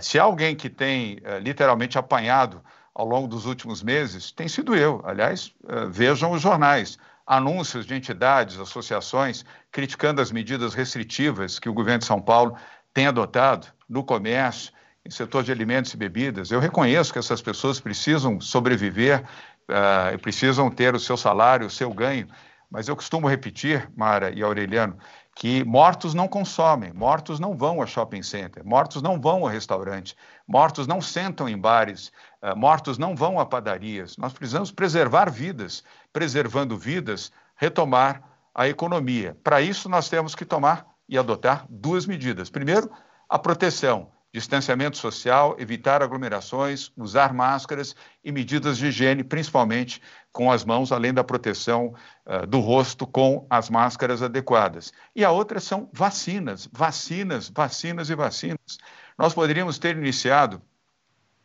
se 0.00 0.18
alguém 0.18 0.54
que 0.54 0.68
tem 0.68 1.20
literalmente 1.40 1.96
apanhado 1.96 2.62
ao 2.92 3.06
longo 3.06 3.26
dos 3.26 3.46
últimos 3.46 3.82
meses, 3.82 4.30
tem 4.30 4.46
sido 4.46 4.74
eu. 4.74 5.00
Aliás, 5.06 5.54
vejam 5.90 6.32
os 6.32 6.42
jornais 6.42 6.98
anúncios 7.30 7.86
de 7.86 7.94
entidades, 7.94 8.58
associações, 8.58 9.44
criticando 9.70 10.20
as 10.20 10.32
medidas 10.32 10.74
restritivas 10.74 11.60
que 11.60 11.68
o 11.68 11.72
governo 11.72 12.00
de 12.00 12.06
São 12.06 12.20
Paulo 12.20 12.56
tem 12.92 13.06
adotado 13.06 13.68
no 13.88 14.02
comércio, 14.02 14.72
em 15.06 15.10
setor 15.10 15.44
de 15.44 15.52
alimentos 15.52 15.94
e 15.94 15.96
bebidas. 15.96 16.50
Eu 16.50 16.58
reconheço 16.58 17.12
que 17.12 17.20
essas 17.20 17.40
pessoas 17.40 17.78
precisam 17.78 18.40
sobreviver, 18.40 19.22
uh, 19.70 20.18
precisam 20.18 20.68
ter 20.72 20.92
o 20.92 20.98
seu 20.98 21.16
salário, 21.16 21.68
o 21.68 21.70
seu 21.70 21.94
ganho, 21.94 22.26
mas 22.68 22.88
eu 22.88 22.96
costumo 22.96 23.28
repetir, 23.28 23.88
Mara 23.96 24.32
e 24.36 24.42
Aureliano, 24.42 24.98
que 25.40 25.64
mortos 25.64 26.12
não 26.12 26.28
consomem, 26.28 26.92
mortos 26.92 27.40
não 27.40 27.56
vão 27.56 27.80
a 27.80 27.86
shopping 27.86 28.22
center, 28.22 28.62
mortos 28.62 29.00
não 29.00 29.18
vão 29.18 29.46
a 29.46 29.50
restaurante, 29.50 30.14
mortos 30.46 30.86
não 30.86 31.00
sentam 31.00 31.48
em 31.48 31.56
bares, 31.56 32.12
uh, 32.42 32.54
mortos 32.54 32.98
não 32.98 33.16
vão 33.16 33.40
a 33.40 33.46
padarias. 33.46 34.18
Nós 34.18 34.34
precisamos 34.34 34.70
preservar 34.70 35.30
vidas, 35.30 35.82
preservando 36.12 36.76
vidas, 36.76 37.32
retomar 37.56 38.22
a 38.54 38.68
economia. 38.68 39.34
Para 39.42 39.62
isso, 39.62 39.88
nós 39.88 40.10
temos 40.10 40.34
que 40.34 40.44
tomar 40.44 40.86
e 41.08 41.16
adotar 41.16 41.64
duas 41.70 42.04
medidas. 42.04 42.50
Primeiro, 42.50 42.90
a 43.26 43.38
proteção, 43.38 44.10
distanciamento 44.32 44.96
social, 44.96 45.56
evitar 45.58 46.02
aglomerações, 46.02 46.92
usar 46.96 47.32
máscaras 47.32 47.96
e 48.24 48.30
medidas 48.30 48.78
de 48.78 48.86
higiene, 48.86 49.24
principalmente 49.24 50.00
com 50.32 50.52
as 50.52 50.64
mãos, 50.64 50.92
além 50.92 51.12
da 51.12 51.24
proteção 51.24 51.94
uh, 52.26 52.46
do 52.46 52.60
rosto 52.60 53.06
com 53.06 53.46
as 53.50 53.68
máscaras 53.68 54.22
adequadas. 54.22 54.92
E 55.14 55.24
a 55.24 55.30
outra 55.30 55.58
são 55.58 55.90
vacinas, 55.92 56.68
vacinas, 56.72 57.48
vacinas 57.48 58.08
e 58.08 58.14
vacinas. 58.14 58.78
Nós 59.18 59.34
poderíamos 59.34 59.78
ter 59.78 59.96
iniciado, 59.96 60.62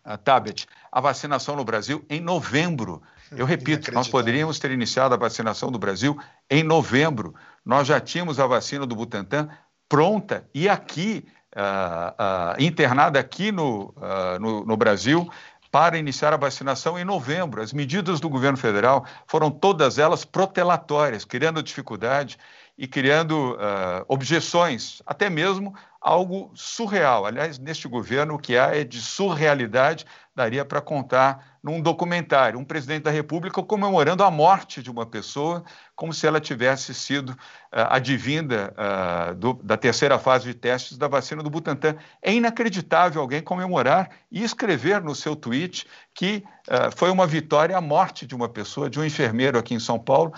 uh, 0.06 0.18
Tabet, 0.20 0.68
a 0.92 1.02
vacinação 1.02 1.56
no 1.56 1.66
Brasil 1.66 2.06
em 2.08 2.22
novembro. 2.22 3.02
Eu 3.32 3.48
repito, 3.48 3.92
nós 3.92 4.08
poderíamos 4.08 4.60
ter 4.60 4.70
iniciado 4.70 5.16
a 5.16 5.18
vacinação 5.18 5.72
do 5.72 5.80
Brasil 5.80 6.16
em 6.48 6.64
novembro. 6.64 7.34
Nós 7.66 7.88
já 7.88 8.00
tínhamos 8.00 8.40
a 8.40 8.46
vacina 8.46 8.86
do 8.86 8.96
Butantan 8.96 9.50
pronta 9.90 10.48
e 10.54 10.68
aqui, 10.68 11.26
uh, 11.56 12.58
uh, 12.58 12.64
internada 12.64 13.20
aqui 13.20 13.52
no, 13.52 13.94
uh, 13.98 14.40
no, 14.40 14.66
no 14.66 14.78
Brasil, 14.78 15.30
para 15.72 15.98
iniciar 15.98 16.34
a 16.34 16.38
vacinação 16.38 16.98
em 16.98 17.04
novembro. 17.04 17.62
As 17.62 17.74
medidas 17.74 18.20
do 18.20 18.30
governo 18.30 18.58
federal 18.58 19.06
foram 19.28 19.52
todas 19.52 19.98
elas 20.00 20.24
protelatórias, 20.24 21.26
criando 21.26 21.62
dificuldade 21.62 22.38
e 22.78 22.88
criando 22.88 23.54
uh, 23.54 24.06
objeções, 24.08 25.02
até 25.06 25.30
mesmo 25.30 25.74
algo 26.00 26.52
surreal. 26.54 27.26
Aliás, 27.26 27.58
neste 27.58 27.88
governo, 27.88 28.36
o 28.36 28.40
que 28.40 28.58
há 28.58 28.76
é 28.76 28.84
de 28.84 29.02
surrealidade, 29.02 30.06
daria 30.36 30.64
para 30.64 30.80
contar 30.80 31.55
num 31.66 31.82
documentário. 31.82 32.60
Um 32.60 32.64
presidente 32.64 33.02
da 33.02 33.10
República 33.10 33.64
comemorando 33.64 34.24
a 34.24 34.30
morte 34.30 34.84
de 34.84 34.92
uma 34.92 35.04
pessoa, 35.04 35.64
como 35.96 36.14
se 36.14 36.28
ela 36.28 36.40
tivesse 36.40 36.94
sido 36.94 37.32
uh, 37.32 37.90
advinda 37.90 38.72
uh, 38.78 39.34
do, 39.34 39.54
da 39.64 39.76
terceira 39.76 40.20
fase 40.20 40.46
de 40.46 40.54
testes 40.54 40.96
da 40.96 41.08
vacina 41.08 41.42
do 41.42 41.50
Butantan. 41.50 41.96
É 42.22 42.32
inacreditável 42.32 43.20
alguém 43.20 43.42
comemorar 43.42 44.12
e 44.32 44.44
escrever 44.44 45.02
no 45.02 45.16
seu 45.16 45.36
tweet 45.36 45.88
que 46.14 46.44
uh, 46.70 46.96
foi 46.96 47.10
uma 47.10 47.26
vitória 47.26 47.76
a 47.76 47.82
morte 47.82 48.28
de 48.28 48.36
uma 48.36 48.48
pessoa, 48.48 48.88
de 48.88 49.00
um 49.00 49.04
enfermeiro 49.04 49.58
aqui 49.58 49.74
em 49.74 49.80
São 49.80 49.98
Paulo, 49.98 50.34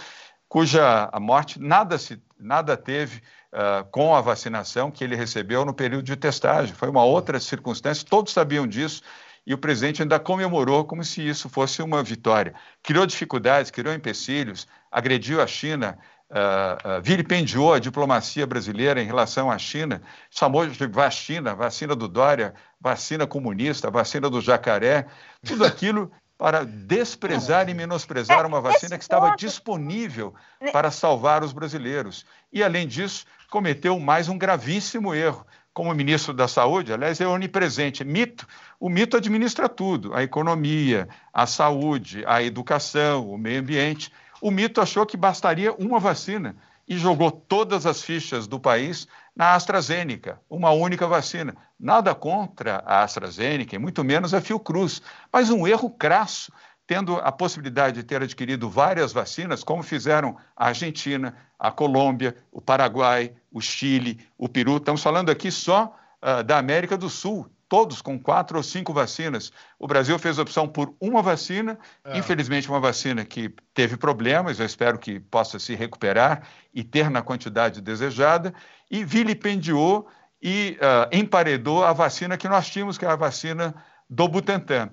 cuja 0.48 1.10
a 1.12 1.20
morte 1.20 1.60
nada 1.60 1.98
se 1.98 2.18
nada 2.40 2.78
teve 2.78 3.18
uh, 3.52 3.84
com 3.92 4.16
a 4.16 4.22
vacinação 4.22 4.92
que 4.92 5.04
ele 5.04 5.16
recebeu 5.16 5.66
no 5.66 5.74
período 5.74 6.04
de 6.04 6.16
testagem. 6.16 6.74
Foi 6.74 6.88
uma 6.88 7.04
outra 7.04 7.38
circunstância, 7.38 8.08
todos 8.10 8.32
sabiam 8.32 8.66
disso, 8.66 9.02
e 9.48 9.54
o 9.54 9.58
presidente 9.58 10.02
ainda 10.02 10.20
comemorou 10.20 10.84
como 10.84 11.06
se 11.06 11.26
isso 11.26 11.48
fosse 11.48 11.82
uma 11.82 12.04
vitória. 12.04 12.54
Criou 12.84 13.06
dificuldades, 13.06 13.72
criou 13.72 13.96
empecilhos, 13.96 14.68
agrediu 14.92 15.42
a 15.42 15.48
China, 15.48 15.98
uh, 16.30 16.98
uh, 16.98 17.02
vilipendiou 17.02 17.74
a 17.74 17.80
diplomacia 17.80 18.46
brasileira 18.46 19.02
em 19.02 19.06
relação 19.06 19.50
à 19.50 19.58
China, 19.58 20.02
chamou 20.30 20.68
de 20.68 20.88
vacina, 20.88 21.56
vacina 21.56 21.96
do 21.96 22.10
Dória, 22.10 22.54
vacina 22.80 23.26
comunista, 23.26 23.90
vacina 23.90 24.30
do 24.30 24.42
jacaré, 24.42 25.08
tudo 25.46 25.64
aquilo 25.64 26.12
para 26.38 26.66
desprezar 26.66 27.70
e 27.70 27.74
menosprezar 27.74 28.46
uma 28.46 28.60
vacina 28.60 28.98
que 28.98 29.04
estava 29.04 29.34
disponível 29.38 30.36
para 30.74 30.92
salvar 30.92 31.42
os 31.42 31.54
brasileiros. 31.54 32.26
E, 32.52 32.62
além 32.62 32.86
disso, 32.86 33.26
cometeu 33.50 33.98
mais 33.98 34.28
um 34.28 34.38
gravíssimo 34.38 35.16
erro. 35.16 35.48
Como 35.78 35.94
ministro 35.94 36.34
da 36.34 36.48
Saúde, 36.48 36.92
aliás, 36.92 37.22
é 37.22 37.28
onipresente. 37.28 38.04
Mito, 38.04 38.48
o 38.80 38.90
mito 38.90 39.16
administra 39.16 39.70
tudo: 39.70 40.12
a 40.12 40.24
economia, 40.24 41.08
a 41.32 41.46
saúde, 41.46 42.24
a 42.26 42.42
educação, 42.42 43.30
o 43.30 43.38
meio 43.38 43.60
ambiente. 43.60 44.12
O 44.42 44.50
mito 44.50 44.82
achou 44.82 45.06
que 45.06 45.16
bastaria 45.16 45.72
uma 45.74 46.00
vacina 46.00 46.56
e 46.88 46.98
jogou 46.98 47.30
todas 47.30 47.86
as 47.86 48.02
fichas 48.02 48.48
do 48.48 48.60
país 48.60 49.08
na 49.36 49.54
AstraZeneca, 49.54 50.42
uma 50.50 50.72
única 50.72 51.06
vacina. 51.06 51.56
Nada 51.80 52.16
contra 52.16 52.78
a 52.84 53.04
AstraZeneca, 53.04 53.76
e 53.76 53.78
muito 53.78 54.04
menos 54.04 54.34
a 54.34 54.42
Fiocruz, 54.42 55.00
mas 55.32 55.52
um 55.52 55.68
erro 55.68 55.92
crasso, 55.92 56.52
tendo 56.88 57.18
a 57.18 57.32
possibilidade 57.34 57.98
de 57.98 58.04
ter 58.04 58.24
adquirido 58.24 58.70
várias 58.70 59.12
vacinas, 59.12 59.62
como 59.62 59.84
fizeram 59.84 60.38
a 60.56 60.68
Argentina, 60.68 61.36
a 61.60 61.70
Colômbia, 61.70 62.36
o 62.50 62.62
Paraguai, 62.62 63.34
o 63.52 63.60
Chile, 63.60 64.26
o 64.38 64.48
Peru. 64.48 64.78
Estamos 64.78 65.04
falando 65.04 65.30
aqui 65.30 65.52
só 65.52 65.94
uh, 66.24 66.42
da 66.44 66.58
América 66.58 66.98
do 66.98 67.10
Sul, 67.10 67.46
todos 67.68 68.02
com 68.02 68.18
quatro 68.18 68.56
ou 68.56 68.64
cinco 68.64 68.94
vacinas. 68.94 69.52
O 69.78 69.86
Brasil 69.86 70.18
fez 70.18 70.40
opção 70.40 70.66
por 70.66 70.96
uma 71.02 71.22
vacina, 71.22 71.78
é. 72.06 72.18
infelizmente 72.18 72.70
uma 72.70 72.80
vacina 72.80 73.26
que 73.26 73.54
teve 73.74 73.98
problemas, 73.98 74.58
eu 74.58 74.66
espero 74.66 74.98
que 74.98 75.20
possa 75.20 75.60
se 75.60 75.76
recuperar 75.76 76.48
e 76.74 76.86
ter 76.86 77.10
na 77.10 77.22
quantidade 77.22 77.82
desejada, 77.82 78.54
e 78.90 79.04
vilipendiou 79.04 80.08
e 80.42 80.78
uh, 80.80 81.14
emparedou 81.14 81.84
a 81.84 81.92
vacina 81.92 82.38
que 82.38 82.48
nós 82.48 82.70
tínhamos, 82.70 82.98
que 82.98 83.04
é 83.04 83.10
a 83.10 83.16
vacina 83.18 83.76
do 84.10 84.26
Butantan. 84.30 84.90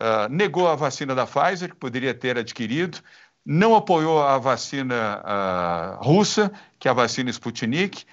Uh, 0.00 0.28
negou 0.30 0.68
a 0.68 0.74
vacina 0.74 1.14
da 1.14 1.26
Pfizer, 1.26 1.70
que 1.70 1.76
poderia 1.76 2.14
ter 2.14 2.38
adquirido, 2.38 2.98
não 3.44 3.74
apoiou 3.74 4.22
a 4.22 4.38
vacina 4.38 5.22
uh, 5.22 6.04
russa, 6.04 6.50
que 6.78 6.88
é 6.88 6.90
a 6.90 6.94
vacina 6.94 7.30
Sputnik, 7.30 8.04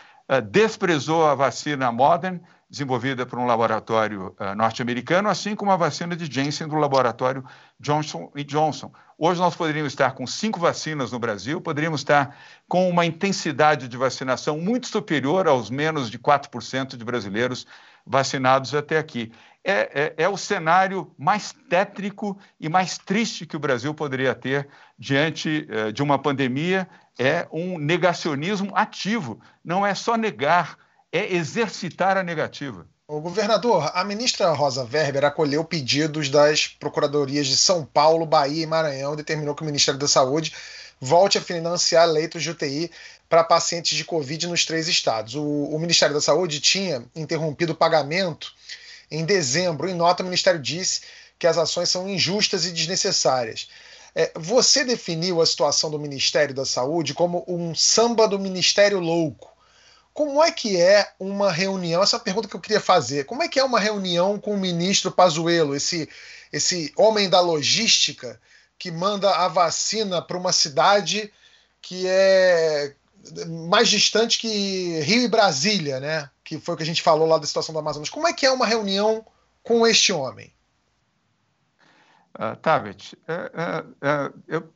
desprezou 0.50 1.28
a 1.28 1.36
vacina 1.36 1.92
Modern, 1.92 2.40
desenvolvida 2.74 3.24
por 3.24 3.38
um 3.38 3.46
laboratório 3.46 4.36
uh, 4.40 4.56
norte-americano, 4.56 5.30
assim 5.30 5.56
como 5.56 5.70
a 5.70 5.76
vacina 5.76 6.16
de 6.16 6.26
Janssen 6.26 6.68
do 6.68 6.76
laboratório 6.76 7.46
Johnson 7.80 8.32
Johnson. 8.48 8.92
Hoje 9.16 9.40
nós 9.40 9.56
poderíamos 9.56 9.94
estar 9.94 10.12
com 10.16 10.26
cinco 10.26 10.60
vacinas 10.60 11.12
no 11.12 11.20
Brasil, 11.20 11.62
poderíamos 11.62 12.02
estar 12.02 12.36
com 12.68 12.90
uma 12.90 13.06
intensidade 13.06 13.88
de 13.88 13.96
vacinação 13.96 14.58
muito 14.58 14.88
superior 14.88 15.48
aos 15.48 15.70
menos 15.70 16.10
de 16.10 16.18
4% 16.18 16.98
de 16.98 17.06
brasileiros 17.06 17.68
vacinados 18.06 18.74
até 18.74 18.98
aqui. 18.98 19.32
É, 19.66 20.14
é, 20.18 20.24
é, 20.24 20.30
o 20.30 20.36
cenário 20.36 21.14
mais 21.18 21.56
tétrico 21.70 22.38
e 22.60 22.68
mais 22.68 22.98
triste 22.98 23.46
que 23.46 23.56
o 23.56 23.60
Brasil 23.60 23.94
poderia 23.94 24.36
ter 24.36 24.68
diante 25.00 25.68
uh, 25.70 25.94
de 25.94 26.04
uma 26.04 26.20
pandemia. 26.20 26.88
É 27.18 27.48
um 27.52 27.78
negacionismo 27.78 28.76
ativo, 28.76 29.40
não 29.64 29.86
é 29.86 29.96
só 29.96 30.18
negar 30.18 30.78
é 31.14 31.36
exercitar 31.36 32.18
a 32.18 32.24
negativa. 32.24 32.88
O 33.08 33.22
governador, 33.22 33.92
a 33.94 34.04
ministra 34.04 34.52
Rosa 34.52 34.84
Weber 34.92 35.24
acolheu 35.24 35.64
pedidos 35.64 36.30
das 36.30 36.68
procuradorias 36.68 37.46
de 37.46 37.56
São 37.56 37.86
Paulo, 37.86 38.26
Bahia 38.26 38.64
e 38.64 38.66
Maranhão 38.66 39.16
determinou 39.16 39.54
que 39.54 39.62
o 39.62 39.66
Ministério 39.66 40.00
da 40.00 40.08
Saúde 40.08 40.52
volte 41.04 41.38
a 41.38 41.42
financiar 41.42 42.08
leitos 42.08 42.42
de 42.42 42.50
UTI 42.50 42.90
para 43.28 43.44
pacientes 43.44 43.98
de 43.98 44.06
Covid 44.06 44.48
nos 44.48 44.66
três 44.66 44.88
estados. 44.88 45.36
O, 45.36 45.44
o, 45.44 45.78
Ministério 45.78 46.16
da 46.16 46.22
Saúde 46.22 46.62
tinha 46.62 47.04
interrompido 47.14 47.74
o 47.74 47.76
pagamento 47.76 48.54
em 49.12 49.26
dezembro. 49.26 49.90
Em 49.90 49.94
nota, 49.94 50.24
o 50.24 50.26
Ministério 50.26 50.62
disse 50.62 51.02
que 51.38 51.46
as 51.46 51.58
ações 51.58 51.90
são 51.90 52.08
injustas 52.08 52.66
e 52.66 52.72
desnecessárias. 52.72 53.68
É, 54.16 54.32
você 54.36 54.86
definiu 54.86 55.42
a 55.42 55.46
situação 55.46 55.92
do 55.92 56.00
Ministério 56.00 56.56
da 56.56 56.66
Saúde 56.66 57.14
como 57.14 57.44
um 57.48 57.76
samba 57.76 58.28
do 58.28 58.40
Ministério 58.40 59.00
louco. 59.00 59.52
Como 60.14 60.42
é 60.42 60.52
que 60.52 60.80
é 60.80 61.12
uma 61.20 61.52
reunião? 61.52 62.02
Essa 62.02 62.18
é 62.18 62.20
pergunta 62.20 62.48
que 62.48 62.56
eu 62.56 62.62
queria 62.62 62.80
fazer. 62.80 63.26
Como 63.26 63.44
é 63.44 63.50
que 63.50 63.60
é 63.60 63.64
uma 63.64 63.80
reunião 63.80 64.40
com 64.40 64.54
o 64.54 64.60
ministro 64.60 65.12
Pazuello, 65.12 65.76
esse, 65.76 66.08
esse 66.52 66.94
homem 66.96 67.28
da 67.28 67.42
logística 67.42 68.40
que 68.84 68.92
manda 68.92 69.34
a 69.34 69.48
vacina 69.48 70.22
para 70.22 70.38
uma 70.38 70.52
cidade 70.52 71.32
que 71.82 72.06
é 72.06 72.94
mais 73.48 73.88
distante 73.88 74.38
que 74.38 75.00
Rio 75.00 75.22
e 75.22 75.28
Brasília, 75.30 76.02
né? 76.02 76.30
Que 76.44 76.60
foi 76.60 76.74
o 76.74 76.78
que 76.78 76.84
a 76.84 76.86
gente 76.86 77.02
falou 77.02 77.26
lá 77.26 77.38
da 77.38 77.48
situação 77.48 77.72
do 77.72 77.80
Amazonas. 77.80 78.10
Como 78.10 78.28
é 78.28 78.34
que 78.34 78.46
é 78.46 78.52
uma 78.52 78.66
reunião 78.66 79.26
com 79.64 79.88
este 79.88 80.12
homem? 80.12 80.54
Uh, 82.38 82.58
Tabet, 82.58 83.14
uh, 83.14 83.88
uh, 83.88 84.42
eu, 84.50 84.70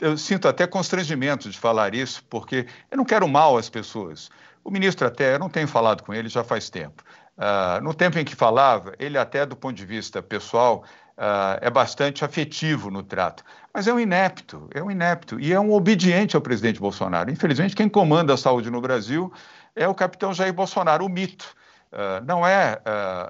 eu 0.00 0.18
sinto 0.18 0.48
até 0.48 0.66
constrangimento 0.66 1.48
de 1.48 1.56
falar 1.56 1.94
isso, 1.94 2.24
porque 2.28 2.66
eu 2.90 2.96
não 2.96 3.04
quero 3.04 3.28
mal 3.28 3.56
às 3.56 3.70
pessoas. 3.70 4.28
O 4.64 4.72
ministro 4.72 5.06
até, 5.06 5.36
eu 5.36 5.38
não 5.38 5.48
tenho 5.48 5.68
falado 5.68 6.02
com 6.02 6.12
ele 6.12 6.28
já 6.28 6.42
faz 6.42 6.68
tempo. 6.68 7.04
Uh, 7.38 7.80
no 7.80 7.94
tempo 7.94 8.18
em 8.18 8.24
que 8.24 8.34
falava, 8.34 8.92
ele 8.98 9.16
até 9.16 9.46
do 9.46 9.54
ponto 9.54 9.76
de 9.76 9.86
vista 9.86 10.20
pessoal 10.20 10.84
uh, 11.16 11.58
é 11.60 11.70
bastante 11.70 12.24
afetivo 12.24 12.90
no 12.90 13.02
trato, 13.02 13.44
mas 13.72 13.86
é 13.86 13.92
um 13.92 14.00
inepto, 14.00 14.68
é 14.74 14.82
um 14.82 14.90
inepto 14.90 15.40
e 15.40 15.52
é 15.52 15.60
um 15.60 15.72
obediente 15.72 16.36
ao 16.36 16.42
presidente 16.42 16.80
Bolsonaro. 16.80 17.30
Infelizmente, 17.30 17.74
quem 17.74 17.88
comanda 17.88 18.34
a 18.34 18.36
saúde 18.36 18.70
no 18.70 18.80
Brasil 18.80 19.32
é 19.74 19.88
o 19.88 19.94
capitão 19.94 20.34
Jair 20.34 20.52
Bolsonaro, 20.52 21.04
o 21.04 21.08
mito. 21.08 21.54
Uh, 21.92 22.24
não 22.24 22.46
é 22.46 22.80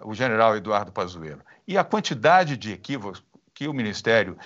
o 0.05 0.15
general 0.15 0.57
Eduardo 0.57 0.93
Pazuello. 0.93 1.41
E 1.67 1.77
a 1.77 1.83
quantidade 1.83 2.57
de 2.57 2.73
equívocos 2.73 3.23
que 3.55 3.67
o 3.69 3.73
Ministério, 3.73 4.37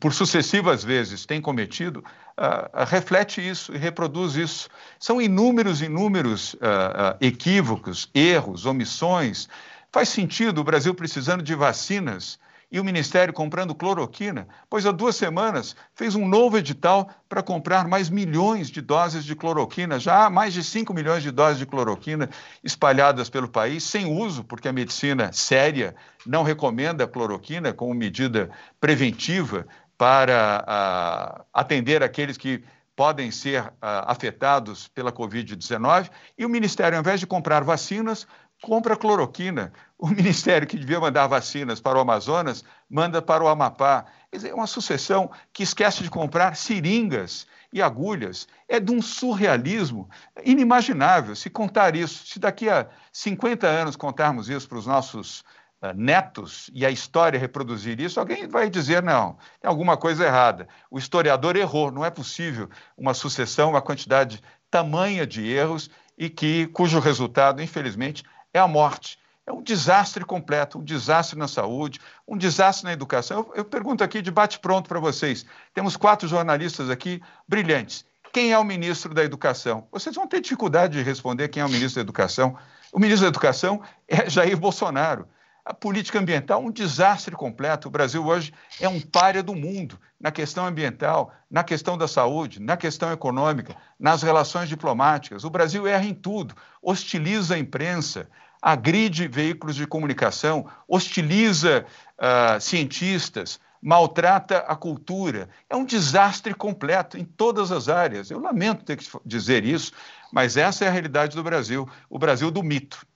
por 0.00 0.12
sucessivas 0.14 0.82
vezes, 0.82 1.26
tem 1.26 1.40
cometido, 1.40 2.02
uh, 2.38 2.84
reflete 2.86 3.46
isso 3.46 3.74
e 3.74 3.78
reproduz 3.78 4.36
isso. 4.36 4.68
São 4.98 5.20
inúmeros, 5.20 5.82
inúmeros 5.82 6.54
uh, 6.54 7.16
equívocos, 7.20 8.08
erros, 8.14 8.64
omissões. 8.64 9.48
Faz 9.90 10.10
sentido 10.10 10.60
o 10.60 10.64
Brasil 10.64 10.94
precisando 10.94 11.42
de 11.42 11.54
vacinas 11.54 12.38
e 12.70 12.78
o 12.78 12.84
Ministério 12.84 13.32
comprando 13.32 13.74
cloroquina, 13.74 14.46
pois 14.68 14.84
há 14.84 14.92
duas 14.92 15.16
semanas 15.16 15.74
fez 15.94 16.14
um 16.14 16.28
novo 16.28 16.58
edital 16.58 17.08
para 17.26 17.42
comprar 17.42 17.88
mais 17.88 18.10
milhões 18.10 18.68
de 18.68 18.82
doses 18.82 19.24
de 19.24 19.34
cloroquina. 19.34 19.98
Já 19.98 20.26
há 20.26 20.30
mais 20.30 20.52
de 20.52 20.62
5 20.62 20.92
milhões 20.92 21.22
de 21.22 21.30
doses 21.30 21.58
de 21.58 21.64
cloroquina 21.64 22.28
espalhadas 22.62 23.30
pelo 23.30 23.48
país, 23.48 23.82
sem 23.84 24.04
uso, 24.04 24.44
porque 24.44 24.68
a 24.68 24.72
medicina 24.72 25.32
séria 25.32 25.96
não 26.26 26.42
recomenda 26.42 27.04
a 27.04 27.08
cloroquina 27.08 27.72
como 27.72 27.94
medida 27.94 28.50
preventiva 28.78 29.66
para 29.96 30.64
uh, 30.68 31.44
atender 31.52 32.02
aqueles 32.02 32.36
que 32.36 32.62
podem 32.94 33.30
ser 33.30 33.62
uh, 33.62 34.06
afetados 34.06 34.88
pela 34.88 35.12
Covid-19, 35.12 36.10
e 36.36 36.44
o 36.44 36.48
Ministério, 36.48 36.96
ao 36.96 37.00
invés 37.00 37.20
de 37.20 37.28
comprar 37.28 37.62
vacinas, 37.62 38.26
compra 38.62 38.96
cloroquina. 38.96 39.72
O 39.98 40.08
Ministério 40.08 40.66
que 40.66 40.78
devia 40.78 41.00
mandar 41.00 41.26
vacinas 41.26 41.80
para 41.80 41.98
o 41.98 42.00
Amazonas, 42.00 42.64
manda 42.88 43.20
para 43.20 43.42
o 43.42 43.48
Amapá. 43.48 44.06
É 44.32 44.54
uma 44.54 44.66
sucessão 44.66 45.30
que 45.52 45.62
esquece 45.62 46.02
de 46.02 46.10
comprar 46.10 46.56
seringas 46.56 47.46
e 47.72 47.82
agulhas. 47.82 48.46
É 48.68 48.78
de 48.80 48.92
um 48.92 49.02
surrealismo 49.02 50.08
inimaginável. 50.44 51.34
Se 51.34 51.50
contar 51.50 51.96
isso, 51.96 52.26
se 52.26 52.38
daqui 52.38 52.68
a 52.68 52.88
50 53.12 53.66
anos 53.66 53.96
contarmos 53.96 54.48
isso 54.48 54.68
para 54.68 54.78
os 54.78 54.86
nossos 54.86 55.40
uh, 55.82 55.92
netos 55.94 56.70
e 56.72 56.84
a 56.84 56.90
história 56.90 57.38
reproduzir 57.38 58.00
isso, 58.00 58.20
alguém 58.20 58.46
vai 58.46 58.70
dizer: 58.70 59.02
não, 59.02 59.36
tem 59.60 59.68
alguma 59.68 59.96
coisa 59.96 60.24
errada. 60.24 60.68
O 60.90 60.98
historiador 60.98 61.56
errou, 61.56 61.90
não 61.90 62.04
é 62.04 62.10
possível 62.10 62.68
uma 62.96 63.14
sucessão, 63.14 63.70
uma 63.70 63.82
quantidade 63.82 64.42
tamanha 64.70 65.26
de 65.26 65.46
erros 65.46 65.90
e 66.16 66.28
que 66.28 66.66
cujo 66.68 66.98
resultado, 66.98 67.62
infelizmente, 67.62 68.24
é 68.52 68.58
a 68.58 68.68
morte. 68.68 69.18
É 69.46 69.52
um 69.52 69.62
desastre 69.62 70.24
completo, 70.24 70.78
um 70.78 70.84
desastre 70.84 71.38
na 71.38 71.48
saúde, 71.48 72.00
um 72.26 72.36
desastre 72.36 72.84
na 72.84 72.92
educação. 72.92 73.38
Eu, 73.38 73.52
eu 73.56 73.64
pergunto 73.64 74.04
aqui 74.04 74.20
de 74.20 74.30
bate-pronto 74.30 74.88
para 74.88 75.00
vocês. 75.00 75.46
Temos 75.72 75.96
quatro 75.96 76.28
jornalistas 76.28 76.90
aqui 76.90 77.22
brilhantes. 77.48 78.04
Quem 78.32 78.52
é 78.52 78.58
o 78.58 78.64
ministro 78.64 79.14
da 79.14 79.24
Educação? 79.24 79.88
Vocês 79.90 80.14
vão 80.14 80.26
ter 80.26 80.40
dificuldade 80.40 80.98
de 80.98 81.02
responder 81.02 81.48
quem 81.48 81.62
é 81.62 81.66
o 81.66 81.68
ministro 81.68 81.96
da 81.96 82.02
Educação. 82.02 82.58
O 82.92 82.98
ministro 82.98 83.22
da 83.22 83.28
Educação 83.28 83.82
é 84.06 84.28
Jair 84.28 84.56
Bolsonaro. 84.56 85.26
A 85.68 85.74
política 85.74 86.18
ambiental, 86.18 86.64
um 86.64 86.70
desastre 86.70 87.36
completo. 87.36 87.88
O 87.88 87.90
Brasil 87.90 88.24
hoje 88.24 88.54
é 88.80 88.88
um 88.88 88.98
páreo 88.98 89.42
do 89.42 89.54
mundo 89.54 90.00
na 90.18 90.32
questão 90.32 90.64
ambiental, 90.64 91.30
na 91.50 91.62
questão 91.62 91.98
da 91.98 92.08
saúde, 92.08 92.58
na 92.58 92.74
questão 92.74 93.12
econômica, 93.12 93.76
nas 94.00 94.22
relações 94.22 94.70
diplomáticas. 94.70 95.44
O 95.44 95.50
Brasil 95.50 95.86
erra 95.86 96.06
em 96.06 96.14
tudo, 96.14 96.54
hostiliza 96.82 97.54
a 97.54 97.58
imprensa, 97.58 98.30
agride 98.62 99.28
veículos 99.28 99.76
de 99.76 99.86
comunicação, 99.86 100.66
hostiliza 100.88 101.84
uh, 102.16 102.58
cientistas, 102.58 103.60
maltrata 103.82 104.60
a 104.60 104.74
cultura. 104.74 105.50
É 105.68 105.76
um 105.76 105.84
desastre 105.84 106.54
completo 106.54 107.18
em 107.18 107.26
todas 107.26 107.70
as 107.70 107.90
áreas. 107.90 108.30
Eu 108.30 108.40
lamento 108.40 108.86
ter 108.86 108.96
que 108.96 109.06
dizer 109.22 109.66
isso, 109.66 109.92
mas 110.32 110.56
essa 110.56 110.86
é 110.86 110.88
a 110.88 110.90
realidade 110.90 111.36
do 111.36 111.42
Brasil 111.42 111.86
o 112.08 112.18
Brasil 112.18 112.50
do 112.50 112.62
mito. 112.62 113.06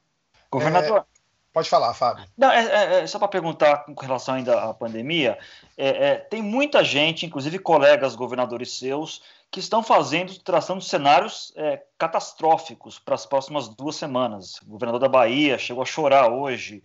Governador. 0.50 0.98
É... 0.98 1.21
Pode 1.52 1.68
falar, 1.68 1.92
Fábio. 1.92 2.24
Não, 2.36 2.50
é, 2.50 2.64
é, 2.64 3.00
é, 3.00 3.06
só 3.06 3.18
para 3.18 3.28
perguntar 3.28 3.84
com 3.84 4.00
relação 4.00 4.36
ainda 4.36 4.58
à 4.62 4.72
pandemia, 4.72 5.38
é, 5.76 5.88
é, 5.88 6.14
tem 6.16 6.40
muita 6.40 6.82
gente, 6.82 7.26
inclusive 7.26 7.58
colegas 7.58 8.14
governadores 8.14 8.78
seus, 8.78 9.22
que 9.50 9.60
estão 9.60 9.82
fazendo, 9.82 10.34
traçando 10.38 10.80
cenários 10.80 11.52
é, 11.54 11.82
catastróficos 11.98 12.98
para 12.98 13.14
as 13.14 13.26
próximas 13.26 13.68
duas 13.68 13.96
semanas. 13.96 14.56
O 14.62 14.70
governador 14.70 15.00
da 15.00 15.08
Bahia 15.08 15.58
chegou 15.58 15.82
a 15.82 15.86
chorar 15.86 16.32
hoje, 16.32 16.82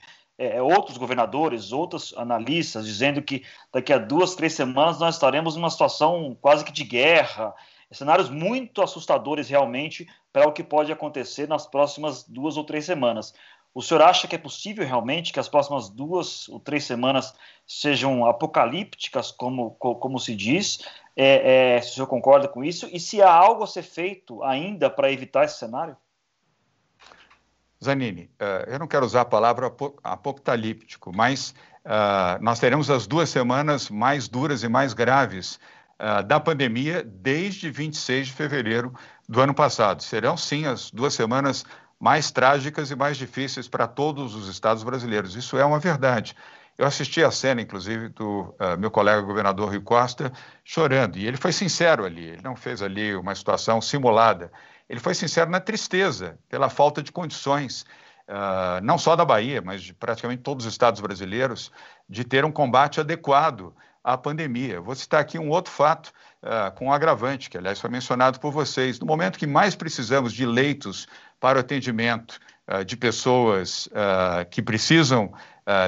outros 0.61 0.97
governadores, 0.97 1.71
outros 1.71 2.13
analistas, 2.15 2.85
dizendo 2.85 3.23
que 3.23 3.43
daqui 3.73 3.91
a 3.91 3.97
duas, 3.97 4.35
três 4.35 4.53
semanas 4.53 4.99
nós 4.99 5.15
estaremos 5.15 5.55
numa 5.55 5.69
situação 5.69 6.37
quase 6.39 6.63
que 6.63 6.71
de 6.71 6.83
guerra. 6.83 7.55
Cenários 7.91 8.29
muito 8.29 8.83
assustadores 8.83 9.49
realmente 9.49 10.07
para 10.31 10.47
o 10.47 10.51
que 10.51 10.63
pode 10.63 10.91
acontecer 10.91 11.47
nas 11.47 11.65
próximas 11.65 12.23
duas 12.23 12.55
ou 12.55 12.63
três 12.63 12.85
semanas. 12.85 13.33
O 13.77 13.81
senhor 13.83 14.01
acha 14.01 14.27
que 14.27 14.33
é 14.33 14.39
possível 14.39 14.83
realmente 14.83 15.31
que 15.31 15.39
as 15.39 15.47
próximas 15.47 15.87
duas 15.87 16.49
ou 16.49 16.59
três 16.59 16.83
semanas 16.83 17.35
sejam 17.67 18.25
apocalípticas, 18.25 19.29
como, 19.29 19.69
como 19.75 20.17
se 20.17 20.35
diz? 20.35 20.79
É, 21.15 21.75
é, 21.75 21.81
se 21.83 21.91
o 21.91 21.93
senhor 21.93 22.07
concorda 22.07 22.47
com 22.47 22.63
isso? 22.63 22.89
E 22.91 22.99
se 22.99 23.21
há 23.21 23.31
algo 23.31 23.63
a 23.63 23.67
ser 23.67 23.83
feito 23.83 24.41
ainda 24.41 24.89
para 24.89 25.11
evitar 25.11 25.43
esse 25.43 25.59
cenário? 25.59 25.95
Zanini, 27.83 28.31
uh, 28.41 28.67
eu 28.67 28.79
não 28.79 28.87
quero 28.87 29.05
usar 29.05 29.21
a 29.21 29.25
palavra 29.25 29.71
apocalíptico, 30.03 31.15
mas 31.15 31.53
uh, 31.85 32.41
nós 32.41 32.59
teremos 32.59 32.89
as 32.89 33.05
duas 33.05 33.29
semanas 33.29 33.91
mais 33.91 34.27
duras 34.27 34.63
e 34.63 34.67
mais 34.67 34.91
graves 34.95 35.59
uh, 35.99 36.23
da 36.23 36.39
pandemia 36.39 37.03
desde 37.03 37.69
26 37.69 38.25
de 38.25 38.33
fevereiro 38.33 38.91
do 39.29 39.39
ano 39.39 39.53
passado. 39.53 40.01
Serão, 40.01 40.35
sim, 40.35 40.65
as 40.65 40.89
duas 40.89 41.13
semanas 41.13 41.63
mais 41.99 42.31
trágicas 42.31 42.91
e 42.91 42.95
mais 42.95 43.17
difíceis 43.17 43.67
para 43.67 43.87
todos 43.87 44.35
os 44.35 44.47
estados 44.47 44.83
brasileiros. 44.83 45.35
Isso 45.35 45.57
é 45.57 45.65
uma 45.65 45.79
verdade. 45.79 46.35
Eu 46.77 46.85
assisti 46.85 47.23
a 47.23 47.31
cena, 47.31 47.59
inclusive, 47.59 48.09
do 48.09 48.55
uh, 48.59 48.77
meu 48.77 48.91
colega 48.91 49.21
governador 49.21 49.69
Rui 49.69 49.81
Costa 49.81 50.31
chorando, 50.63 51.17
e 51.17 51.25
ele 51.25 51.37
foi 51.37 51.51
sincero 51.51 52.05
ali, 52.05 52.25
ele 52.25 52.41
não 52.43 52.55
fez 52.55 52.83
ali 52.83 53.15
uma 53.15 53.33
situação 53.33 53.81
simulada, 53.81 54.51
ele 54.87 54.99
foi 54.99 55.15
sincero 55.15 55.49
na 55.49 55.59
tristeza 55.59 56.37
pela 56.47 56.69
falta 56.69 57.01
de 57.01 57.11
condições, 57.11 57.81
uh, 58.27 58.79
não 58.83 58.99
só 58.99 59.15
da 59.15 59.25
Bahia, 59.25 59.59
mas 59.59 59.81
de 59.81 59.91
praticamente 59.91 60.43
todos 60.43 60.67
os 60.67 60.71
estados 60.71 61.01
brasileiros, 61.01 61.71
de 62.07 62.23
ter 62.23 62.45
um 62.45 62.51
combate 62.51 62.99
adequado 62.99 63.73
à 64.03 64.15
pandemia. 64.15 64.79
Vou 64.79 64.93
citar 64.93 65.19
aqui 65.19 65.39
um 65.39 65.49
outro 65.49 65.73
fato 65.73 66.13
uh, 66.43 66.71
com 66.75 66.85
um 66.85 66.93
agravante, 66.93 67.49
que 67.49 67.57
aliás 67.57 67.79
foi 67.81 67.89
mencionado 67.89 68.39
por 68.39 68.51
vocês. 68.51 68.99
No 68.99 69.07
momento 69.07 69.39
que 69.39 69.47
mais 69.47 69.75
precisamos 69.75 70.31
de 70.31 70.45
leitos 70.45 71.07
para 71.39 71.57
o 71.57 71.61
atendimento 71.61 72.39
uh, 72.67 72.83
de 72.83 72.95
pessoas 72.97 73.87
uh, 73.87 74.47
que 74.49 74.61
precisam 74.61 75.31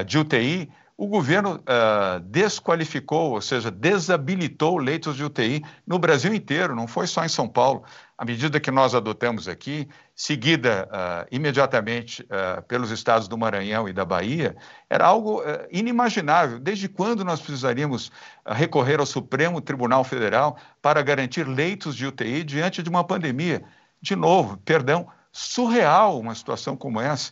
de 0.06 0.18
UTI, 0.18 0.70
o 1.00 1.06
governo 1.06 1.54
uh, 1.54 2.20
desqualificou, 2.20 3.30
ou 3.30 3.40
seja, 3.40 3.70
desabilitou 3.70 4.76
leitos 4.76 5.16
de 5.16 5.24
UTI 5.24 5.64
no 5.86 5.98
Brasil 5.98 6.34
inteiro, 6.34 6.76
não 6.76 6.86
foi 6.86 7.06
só 7.06 7.24
em 7.24 7.28
São 7.28 7.48
Paulo. 7.48 7.84
A 8.18 8.22
medida 8.22 8.60
que 8.60 8.70
nós 8.70 8.94
adotamos 8.94 9.48
aqui, 9.48 9.88
seguida 10.14 10.86
uh, 10.92 11.26
imediatamente 11.34 12.22
uh, 12.24 12.60
pelos 12.64 12.90
estados 12.90 13.28
do 13.28 13.38
Maranhão 13.38 13.88
e 13.88 13.94
da 13.94 14.04
Bahia, 14.04 14.54
era 14.90 15.06
algo 15.06 15.42
inimaginável. 15.70 16.58
Desde 16.58 16.86
quando 16.86 17.24
nós 17.24 17.40
precisaríamos 17.40 18.12
recorrer 18.46 19.00
ao 19.00 19.06
Supremo 19.06 19.58
Tribunal 19.62 20.04
Federal 20.04 20.58
para 20.82 21.00
garantir 21.00 21.48
leitos 21.48 21.96
de 21.96 22.06
UTI 22.06 22.44
diante 22.44 22.82
de 22.82 22.90
uma 22.90 23.04
pandemia? 23.04 23.64
De 24.02 24.14
novo, 24.14 24.58
perdão, 24.66 25.08
surreal 25.32 26.18
uma 26.18 26.34
situação 26.34 26.76
como 26.76 27.00
essa. 27.00 27.30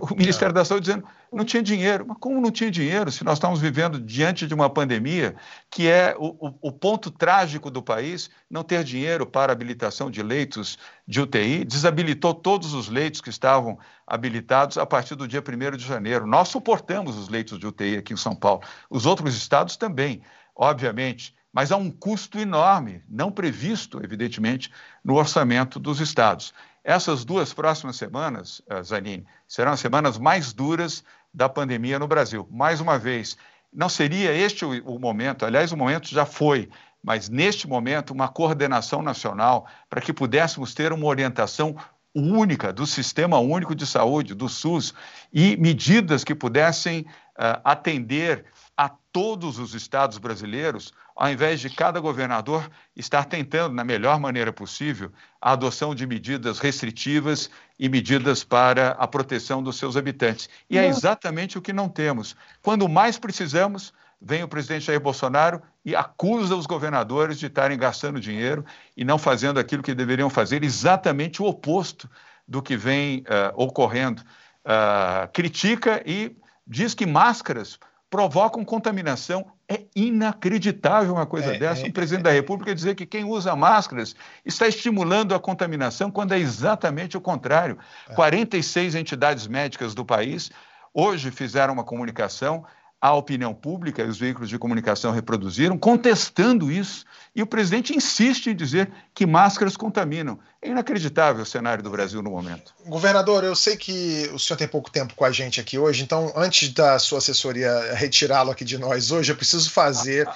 O 0.00 0.14
Ministério 0.16 0.54
da 0.54 0.64
Saúde 0.64 0.86
dizendo 0.86 1.06
não 1.30 1.44
tinha 1.44 1.62
dinheiro. 1.62 2.06
Mas 2.08 2.16
como 2.18 2.40
não 2.40 2.50
tinha 2.50 2.70
dinheiro 2.70 3.12
se 3.12 3.22
nós 3.22 3.34
estamos 3.34 3.60
vivendo 3.60 4.00
diante 4.00 4.46
de 4.46 4.54
uma 4.54 4.70
pandemia 4.70 5.36
que 5.70 5.86
é 5.86 6.14
o, 6.18 6.48
o, 6.48 6.54
o 6.62 6.72
ponto 6.72 7.10
trágico 7.10 7.70
do 7.70 7.82
país 7.82 8.30
não 8.50 8.64
ter 8.64 8.82
dinheiro 8.82 9.26
para 9.26 9.52
habilitação 9.52 10.10
de 10.10 10.22
leitos 10.22 10.78
de 11.06 11.20
UTI? 11.20 11.64
Desabilitou 11.64 12.34
todos 12.34 12.72
os 12.72 12.88
leitos 12.88 13.20
que 13.20 13.30
estavam 13.30 13.78
habilitados 14.06 14.78
a 14.78 14.86
partir 14.86 15.14
do 15.14 15.28
dia 15.28 15.42
1 15.42 15.76
de 15.76 15.84
janeiro. 15.84 16.26
Nós 16.26 16.48
suportamos 16.48 17.16
os 17.16 17.28
leitos 17.28 17.58
de 17.58 17.66
UTI 17.66 17.98
aqui 17.98 18.14
em 18.14 18.16
São 18.16 18.34
Paulo. 18.34 18.62
Os 18.88 19.04
outros 19.04 19.36
estados 19.36 19.76
também, 19.76 20.22
obviamente 20.54 21.36
mas 21.56 21.72
há 21.72 21.76
um 21.78 21.90
custo 21.90 22.38
enorme, 22.38 23.02
não 23.08 23.32
previsto, 23.32 23.98
evidentemente, 24.04 24.70
no 25.02 25.14
orçamento 25.14 25.80
dos 25.80 26.00
estados. 26.00 26.52
Essas 26.86 27.24
duas 27.24 27.52
próximas 27.52 27.96
semanas, 27.96 28.62
eh, 28.70 28.80
Zanini, 28.80 29.26
serão 29.44 29.72
as 29.72 29.80
semanas 29.80 30.18
mais 30.18 30.52
duras 30.52 31.02
da 31.34 31.48
pandemia 31.48 31.98
no 31.98 32.06
Brasil. 32.06 32.46
Mais 32.48 32.80
uma 32.80 32.96
vez, 32.96 33.36
não 33.72 33.88
seria 33.88 34.32
este 34.32 34.64
o, 34.64 34.70
o 34.94 34.96
momento, 34.96 35.44
aliás, 35.44 35.72
o 35.72 35.76
momento 35.76 36.06
já 36.06 36.24
foi, 36.24 36.70
mas 37.02 37.28
neste 37.28 37.66
momento, 37.66 38.12
uma 38.12 38.28
coordenação 38.28 39.02
nacional 39.02 39.66
para 39.90 40.00
que 40.00 40.12
pudéssemos 40.12 40.74
ter 40.74 40.92
uma 40.92 41.06
orientação 41.06 41.74
única 42.14 42.72
do 42.72 42.86
Sistema 42.86 43.40
Único 43.40 43.74
de 43.74 43.84
Saúde, 43.84 44.32
do 44.32 44.48
SUS, 44.48 44.94
e 45.32 45.56
medidas 45.56 46.22
que 46.22 46.36
pudessem 46.36 47.00
uh, 47.00 47.60
atender 47.64 48.44
a 48.76 48.90
todos 49.10 49.58
os 49.58 49.74
estados 49.74 50.18
brasileiros, 50.18 50.92
ao 51.14 51.30
invés 51.30 51.60
de 51.60 51.70
cada 51.70 51.98
governador 51.98 52.70
estar 52.94 53.24
tentando, 53.24 53.74
na 53.74 53.82
melhor 53.82 54.20
maneira 54.20 54.52
possível, 54.52 55.10
a 55.40 55.52
adoção 55.52 55.94
de 55.94 56.06
medidas 56.06 56.58
restritivas 56.58 57.48
e 57.78 57.88
medidas 57.88 58.44
para 58.44 58.90
a 58.90 59.08
proteção 59.08 59.62
dos 59.62 59.78
seus 59.78 59.96
habitantes. 59.96 60.50
E 60.68 60.76
é 60.76 60.86
exatamente 60.86 61.56
o 61.56 61.62
que 61.62 61.72
não 61.72 61.88
temos. 61.88 62.36
Quando 62.60 62.86
mais 62.86 63.18
precisamos, 63.18 63.94
vem 64.20 64.42
o 64.42 64.48
presidente 64.48 64.84
Jair 64.84 65.00
Bolsonaro 65.00 65.62
e 65.82 65.96
acusa 65.96 66.54
os 66.54 66.66
governadores 66.66 67.38
de 67.38 67.46
estarem 67.46 67.78
gastando 67.78 68.20
dinheiro 68.20 68.62
e 68.94 69.04
não 69.04 69.16
fazendo 69.16 69.58
aquilo 69.58 69.82
que 69.82 69.94
deveriam 69.94 70.28
fazer, 70.28 70.62
exatamente 70.62 71.40
o 71.40 71.46
oposto 71.46 72.10
do 72.46 72.60
que 72.60 72.76
vem 72.76 73.20
uh, 73.20 73.52
ocorrendo. 73.54 74.22
Uh, 74.64 75.30
critica 75.32 76.02
e 76.04 76.36
diz 76.66 76.92
que 76.92 77.06
máscaras 77.06 77.78
provocam 78.16 78.64
contaminação. 78.64 79.44
É 79.68 79.82
inacreditável 79.94 81.12
uma 81.12 81.26
coisa 81.26 81.54
é, 81.54 81.58
dessa. 81.58 81.84
É, 81.84 81.90
o 81.90 81.92
presidente 81.92 82.20
é, 82.20 82.30
da 82.30 82.30
República 82.30 82.74
dizer 82.74 82.94
que 82.94 83.04
quem 83.04 83.24
usa 83.24 83.54
máscaras 83.54 84.16
está 84.42 84.66
estimulando 84.66 85.34
a 85.34 85.38
contaminação, 85.38 86.10
quando 86.10 86.32
é 86.32 86.38
exatamente 86.38 87.14
o 87.14 87.20
contrário. 87.20 87.76
46 88.14 88.94
é. 88.94 89.00
entidades 89.00 89.46
médicas 89.46 89.94
do 89.94 90.02
país 90.02 90.50
hoje 90.94 91.30
fizeram 91.30 91.74
uma 91.74 91.84
comunicação 91.84 92.64
a 93.00 93.14
opinião 93.14 93.52
pública 93.52 94.02
e 94.02 94.08
os 94.08 94.18
veículos 94.18 94.48
de 94.48 94.58
comunicação 94.58 95.12
reproduziram, 95.12 95.76
contestando 95.78 96.70
isso. 96.70 97.04
E 97.34 97.42
o 97.42 97.46
presidente 97.46 97.94
insiste 97.94 98.48
em 98.48 98.56
dizer 98.56 98.90
que 99.14 99.26
máscaras 99.26 99.76
contaminam. 99.76 100.38
É 100.62 100.68
inacreditável 100.68 101.42
o 101.42 101.46
cenário 101.46 101.82
do 101.82 101.90
Brasil 101.90 102.22
no 102.22 102.30
momento. 102.30 102.74
Governador, 102.86 103.44
eu 103.44 103.54
sei 103.54 103.76
que 103.76 104.30
o 104.32 104.38
senhor 104.38 104.56
tem 104.56 104.66
pouco 104.66 104.90
tempo 104.90 105.14
com 105.14 105.24
a 105.24 105.30
gente 105.30 105.60
aqui 105.60 105.78
hoje, 105.78 106.02
então, 106.02 106.32
antes 106.34 106.70
da 106.70 106.98
sua 106.98 107.18
assessoria 107.18 107.94
retirá-lo 107.94 108.50
aqui 108.50 108.64
de 108.64 108.78
nós 108.78 109.10
hoje, 109.10 109.30
eu 109.30 109.36
preciso 109.36 109.70
fazer, 109.70 110.26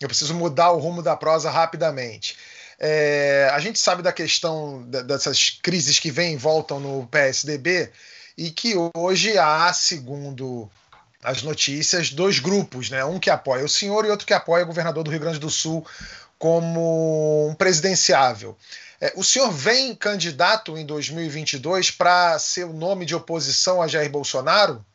eu 0.00 0.08
preciso 0.08 0.34
mudar 0.34 0.72
o 0.72 0.78
rumo 0.78 1.02
da 1.02 1.14
prosa 1.14 1.50
rapidamente. 1.50 2.36
É, 2.78 3.50
a 3.52 3.58
gente 3.58 3.78
sabe 3.78 4.02
da 4.02 4.12
questão 4.12 4.82
dessas 4.82 5.58
crises 5.62 5.98
que 5.98 6.10
vêm 6.10 6.34
e 6.34 6.36
voltam 6.36 6.78
no 6.80 7.06
PSDB 7.06 7.90
e 8.36 8.50
que 8.50 8.74
hoje 8.94 9.38
há, 9.38 9.72
segundo 9.72 10.70
as 11.26 11.42
notícias, 11.42 12.10
dois 12.10 12.38
grupos, 12.38 12.88
né? 12.88 13.04
Um 13.04 13.18
que 13.18 13.28
apoia 13.28 13.64
o 13.64 13.68
senhor 13.68 14.04
e 14.04 14.10
outro 14.10 14.24
que 14.24 14.32
apoia 14.32 14.62
o 14.62 14.66
governador 14.66 15.02
do 15.02 15.10
Rio 15.10 15.18
Grande 15.18 15.40
do 15.40 15.50
Sul 15.50 15.84
como 16.38 17.48
um 17.48 17.54
presidenciável. 17.54 18.56
É, 19.00 19.12
o 19.16 19.24
senhor 19.24 19.50
vem 19.50 19.92
candidato 19.92 20.78
em 20.78 20.86
2022 20.86 21.90
para 21.90 22.38
ser 22.38 22.64
o 22.64 22.72
nome 22.72 23.04
de 23.04 23.14
oposição 23.14 23.82
a 23.82 23.88
Jair 23.88 24.08
Bolsonaro? 24.08 24.86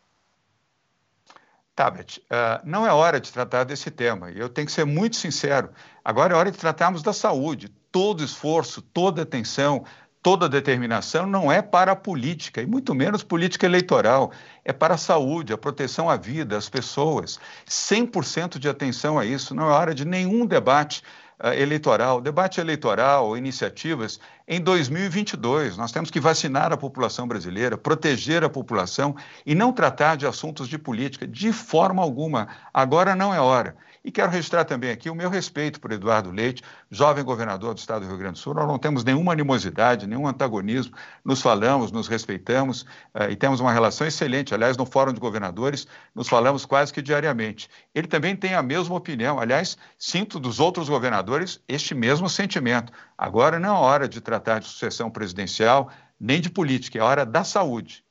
Tabet, 1.76 2.20
uh, 2.20 2.62
não 2.64 2.88
é 2.88 2.94
hora 2.94 3.20
de 3.20 3.30
tratar 3.30 3.66
desse 3.66 3.92
tema. 3.92 4.32
Eu 4.32 4.48
tenho 4.48 4.68
que 4.68 4.74
ser 4.74 4.86
muito 4.86 5.18
sincero. 5.18 5.70
Agora 6.04 6.34
é 6.34 6.38
hora 6.38 6.52
de 6.52 6.58
tratarmos 6.58 7.04
da 7.04 7.12
saúde. 7.12 7.70
Todo 7.92 8.24
esforço, 8.24 8.82
toda 8.82 9.24
atenção, 9.24 9.84
toda 10.22 10.48
determinação 10.48 11.26
não 11.26 11.52
é 11.52 11.62
para 11.62 11.94
a 11.94 11.96
política, 11.96 12.62
e 12.62 12.66
muito 12.66 12.94
menos 12.94 13.24
política 13.24 13.66
eleitoral, 13.66 14.32
é 14.64 14.72
para 14.72 14.94
a 14.94 14.98
saúde, 14.98 15.54
a 15.54 15.58
proteção 15.58 16.10
à 16.10 16.16
vida, 16.16 16.58
às 16.58 16.70
pessoas. 16.70 17.40
100% 17.68 18.60
de 18.60 18.70
atenção 18.70 19.18
a 19.18 19.26
isso, 19.26 19.56
não 19.56 19.70
é 19.70 19.74
hora 19.74 19.96
de 19.96 20.06
nenhum 20.06 20.46
debate 20.46 21.02
uh, 21.44 21.48
eleitoral. 21.54 22.22
Debate 22.22 22.62
eleitoral, 22.62 23.36
iniciativas, 23.36 24.20
em 24.48 24.62
2022, 24.62 25.76
nós 25.76 25.92
temos 25.92 26.12
que 26.12 26.20
vacinar 26.20 26.72
a 26.72 26.78
população 26.78 27.28
brasileira, 27.28 27.78
proteger 27.78 28.44
a 28.44 28.50
população 28.50 29.16
e 29.46 29.56
não 29.56 29.74
tratar 29.74 30.18
de 30.18 30.28
assuntos 30.28 30.68
de 30.68 30.78
política 30.78 31.26
de 31.26 31.52
forma 31.52 32.04
alguma. 32.04 32.48
Agora 32.74 33.16
não 33.16 33.34
é 33.34 33.40
hora. 33.40 33.76
E 34.04 34.12
quero 34.12 34.32
registrar 34.32 34.66
também 34.66 34.90
aqui 34.90 35.12
o 35.12 35.16
meu 35.16 35.30
respeito 35.30 35.80
por 35.80 35.92
Eduardo 35.92 36.32
Leite, 36.32 36.64
jovem 36.90 37.24
governador 37.24 37.76
do 37.76 37.78
estado 37.78 38.02
do 38.02 38.08
Rio 38.08 38.18
Grande 38.18 38.34
do 38.34 38.40
Sul. 38.40 38.56
Nós 38.56 38.68
não 38.68 38.80
temos 38.80 39.04
nenhuma 39.04 39.32
animosidade, 39.32 40.08
nenhum 40.08 40.28
antagonismo, 40.28 40.96
nos 41.24 41.40
falamos, 41.40 41.92
nos 41.92 42.08
respeitamos 42.08 42.82
uh, 43.14 43.30
e 43.30 43.36
temos 43.36 43.60
uma 43.60 43.72
relação 43.72 44.08
excelente. 44.08 44.56
Aliás, 44.56 44.76
no 44.76 44.88
Fórum 44.88 45.14
de 45.14 45.20
Governadores, 45.20 45.86
nos 46.16 46.28
falamos 46.28 46.66
quase 46.66 46.92
que 46.92 47.02
diariamente. 47.02 47.70
Ele 47.94 48.08
também 48.08 48.36
tem 48.36 48.56
a 48.56 48.64
mesma 48.64 48.96
opinião. 48.96 49.40
Aliás, 49.40 49.78
sinto 50.00 50.40
dos 50.40 50.60
outros 50.60 50.90
governadores 50.90 51.62
este 51.68 51.94
mesmo 51.94 52.28
sentimento. 52.28 52.92
Agora 53.16 53.60
não 53.60 53.76
é 53.76 53.80
hora 53.80 54.08
de 54.08 54.20
tratar 54.20 54.60
de 54.60 54.68
sucessão 54.68 55.12
presidencial, 55.12 55.92
nem 56.20 56.42
de 56.42 56.50
política, 56.50 56.98
é 56.98 57.02
hora 57.04 57.24
da 57.24 57.44
saúde. 57.44 58.04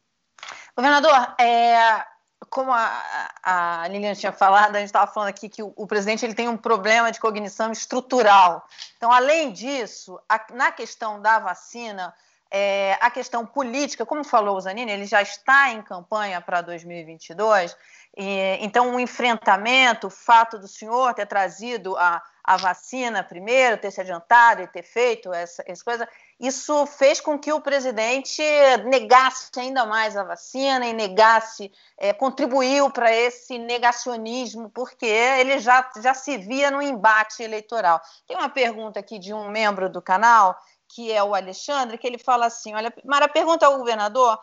Governador, 0.77 1.35
é, 1.39 2.05
como 2.49 2.73
a, 2.73 3.31
a 3.43 3.89
Lilian 3.89 4.15
tinha 4.15 4.33
falado, 4.33 4.75
a 4.75 4.79
gente 4.79 4.89
estava 4.89 5.11
falando 5.11 5.29
aqui 5.29 5.49
que 5.49 5.63
o, 5.63 5.73
o, 5.77 5.87
presidente 5.87 6.25
ele 6.25 6.35
tem 6.35 6.49
um 6.49 6.57
problema 6.57 7.13
de 7.13 7.21
cognição 7.21 7.71
estrutural. 7.71 8.67
Então, 8.97 9.13
além 9.13 9.53
disso, 9.53 10.19
a, 10.29 10.41
na 10.53 10.73
questão 10.73 11.21
da 11.21 11.39
vacina, 11.39 12.15
é, 12.51 12.97
a 13.01 13.11
questão 13.11 13.45
política, 13.45 14.07
como 14.07 14.25
falou 14.25 14.57
o 14.57 14.61
Zanini, 14.61 14.91
ele 14.91 15.05
já 15.05 15.21
está 15.21 15.71
em 15.71 15.83
campanha 15.83 16.41
para 16.41 16.63
2022, 16.63 17.77
e, 18.17 18.59
então 18.61 18.95
o 18.95 19.01
enfrentamento, 19.01 20.09
o 20.09 20.11
fato 20.11 20.59
do 20.59 20.67
senhor 20.67 21.15
ter 21.15 21.27
trazido 21.27 21.97
a, 21.97 22.23
a 22.43 22.57
vacina 22.57 23.23
primeiro, 23.23 23.79
ter 23.79 23.91
se 23.91 24.01
adiantado 24.01 24.63
e 24.63 24.67
ter 24.67 24.83
feito 24.83 25.33
essa, 25.33 25.63
essa 25.67 25.85
coisa, 25.85 26.09
isso 26.41 26.87
fez 26.87 27.21
com 27.21 27.39
que 27.39 27.53
o 27.53 27.61
presidente 27.61 28.43
negasse 28.87 29.51
ainda 29.59 29.85
mais 29.85 30.17
a 30.17 30.25
vacina 30.25 30.87
e 30.87 30.93
negasse, 30.95 31.71
é, 31.99 32.15
contribuiu 32.15 32.91
para 32.91 33.15
esse 33.15 33.59
negacionismo, 33.59 34.71
porque 34.71 35.05
ele 35.05 35.59
já, 35.59 35.91
já 36.03 36.15
se 36.15 36.39
via 36.39 36.71
no 36.71 36.81
embate 36.81 37.43
eleitoral. 37.43 38.01
Tem 38.27 38.39
uma 38.39 38.49
pergunta 38.49 38.99
aqui 38.99 39.19
de 39.19 39.35
um 39.35 39.51
membro 39.51 39.91
do 39.91 40.01
canal, 40.01 40.57
que 40.89 41.13
é 41.13 41.23
o 41.23 41.35
Alexandre, 41.35 41.99
que 41.99 42.07
ele 42.07 42.19
fala 42.19 42.47
assim: 42.47 42.75
olha, 42.75 42.91
Mara, 43.05 43.29
pergunta 43.29 43.67
ao 43.67 43.77
governador 43.77 44.39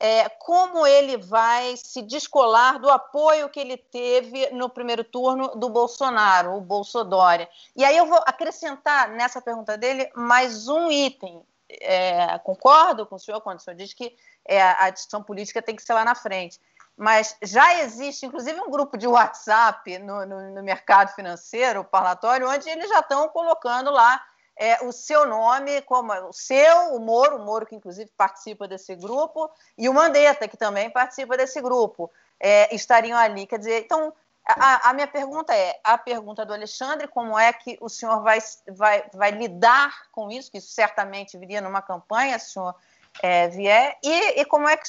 é, 0.00 0.28
como 0.28 0.86
ele 0.86 1.16
vai 1.16 1.76
se 1.76 2.02
descolar 2.02 2.78
do 2.78 2.90
apoio 2.90 3.48
que 3.48 3.60
ele 3.60 3.76
teve 3.76 4.50
no 4.50 4.68
primeiro 4.68 5.04
turno 5.04 5.48
do 5.56 5.68
Bolsonaro, 5.68 6.56
o 6.56 6.60
Bolsodória. 6.60 7.48
E 7.76 7.84
aí 7.84 7.96
eu 7.96 8.06
vou 8.06 8.20
acrescentar 8.26 9.08
nessa 9.10 9.40
pergunta 9.40 9.78
dele 9.78 10.10
mais 10.14 10.68
um 10.68 10.90
item. 10.90 11.42
É, 11.80 12.38
concordo 12.40 13.06
com 13.06 13.16
o 13.16 13.18
senhor 13.18 13.40
quando 13.40 13.58
o 13.58 13.62
senhor 13.62 13.76
diz 13.76 13.94
que 13.94 14.14
é, 14.46 14.60
a 14.62 14.90
discussão 14.90 15.22
política 15.22 15.62
tem 15.62 15.74
que 15.74 15.82
ser 15.82 15.94
lá 15.94 16.04
na 16.04 16.14
frente. 16.14 16.60
Mas 16.96 17.36
já 17.42 17.80
existe, 17.80 18.26
inclusive, 18.26 18.60
um 18.60 18.70
grupo 18.70 18.96
de 18.96 19.06
WhatsApp 19.06 19.98
no, 19.98 20.24
no, 20.26 20.54
no 20.54 20.62
mercado 20.62 21.12
financeiro, 21.12 21.82
parlatório, 21.82 22.48
onde 22.48 22.68
eles 22.68 22.88
já 22.88 23.00
estão 23.00 23.28
colocando 23.28 23.90
lá 23.90 24.22
é, 24.56 24.84
o 24.84 24.92
seu 24.92 25.26
nome, 25.26 25.82
como 25.82 26.12
o 26.28 26.32
seu, 26.32 26.94
o 26.94 27.00
Moro, 27.00 27.36
o 27.36 27.44
Moro 27.44 27.66
que 27.66 27.74
inclusive 27.74 28.10
participa 28.16 28.68
desse 28.68 28.94
grupo, 28.94 29.50
e 29.76 29.88
o 29.88 29.94
Mandetta, 29.94 30.46
que 30.46 30.56
também 30.56 30.90
participa 30.90 31.36
desse 31.36 31.60
grupo, 31.60 32.10
é, 32.38 32.74
estariam 32.74 33.18
ali. 33.18 33.46
Quer 33.46 33.58
dizer, 33.58 33.84
então, 33.84 34.12
a, 34.46 34.90
a, 34.90 34.92
minha 34.92 35.06
pergunta 35.06 35.54
é, 35.54 35.80
a 35.82 35.98
pergunta 35.98 36.44
do 36.44 36.52
Alexandre, 36.52 37.08
como 37.08 37.38
é 37.38 37.52
que 37.52 37.76
o 37.80 37.88
senhor 37.88 38.22
vai, 38.22 38.38
vai, 38.68 39.04
vai 39.12 39.30
lidar 39.30 40.10
com 40.12 40.30
isso, 40.30 40.50
que 40.50 40.58
isso 40.58 40.72
certamente 40.72 41.36
viria 41.38 41.60
numa 41.60 41.82
campanha, 41.82 42.38
se 42.38 42.50
o 42.50 42.52
senhor 42.52 42.74
é, 43.22 43.48
vier, 43.48 43.98
e, 44.02 44.40
e 44.40 44.44
como 44.44 44.68
é 44.68 44.76
que, 44.76 44.84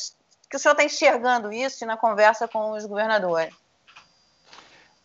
que 0.50 0.58
o 0.58 0.60
senhor 0.60 0.74
está 0.74 0.84
enxergando 0.84 1.52
isso 1.52 1.86
na 1.86 1.98
conversa 1.98 2.48
com 2.48 2.72
os 2.72 2.86
governadores? 2.86 3.54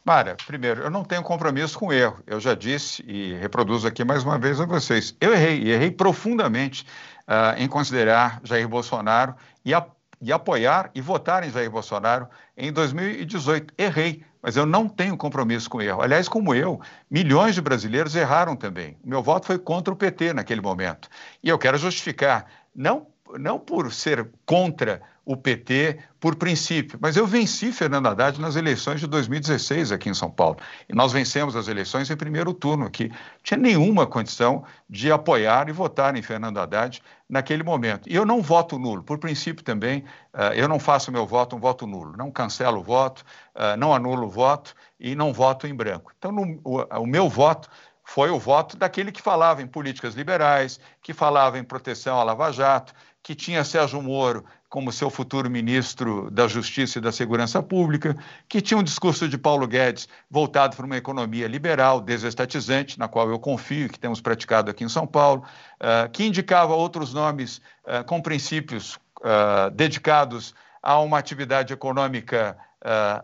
Mara, 0.04 0.34
primeiro, 0.46 0.82
eu 0.82 0.90
não 0.90 1.04
tenho 1.04 1.22
compromisso 1.22 1.78
com 1.78 1.92
erro. 1.92 2.22
Eu 2.26 2.40
já 2.40 2.54
disse 2.54 3.04
e 3.06 3.34
reproduzo 3.34 3.86
aqui 3.86 4.02
mais 4.02 4.24
uma 4.24 4.38
vez 4.38 4.58
a 4.58 4.64
vocês. 4.64 5.14
Eu 5.20 5.32
errei, 5.32 5.60
e 5.62 5.70
errei 5.70 5.90
profundamente 5.90 6.86
uh, 7.28 7.58
em 7.58 7.68
considerar 7.68 8.40
Jair 8.42 8.66
Bolsonaro 8.66 9.34
e, 9.62 9.74
a, 9.74 9.86
e 10.20 10.32
apoiar 10.32 10.90
e 10.94 11.02
votar 11.02 11.44
em 11.44 11.50
Jair 11.50 11.70
Bolsonaro 11.70 12.26
em 12.56 12.72
2018. 12.72 13.74
Errei, 13.76 14.24
mas 14.42 14.56
eu 14.56 14.64
não 14.64 14.88
tenho 14.88 15.18
compromisso 15.18 15.68
com 15.68 15.82
erro. 15.82 16.00
Aliás, 16.00 16.28
como 16.28 16.54
eu, 16.54 16.80
milhões 17.10 17.54
de 17.54 17.60
brasileiros 17.60 18.16
erraram 18.16 18.56
também. 18.56 18.96
O 19.04 19.08
meu 19.08 19.22
voto 19.22 19.46
foi 19.46 19.58
contra 19.58 19.92
o 19.92 19.96
PT 19.96 20.32
naquele 20.32 20.62
momento. 20.62 21.10
E 21.42 21.48
eu 21.50 21.58
quero 21.58 21.76
justificar, 21.76 22.46
não, 22.74 23.06
não 23.38 23.58
por 23.58 23.92
ser 23.92 24.30
contra 24.46 25.02
o 25.30 25.36
PT 25.36 25.96
por 26.18 26.34
princípio. 26.34 26.98
Mas 27.00 27.16
eu 27.16 27.24
venci 27.24 27.70
Fernando 27.70 28.08
Haddad 28.08 28.40
nas 28.40 28.56
eleições 28.56 28.98
de 28.98 29.06
2016 29.06 29.92
aqui 29.92 30.08
em 30.08 30.14
São 30.14 30.28
Paulo. 30.28 30.56
E 30.88 30.92
nós 30.92 31.12
vencemos 31.12 31.54
as 31.54 31.68
eleições 31.68 32.10
em 32.10 32.16
primeiro 32.16 32.52
turno 32.52 32.84
aqui. 32.84 33.10
Não 33.10 33.16
tinha 33.44 33.56
nenhuma 33.56 34.08
condição 34.08 34.64
de 34.88 35.12
apoiar 35.12 35.68
e 35.68 35.72
votar 35.72 36.16
em 36.16 36.22
Fernando 36.22 36.58
Haddad 36.58 37.00
naquele 37.28 37.62
momento. 37.62 38.10
E 38.10 38.14
eu 38.16 38.26
não 38.26 38.42
voto 38.42 38.76
nulo. 38.76 39.04
Por 39.04 39.18
princípio 39.18 39.62
também, 39.62 40.00
uh, 40.34 40.52
eu 40.52 40.66
não 40.66 40.80
faço 40.80 41.12
meu 41.12 41.24
voto 41.24 41.54
um 41.54 41.60
voto 41.60 41.86
nulo. 41.86 42.16
Não 42.16 42.28
cancelo 42.28 42.80
o 42.80 42.82
voto, 42.82 43.24
uh, 43.54 43.76
não 43.78 43.94
anulo 43.94 44.26
o 44.26 44.30
voto 44.30 44.74
e 44.98 45.14
não 45.14 45.32
voto 45.32 45.64
em 45.64 45.74
branco. 45.74 46.12
Então, 46.18 46.34
o 46.64 47.06
meu 47.06 47.28
voto 47.28 47.70
foi 48.04 48.30
o 48.30 48.38
voto 48.40 48.76
daquele 48.76 49.12
que 49.12 49.22
falava 49.22 49.62
em 49.62 49.66
políticas 49.68 50.14
liberais, 50.16 50.80
que 51.00 51.14
falava 51.14 51.56
em 51.56 51.62
proteção 51.62 52.18
à 52.18 52.24
Lava 52.24 52.50
Jato, 52.50 52.92
que 53.22 53.36
tinha 53.36 53.62
Sérgio 53.62 54.02
Moro 54.02 54.44
como 54.70 54.92
seu 54.92 55.10
futuro 55.10 55.50
ministro 55.50 56.30
da 56.30 56.46
Justiça 56.46 56.98
e 56.98 57.02
da 57.02 57.10
Segurança 57.10 57.60
Pública, 57.60 58.16
que 58.48 58.60
tinha 58.60 58.78
um 58.78 58.84
discurso 58.84 59.28
de 59.28 59.36
Paulo 59.36 59.66
Guedes 59.66 60.08
voltado 60.30 60.76
para 60.76 60.86
uma 60.86 60.96
economia 60.96 61.48
liberal, 61.48 62.00
desestatizante, 62.00 62.96
na 62.96 63.08
qual 63.08 63.28
eu 63.28 63.38
confio 63.38 63.88
que 63.88 63.98
temos 63.98 64.20
praticado 64.20 64.70
aqui 64.70 64.84
em 64.84 64.88
São 64.88 65.08
Paulo, 65.08 65.44
uh, 65.80 66.08
que 66.10 66.24
indicava 66.24 66.72
outros 66.72 67.12
nomes 67.12 67.60
uh, 67.84 68.04
com 68.06 68.22
princípios 68.22 68.94
uh, 69.18 69.70
dedicados 69.74 70.54
a 70.80 71.00
uma 71.00 71.18
atividade 71.18 71.74
econômica 71.74 72.56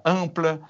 ampla, 0.05 0.61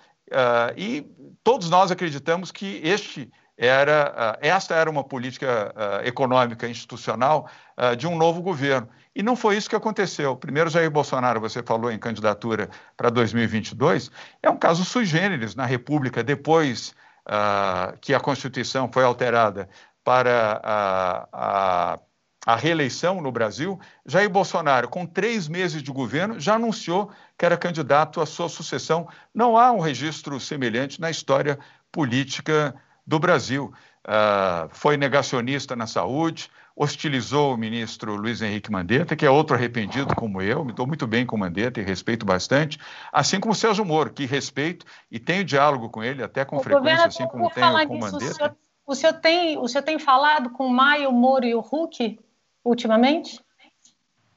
e 0.76 1.04
todos 1.42 1.68
nós 1.68 1.90
acreditamos 1.90 2.52
que 2.52 2.80
este 2.84 3.28
era, 3.58 4.38
esta 4.40 4.76
era 4.76 4.88
uma 4.88 5.02
política 5.02 5.74
econômica 6.04 6.68
institucional 6.68 7.50
de 7.98 8.06
um 8.06 8.16
novo 8.16 8.40
governo. 8.40 8.88
E 9.16 9.22
não 9.22 9.34
foi 9.34 9.56
isso 9.56 9.70
que 9.70 9.74
aconteceu. 9.74 10.36
Primeiro, 10.36 10.68
Jair 10.68 10.90
Bolsonaro, 10.90 11.40
você 11.40 11.62
falou 11.62 11.90
em 11.90 11.98
candidatura 11.98 12.68
para 12.98 13.08
2022, 13.08 14.10
é 14.42 14.50
um 14.50 14.58
caso 14.58 14.84
sui 14.84 15.06
generis 15.06 15.54
na 15.54 15.64
República, 15.64 16.22
depois 16.22 16.94
uh, 17.26 17.96
que 17.98 18.12
a 18.12 18.20
Constituição 18.20 18.92
foi 18.92 19.04
alterada 19.04 19.70
para 20.04 20.60
a, 20.62 21.28
a, 21.32 21.98
a, 22.44 22.56
reeleição 22.56 23.22
no 23.22 23.32
Brasil. 23.32 23.80
Jair 24.04 24.28
Bolsonaro, 24.28 24.86
com 24.86 25.06
três 25.06 25.48
meses 25.48 25.82
de 25.82 25.90
governo, 25.90 26.38
já 26.38 26.56
anunciou 26.56 27.10
que 27.38 27.46
era 27.46 27.56
candidato 27.56 28.20
à 28.20 28.26
sua 28.26 28.50
sucessão. 28.50 29.08
Não 29.34 29.56
há 29.56 29.72
um 29.72 29.80
registro 29.80 30.38
semelhante 30.38 31.00
na 31.00 31.10
história 31.10 31.58
política 31.90 32.74
do 33.06 33.18
Brasil. 33.18 33.72
Uh, 34.06 34.68
foi 34.72 34.98
negacionista 34.98 35.74
na 35.74 35.86
saúde, 35.86 36.50
hostilizou 36.76 37.54
o 37.54 37.56
ministro 37.56 38.14
Luiz 38.16 38.42
Henrique 38.42 38.70
Mandetta, 38.70 39.16
que 39.16 39.24
é 39.24 39.30
outro 39.30 39.56
arrependido 39.56 40.14
como 40.14 40.42
eu, 40.42 40.62
me 40.62 40.74
dou 40.74 40.86
muito 40.86 41.06
bem 41.06 41.24
com 41.24 41.34
o 41.34 41.38
Mandetta 41.38 41.80
e 41.80 41.82
respeito 41.82 42.26
bastante, 42.26 42.78
assim 43.10 43.40
como 43.40 43.52
o 43.52 43.56
Sérgio 43.56 43.84
Moro, 43.84 44.12
que 44.12 44.26
respeito 44.26 44.84
e 45.10 45.18
tenho 45.18 45.42
diálogo 45.42 45.88
com 45.88 46.04
ele 46.04 46.22
até 46.22 46.44
com 46.44 46.56
o 46.56 46.60
frequência, 46.60 47.06
assim 47.06 47.26
como 47.26 47.48
tenho 47.50 47.88
com 47.88 47.96
o 47.96 48.00
Mandetta. 48.00 48.26
O 48.26 48.34
senhor, 48.34 48.56
o 48.86 48.94
senhor, 48.94 49.12
tem, 49.14 49.56
o 49.56 49.66
senhor 49.66 49.82
tem 49.82 49.98
falado 49.98 50.50
com 50.50 50.66
o 50.66 50.70
Maia, 50.70 51.08
o 51.08 51.12
Moro 51.12 51.46
e 51.46 51.54
o 51.54 51.60
Huck 51.60 52.20
ultimamente? 52.62 53.40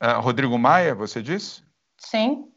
Uh, 0.01 0.21
Rodrigo 0.21 0.57
Maia, 0.57 0.95
você 0.95 1.21
disse? 1.21 1.61
Sim. 1.97 2.49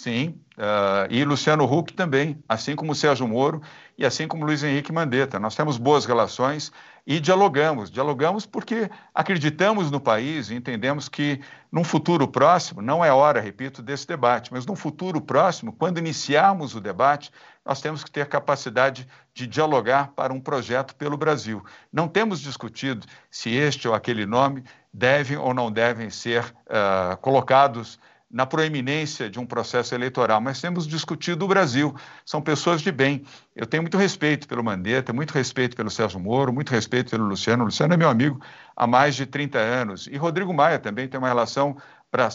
Sim, 0.00 0.40
uh, 0.56 1.06
e 1.10 1.22
Luciano 1.26 1.70
Huck 1.70 1.92
também, 1.92 2.42
assim 2.48 2.74
como 2.74 2.94
Sérgio 2.94 3.28
Moro 3.28 3.60
e 3.98 4.06
assim 4.06 4.26
como 4.26 4.46
Luiz 4.46 4.62
Henrique 4.62 4.90
Mandetta. 4.90 5.38
Nós 5.38 5.54
temos 5.54 5.76
boas 5.76 6.06
relações 6.06 6.72
e 7.06 7.20
dialogamos. 7.20 7.90
Dialogamos 7.90 8.46
porque 8.46 8.90
acreditamos 9.14 9.90
no 9.90 10.00
país 10.00 10.48
e 10.48 10.54
entendemos 10.54 11.06
que 11.06 11.42
num 11.70 11.84
futuro 11.84 12.26
próximo, 12.26 12.80
não 12.80 13.04
é 13.04 13.12
hora, 13.12 13.42
repito, 13.42 13.82
desse 13.82 14.06
debate, 14.06 14.50
mas 14.50 14.64
num 14.64 14.74
futuro 14.74 15.20
próximo, 15.20 15.70
quando 15.70 15.98
iniciarmos 15.98 16.74
o 16.74 16.80
debate, 16.80 17.30
nós 17.62 17.82
temos 17.82 18.02
que 18.02 18.10
ter 18.10 18.26
capacidade 18.26 19.06
de 19.34 19.46
dialogar 19.46 20.12
para 20.12 20.32
um 20.32 20.40
projeto 20.40 20.96
pelo 20.96 21.18
Brasil. 21.18 21.62
Não 21.92 22.08
temos 22.08 22.40
discutido 22.40 23.06
se 23.30 23.50
este 23.50 23.86
ou 23.86 23.92
aquele 23.92 24.24
nome 24.24 24.64
devem 24.94 25.36
ou 25.36 25.52
não 25.52 25.70
devem 25.70 26.08
ser 26.08 26.42
uh, 26.42 27.18
colocados 27.18 27.98
na 28.30 28.46
proeminência 28.46 29.28
de 29.28 29.40
um 29.40 29.44
processo 29.44 29.94
eleitoral, 29.94 30.40
mas 30.40 30.60
temos 30.60 30.86
discutido 30.86 31.44
o 31.44 31.48
Brasil. 31.48 31.94
São 32.24 32.40
pessoas 32.40 32.80
de 32.80 32.92
bem. 32.92 33.24
Eu 33.56 33.66
tenho 33.66 33.82
muito 33.82 33.98
respeito 33.98 34.46
pelo 34.46 34.62
Mandetta, 34.62 35.12
muito 35.12 35.32
respeito 35.32 35.76
pelo 35.76 35.90
Sérgio 35.90 36.20
Moro, 36.20 36.52
muito 36.52 36.70
respeito 36.70 37.10
pelo 37.10 37.24
Luciano. 37.24 37.62
O 37.62 37.66
Luciano 37.66 37.92
é 37.92 37.96
meu 37.96 38.08
amigo 38.08 38.40
há 38.76 38.86
mais 38.86 39.16
de 39.16 39.26
30 39.26 39.58
anos. 39.58 40.06
E 40.06 40.16
Rodrigo 40.16 40.54
Maia 40.54 40.78
também 40.78 41.08
tem 41.08 41.18
uma 41.18 41.26
relação 41.26 41.76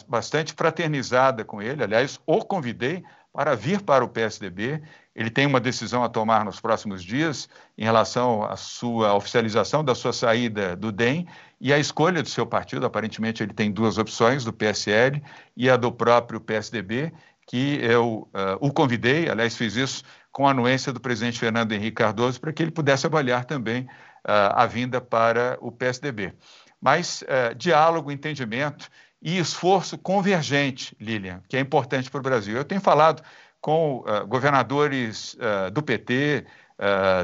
bastante 0.07 0.53
fraternizada 0.53 1.45
com 1.45 1.61
ele. 1.61 1.83
Aliás, 1.83 2.19
o 2.25 2.43
convidei 2.43 3.03
para 3.31 3.55
vir 3.55 3.81
para 3.81 4.03
o 4.03 4.09
PSDB. 4.09 4.81
Ele 5.15 5.29
tem 5.29 5.45
uma 5.45 5.61
decisão 5.61 6.03
a 6.03 6.09
tomar 6.09 6.43
nos 6.43 6.59
próximos 6.59 7.01
dias 7.01 7.47
em 7.77 7.85
relação 7.85 8.43
à 8.43 8.57
sua 8.57 9.13
oficialização 9.13 9.83
da 9.83 9.95
sua 9.95 10.11
saída 10.11 10.75
do 10.75 10.91
DEM 10.91 11.25
e 11.61 11.71
a 11.71 11.79
escolha 11.79 12.21
do 12.21 12.27
seu 12.27 12.45
partido. 12.45 12.85
Aparentemente, 12.85 13.41
ele 13.41 13.53
tem 13.53 13.71
duas 13.71 13.97
opções, 13.97 14.43
do 14.43 14.51
PSL 14.51 15.23
e 15.55 15.69
a 15.69 15.77
do 15.77 15.91
próprio 15.91 16.41
PSDB, 16.41 17.13
que 17.47 17.79
eu 17.81 18.27
uh, 18.33 18.57
o 18.59 18.73
convidei, 18.73 19.29
aliás, 19.29 19.55
fiz 19.55 19.75
isso 19.75 20.03
com 20.31 20.47
a 20.47 20.51
anuência 20.51 20.91
do 20.91 20.99
presidente 20.99 21.39
Fernando 21.39 21.71
Henrique 21.71 21.95
Cardoso, 21.95 22.41
para 22.41 22.51
que 22.51 22.61
ele 22.61 22.71
pudesse 22.71 23.05
avaliar 23.05 23.45
também 23.45 23.83
uh, 23.83 24.51
a 24.53 24.65
vinda 24.65 24.99
para 24.99 25.57
o 25.61 25.71
PSDB. 25.71 26.33
Mas 26.81 27.21
uh, 27.21 27.55
diálogo, 27.55 28.11
entendimento 28.11 28.89
e 29.21 29.37
esforço 29.37 29.97
convergente, 29.97 30.95
Lilian, 30.99 31.41
que 31.47 31.55
é 31.55 31.59
importante 31.59 32.11
para 32.11 32.19
o 32.19 32.23
Brasil. 32.23 32.57
Eu 32.57 32.65
tenho 32.65 32.81
falado 32.81 33.23
com 33.65 34.03
governadores 34.27 35.35
do 35.73 35.81
PT, 35.81 36.45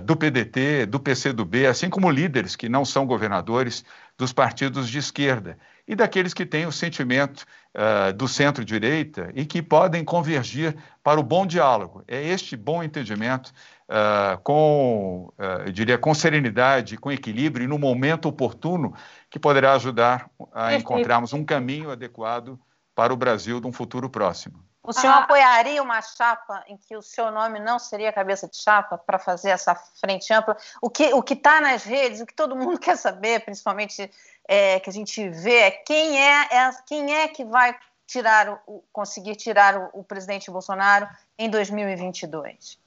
do 0.04 0.16
PDT, 0.18 0.88
do 0.88 1.00
PCdoB, 1.00 1.68
assim 1.68 1.88
como 1.88 2.10
líderes 2.10 2.56
que 2.56 2.68
não 2.68 2.84
são 2.84 3.06
governadores 3.06 3.86
dos 4.18 4.34
partidos 4.34 4.89
de 4.89 4.98
esquerda 4.98 5.56
e 5.88 5.96
daqueles 5.96 6.34
que 6.34 6.46
têm 6.46 6.66
o 6.66 6.72
sentimento 6.72 7.46
uh, 7.76 8.14
do 8.14 8.28
centro-direita 8.28 9.32
e 9.36 9.46
que 9.46 9.62
podem 9.62 10.04
convergir 10.04 10.76
para 11.04 11.20
o 11.20 11.24
bom 11.24 11.46
diálogo. 11.46 12.04
É 12.08 12.24
este 12.24 12.56
bom 12.56 12.84
entendimento, 12.84 13.52
uh, 13.89 14.39
com, 14.44 15.34
uh, 15.38 15.64
eu 15.66 15.72
diria, 15.72 15.98
com 15.98 16.14
serenidade, 16.14 16.98
com 16.98 17.12
equilíbrio 17.12 17.66
e 17.66 17.68
no 17.68 17.78
momento 17.78 18.30
oportuno, 18.30 18.94
que 19.30 19.39
poderá 19.39 19.74
ajudar 19.74 20.30
a 20.54 20.76
encontrarmos 20.76 21.34
um 21.34 21.44
caminho 21.44 21.92
adequado 21.92 22.60
para 22.96 23.14
o 23.14 23.18
Brasil 23.18 23.60
de 23.60 23.68
um 23.68 23.74
futuro 23.74 24.10
próximo. 24.10 24.70
O 24.84 24.92
senhor 24.92 25.14
ah. 25.14 25.20
apoiaria 25.20 25.82
uma 25.82 26.02
chapa 26.02 26.64
em 26.68 26.76
que 26.76 26.98
o 26.98 27.04
seu 27.04 27.32
nome 27.32 27.60
não 27.60 27.78
seria 27.78 28.12
cabeça 28.12 28.48
de 28.48 28.58
chapa 28.58 28.98
para 28.98 29.20
fazer 29.20 29.50
essa 29.50 29.76
frente 29.76 30.34
ampla? 30.34 30.58
O 30.82 30.90
que 30.90 31.14
o 31.14 31.24
está 31.28 31.62
nas 31.62 31.84
redes, 31.84 32.20
o 32.20 32.26
que 32.26 32.34
todo 32.34 32.56
mundo 32.56 32.80
quer 32.80 32.98
saber, 32.98 33.46
principalmente 33.46 34.12
é, 34.48 34.80
que 34.80 34.90
a 34.90 34.94
gente 34.94 35.30
vê, 35.30 35.58
é 35.58 35.72
quem 35.72 36.20
é, 36.20 36.48
é, 36.52 36.72
quem 36.88 37.14
é 37.14 37.28
que 37.28 37.46
vai 37.46 37.78
tirar 38.08 38.62
o, 38.66 38.84
conseguir 38.92 39.36
tirar 39.36 39.78
o, 39.78 40.00
o 40.00 40.04
presidente 40.04 40.50
Bolsonaro 40.50 41.08
em 41.38 41.48
2022? 41.48 42.80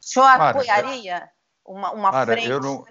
O 0.00 0.04
senhor 0.04 0.26
Mara, 0.26 0.50
apoiaria 0.50 1.30
uma, 1.64 1.92
uma 1.92 2.12
Mara, 2.12 2.32
frente? 2.32 2.50
Eu 2.50 2.60
não, 2.60 2.84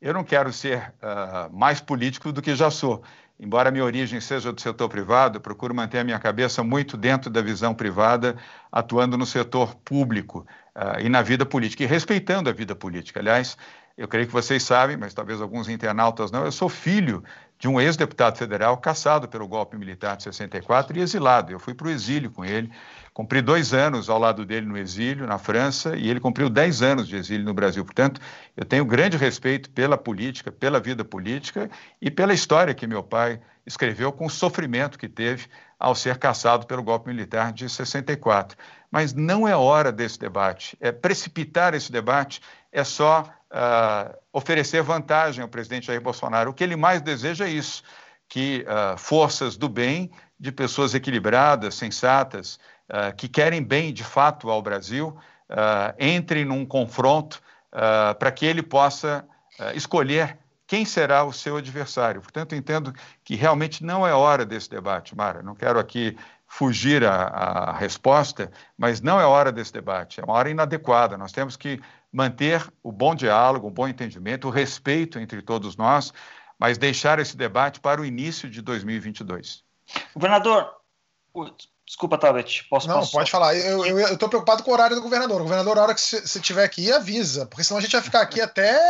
eu 0.00 0.12
não 0.12 0.24
quero 0.24 0.52
ser 0.52 0.92
uh, 1.02 1.54
mais 1.56 1.80
político 1.80 2.32
do 2.32 2.42
que 2.42 2.54
já 2.54 2.70
sou. 2.70 3.02
Embora 3.38 3.70
minha 3.70 3.84
origem 3.84 4.18
seja 4.20 4.50
do 4.52 4.60
setor 4.60 4.88
privado, 4.88 5.40
procuro 5.40 5.74
manter 5.74 5.98
a 5.98 6.04
minha 6.04 6.18
cabeça 6.18 6.62
muito 6.64 6.96
dentro 6.96 7.28
da 7.30 7.42
visão 7.42 7.74
privada, 7.74 8.36
atuando 8.72 9.18
no 9.18 9.26
setor 9.26 9.74
público 9.76 10.46
uh, 10.74 11.00
e 11.00 11.08
na 11.08 11.22
vida 11.22 11.44
política, 11.44 11.82
e 11.82 11.86
respeitando 11.86 12.48
a 12.48 12.52
vida 12.52 12.74
política. 12.74 13.20
Aliás, 13.20 13.56
eu 13.96 14.06
creio 14.06 14.26
que 14.26 14.32
vocês 14.32 14.62
sabem, 14.62 14.96
mas 14.96 15.14
talvez 15.14 15.40
alguns 15.40 15.68
internautas 15.68 16.30
não, 16.30 16.44
eu 16.44 16.52
sou 16.52 16.68
filho 16.68 17.24
de 17.58 17.66
um 17.66 17.80
ex-deputado 17.80 18.36
federal 18.36 18.76
caçado 18.76 19.26
pelo 19.26 19.48
golpe 19.48 19.76
militar 19.76 20.16
de 20.16 20.24
64 20.24 20.98
e 20.98 21.00
exilado. 21.00 21.50
Eu 21.50 21.58
fui 21.58 21.72
para 21.72 21.86
o 21.86 21.90
exílio 21.90 22.30
com 22.30 22.44
ele, 22.44 22.70
cumpri 23.14 23.40
dois 23.40 23.72
anos 23.72 24.10
ao 24.10 24.18
lado 24.18 24.44
dele 24.44 24.66
no 24.66 24.76
exílio, 24.76 25.26
na 25.26 25.38
França, 25.38 25.96
e 25.96 26.10
ele 26.10 26.20
cumpriu 26.20 26.50
dez 26.50 26.82
anos 26.82 27.08
de 27.08 27.16
exílio 27.16 27.46
no 27.46 27.54
Brasil. 27.54 27.82
Portanto, 27.84 28.20
eu 28.54 28.66
tenho 28.66 28.84
grande 28.84 29.16
respeito 29.16 29.70
pela 29.70 29.96
política, 29.96 30.52
pela 30.52 30.78
vida 30.78 31.02
política 31.02 31.70
e 32.00 32.10
pela 32.10 32.34
história 32.34 32.74
que 32.74 32.86
meu 32.86 33.02
pai 33.02 33.40
escreveu 33.66 34.12
com 34.12 34.26
o 34.26 34.30
sofrimento 34.30 34.98
que 34.98 35.08
teve 35.08 35.46
ao 35.78 35.94
ser 35.94 36.18
caçado 36.18 36.66
pelo 36.66 36.82
golpe 36.82 37.08
militar 37.08 37.52
de 37.52 37.68
64. 37.68 38.56
Mas 38.90 39.12
não 39.12 39.48
é 39.48 39.56
hora 39.56 39.90
desse 39.90 40.18
debate. 40.18 40.76
É 40.80 40.92
precipitar 40.92 41.74
esse 41.74 41.90
debate 41.90 42.40
é 42.76 42.84
só 42.84 43.22
uh, 43.22 44.14
oferecer 44.30 44.82
vantagem 44.82 45.42
ao 45.42 45.48
presidente 45.48 45.86
Jair 45.86 46.00
Bolsonaro. 46.00 46.50
O 46.50 46.54
que 46.54 46.62
ele 46.62 46.76
mais 46.76 47.00
deseja 47.00 47.46
é 47.46 47.48
isso, 47.48 47.82
que 48.28 48.66
uh, 48.68 48.98
forças 48.98 49.56
do 49.56 49.66
bem, 49.66 50.10
de 50.38 50.52
pessoas 50.52 50.94
equilibradas, 50.94 51.74
sensatas, 51.74 52.58
uh, 52.90 53.16
que 53.16 53.28
querem 53.28 53.62
bem 53.62 53.94
de 53.94 54.04
fato 54.04 54.50
ao 54.50 54.60
Brasil, 54.60 55.16
entrem 55.96 56.44
num 56.44 56.66
confronto 56.66 57.40
para 58.18 58.32
que 58.32 58.44
ele 58.44 58.64
possa 58.64 59.24
escolher 59.76 60.36
quem 60.66 60.84
será 60.84 61.22
o 61.22 61.32
seu 61.32 61.56
adversário. 61.56 62.20
Portanto, 62.20 62.56
entendo 62.56 62.92
que 63.22 63.36
realmente 63.36 63.84
não 63.84 64.04
é 64.04 64.12
hora 64.12 64.44
desse 64.44 64.68
debate, 64.68 65.16
Mara. 65.16 65.44
Não 65.44 65.54
quero 65.54 65.78
aqui 65.78 66.16
fugir 66.48 67.04
à, 67.04 67.72
resposta, 67.72 68.50
mas 68.76 69.00
não 69.00 69.20
é 69.20 69.24
hora 69.24 69.52
desse 69.52 69.72
debate. 69.72 70.20
É 70.20 70.24
uma 70.24 70.34
hora 70.34 70.50
inadequada. 70.50 71.16
Nós 71.16 71.32
temos 71.32 71.56
que 71.56 71.80
manter 72.16 72.66
o 72.82 72.90
bom 72.90 73.14
diálogo, 73.14 73.66
o 73.66 73.70
bom 73.70 73.86
entendimento, 73.86 74.48
o 74.48 74.50
respeito 74.50 75.18
entre 75.18 75.42
todos 75.42 75.76
nós, 75.76 76.14
mas 76.58 76.78
deixar 76.78 77.18
esse 77.18 77.36
debate 77.36 77.78
para 77.78 78.00
o 78.00 78.06
início 78.06 78.48
de 78.48 78.62
2022. 78.62 79.62
Governador, 80.14 80.74
desculpa, 81.84 82.16
Tabet, 82.16 82.64
posso 82.70 82.88
Não, 82.88 83.00
passar? 83.00 83.12
pode 83.12 83.30
falar. 83.30 83.54
Eu 83.54 83.98
estou 84.14 84.30
preocupado 84.30 84.62
com 84.62 84.70
o 84.70 84.72
horário 84.72 84.96
do 84.96 85.02
governador. 85.02 85.42
O 85.42 85.44
governador, 85.44 85.76
a 85.76 85.82
hora 85.82 85.94
que 85.94 86.00
você 86.00 86.38
estiver 86.38 86.64
aqui, 86.64 86.90
avisa, 86.90 87.44
porque 87.44 87.62
senão 87.62 87.76
a 87.76 87.82
gente 87.82 87.92
vai 87.92 88.00
ficar 88.00 88.22
aqui 88.22 88.40
até. 88.40 88.80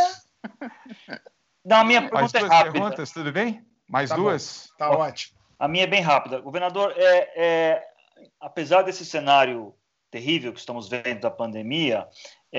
Não, 1.65 1.81
a 1.81 1.83
minha 1.83 2.03
pergunta 2.03 2.21
Mais 2.21 2.33
é 2.33 2.39
duas 2.39 2.51
é 2.51 2.55
rápida. 2.55 2.71
perguntas, 2.71 3.11
tudo 3.11 3.31
bem? 3.33 3.65
Mais 3.89 4.09
tá 4.09 4.15
duas? 4.15 4.69
Bom. 4.69 4.77
Tá 4.77 4.89
ótimo. 4.91 5.37
A 5.59 5.67
minha 5.67 5.83
é 5.83 5.87
bem 5.87 6.01
rápida. 6.01 6.39
Governador, 6.39 6.93
é, 6.95 7.33
é, 7.35 7.87
apesar 8.39 8.83
desse 8.83 9.03
cenário 9.03 9.75
terrível 10.09 10.53
que 10.53 10.59
estamos 10.59 10.87
vendo 10.87 11.19
da 11.19 11.29
pandemia, 11.29 12.07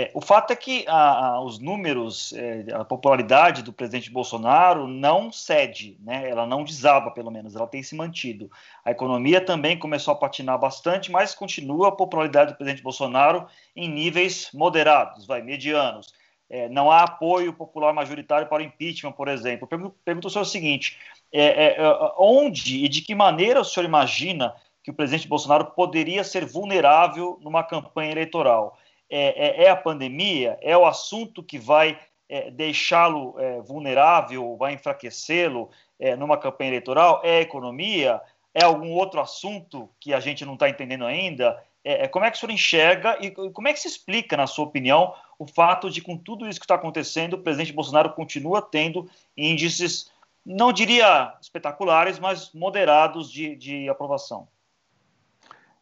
é, 0.01 0.12
o 0.14 0.20
fato 0.20 0.53
é 0.53 0.57
que 0.57 0.84
a, 0.86 1.26
a, 1.26 1.40
os 1.40 1.59
números, 1.59 2.32
é, 2.34 2.66
a 2.72 2.84
popularidade 2.84 3.64
do 3.64 3.72
presidente 3.72 4.12
Bolsonaro 4.12 4.86
não 4.86 5.32
cede, 5.32 5.99
né? 5.99 6.30
ela 6.30 6.46
não 6.46 6.62
desaba, 6.62 7.11
pelo 7.11 7.32
menos, 7.32 7.57
ela 7.57 7.66
tem 7.66 7.82
se 7.82 7.96
mantido. 7.96 8.49
A 8.84 8.92
economia 8.92 9.44
também 9.44 9.76
começou 9.76 10.12
a 10.14 10.16
patinar 10.16 10.57
bastante, 10.57 11.11
mas 11.11 11.34
continua 11.34 11.88
a 11.88 11.92
popularidade 11.92 12.53
do 12.53 12.57
presidente 12.57 12.80
Bolsonaro 12.80 13.49
em 13.74 13.88
níveis 13.88 14.51
moderados, 14.55 15.26
vai, 15.26 15.42
medianos. 15.42 16.14
É, 16.49 16.68
não 16.68 16.92
há 16.92 17.03
apoio 17.03 17.53
popular 17.53 17.92
majoritário 17.92 18.46
para 18.46 18.62
o 18.62 18.66
impeachment, 18.66 19.11
por 19.11 19.26
exemplo. 19.26 19.66
Pergunto, 19.66 19.96
pergunto 20.05 20.28
ao 20.28 20.30
senhor 20.30 20.42
o 20.42 20.46
seguinte: 20.46 20.96
é, 21.32 21.42
é, 21.42 21.76
é, 21.76 22.12
onde 22.16 22.84
e 22.84 22.88
de 22.88 23.03
que 23.03 23.16
maneira 23.16 23.61
o 23.61 23.64
senhor 23.64 23.84
imagina 23.84 24.55
que 24.80 24.92
o 24.92 24.94
presidente 24.94 25.26
Bolsonaro 25.26 25.72
poderia 25.72 26.22
ser 26.22 26.46
vulnerável 26.46 27.36
numa 27.42 27.64
campanha 27.64 28.12
eleitoral? 28.12 28.78
É, 29.11 29.62
é, 29.62 29.64
é 29.64 29.70
a 29.70 29.76
pandemia? 29.76 30.59
É 30.61 30.76
o 30.76 30.86
assunto 30.86 31.42
que 31.42 31.59
vai 31.59 31.98
é, 32.28 32.50
deixá-lo 32.50 33.34
é, 33.38 33.61
vulnerável, 33.61 34.56
vai 34.56 34.74
enfraquecê-lo 34.74 35.70
é, 35.98 36.14
numa 36.14 36.36
campanha 36.36 36.70
eleitoral? 36.70 37.20
É 37.24 37.38
a 37.38 37.40
economia? 37.40 38.20
É 38.54 38.64
algum 38.64 38.92
outro 38.92 39.20
assunto 39.20 39.88
que 39.98 40.12
a 40.12 40.20
gente 40.20 40.44
não 40.44 40.54
está 40.54 40.68
entendendo 40.68 41.04
ainda? 41.04 41.62
como 42.11 42.26
é 42.26 42.30
que 42.30 42.36
o 42.36 42.40
senhor 42.40 42.52
enxerga 42.52 43.16
e 43.18 43.30
como 43.30 43.66
é 43.66 43.72
que 43.72 43.80
se 43.80 43.88
explica, 43.88 44.36
na 44.36 44.46
sua 44.46 44.66
opinião, 44.66 45.14
o 45.38 45.46
fato 45.46 45.88
de, 45.88 46.02
com 46.02 46.18
tudo 46.18 46.46
isso 46.46 46.61
que 46.61 46.64
está 46.66 46.74
acontecendo, 46.74 47.34
o 47.34 47.38
presidente 47.38 47.72
Bolsonaro 47.72 48.12
continua 48.12 48.61
tendo 48.61 49.09
índices, 49.34 50.11
não 50.44 50.70
diria 50.70 51.34
espetaculares, 51.40 52.18
mas 52.18 52.52
moderados 52.52 53.30
de, 53.30 53.56
de 53.56 53.88
aprovação? 53.88 54.48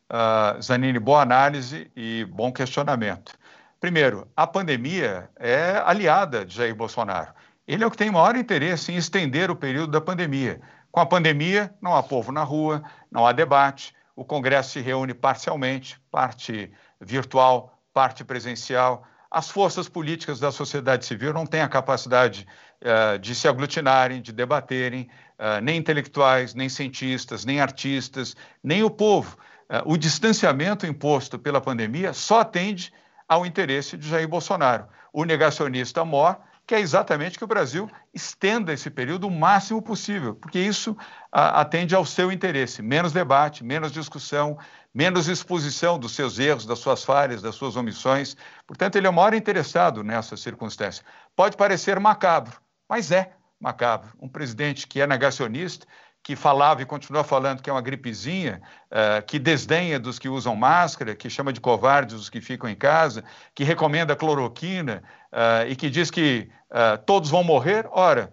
Uh, 0.09 0.62
Zanini, 0.62 1.00
boa 1.00 1.22
análise 1.22 1.90
e 1.96 2.24
bom 2.26 2.52
questionamento. 2.52 3.36
Primeiro, 3.80 4.28
a 4.36 4.46
pandemia 4.46 5.28
é 5.36 5.82
aliada 5.84 6.44
de 6.44 6.54
Jair 6.54 6.74
Bolsonaro. 6.76 7.34
Ele 7.66 7.82
é 7.82 7.86
o 7.86 7.90
que 7.90 7.96
tem 7.96 8.11
maior 8.11 8.36
interesse 8.36 8.92
em 8.92 8.96
estender 8.96 9.50
o 9.50 9.57
período 9.57 9.90
da 9.90 10.00
pandemia. 10.00 10.61
Com 10.92 11.00
a 11.00 11.07
pandemia, 11.07 11.74
não 11.82 11.96
há 11.96 12.02
povo 12.02 12.30
na 12.30 12.44
rua, 12.44 12.82
não 13.11 13.26
há 13.26 13.32
debate, 13.32 13.92
o 14.14 14.24
Congresso 14.24 14.70
se 14.70 14.80
reúne 14.80 15.12
parcialmente, 15.12 16.00
parte 16.11 16.72
virtual, 17.00 17.76
parte 17.92 18.24
presencial. 18.24 19.04
As 19.28 19.50
forças 19.50 19.88
políticas 19.88 20.38
da 20.38 20.52
sociedade 20.52 21.04
civil 21.04 21.34
não 21.34 21.44
têm 21.44 21.61
a 21.61 21.68
capacidade 21.68 22.46
uh, 22.80 23.18
de 23.18 23.34
se 23.34 23.48
aglutinarem, 23.48 24.22
de 24.22 24.32
debaterem, 24.32 25.11
uh, 25.38 25.61
nem 25.61 25.76
intelectuais, 25.76 26.54
nem 26.54 26.68
cientistas, 26.68 27.44
nem 27.44 27.61
artistas, 27.61 28.36
nem 28.62 28.84
o 28.84 28.88
povo. 28.88 29.36
Eh, 29.68 29.82
o 29.84 29.96
distanciamento 29.96 30.86
imposto 30.86 31.38
pela 31.38 31.60
pandemia 31.60 32.12
só 32.12 32.40
atende 32.40 32.92
ao 33.28 33.44
interesse 33.44 33.96
de 33.96 34.08
Jair 34.08 34.28
Bolsonaro. 34.28 34.86
O 35.12 35.24
negacionista 35.24 36.04
mor 36.04 36.38
quer 36.66 36.80
exatamente 36.80 37.38
que 37.38 37.44
o 37.44 37.46
Brasil 37.46 37.88
estenda 38.12 38.72
esse 38.72 38.90
período 38.90 39.28
o 39.28 39.30
máximo 39.30 39.80
possível, 39.80 40.34
porque 40.34 40.58
isso 40.58 40.96
atende 41.30 41.94
ao 41.94 42.04
seu 42.04 42.32
interesse. 42.32 42.82
Menos 42.82 43.12
debate, 43.12 43.62
menos 43.62 43.92
discussão, 43.92 44.58
menos 44.92 45.28
exposição 45.28 45.98
dos 45.98 46.12
seus 46.12 46.38
erros, 46.38 46.66
das 46.66 46.80
suas 46.80 47.04
falhas, 47.04 47.40
das 47.40 47.54
suas 47.54 47.76
omissões. 47.76 48.36
Portanto, 48.66 48.96
ele 48.96 49.06
é 49.06 49.10
o 49.10 49.12
maior 49.12 49.32
interessado 49.34 50.02
nessa 50.02 50.36
circunstância. 50.36 51.04
Pode 51.36 51.56
parecer 51.56 52.00
macabro, 52.00 52.60
mas 52.88 53.12
é 53.12 53.32
macabro. 53.60 54.10
Um 54.20 54.28
presidente 54.28 54.88
que 54.88 55.00
é 55.00 55.06
negacionista, 55.06 55.86
que 56.26 56.34
falava 56.34 56.82
e 56.82 56.84
continua 56.84 57.22
falando 57.22 57.62
que 57.62 57.70
é 57.70 57.72
uma 57.72 57.80
gripezinha, 57.80 58.60
uh, 58.90 59.24
que 59.24 59.38
desdenha 59.38 59.96
dos 59.96 60.18
que 60.18 60.28
usam 60.28 60.56
máscara, 60.56 61.14
que 61.14 61.30
chama 61.30 61.52
de 61.52 61.60
covardes 61.60 62.16
os 62.16 62.28
que 62.28 62.40
ficam 62.40 62.68
em 62.68 62.74
casa, 62.74 63.22
que 63.54 63.62
recomenda 63.62 64.16
cloroquina 64.16 65.04
uh, 65.32 65.68
e 65.68 65.76
que 65.76 65.88
diz 65.88 66.10
que 66.10 66.50
uh, 66.68 66.98
todos 67.06 67.30
vão 67.30 67.44
morrer, 67.44 67.86
ora, 67.92 68.32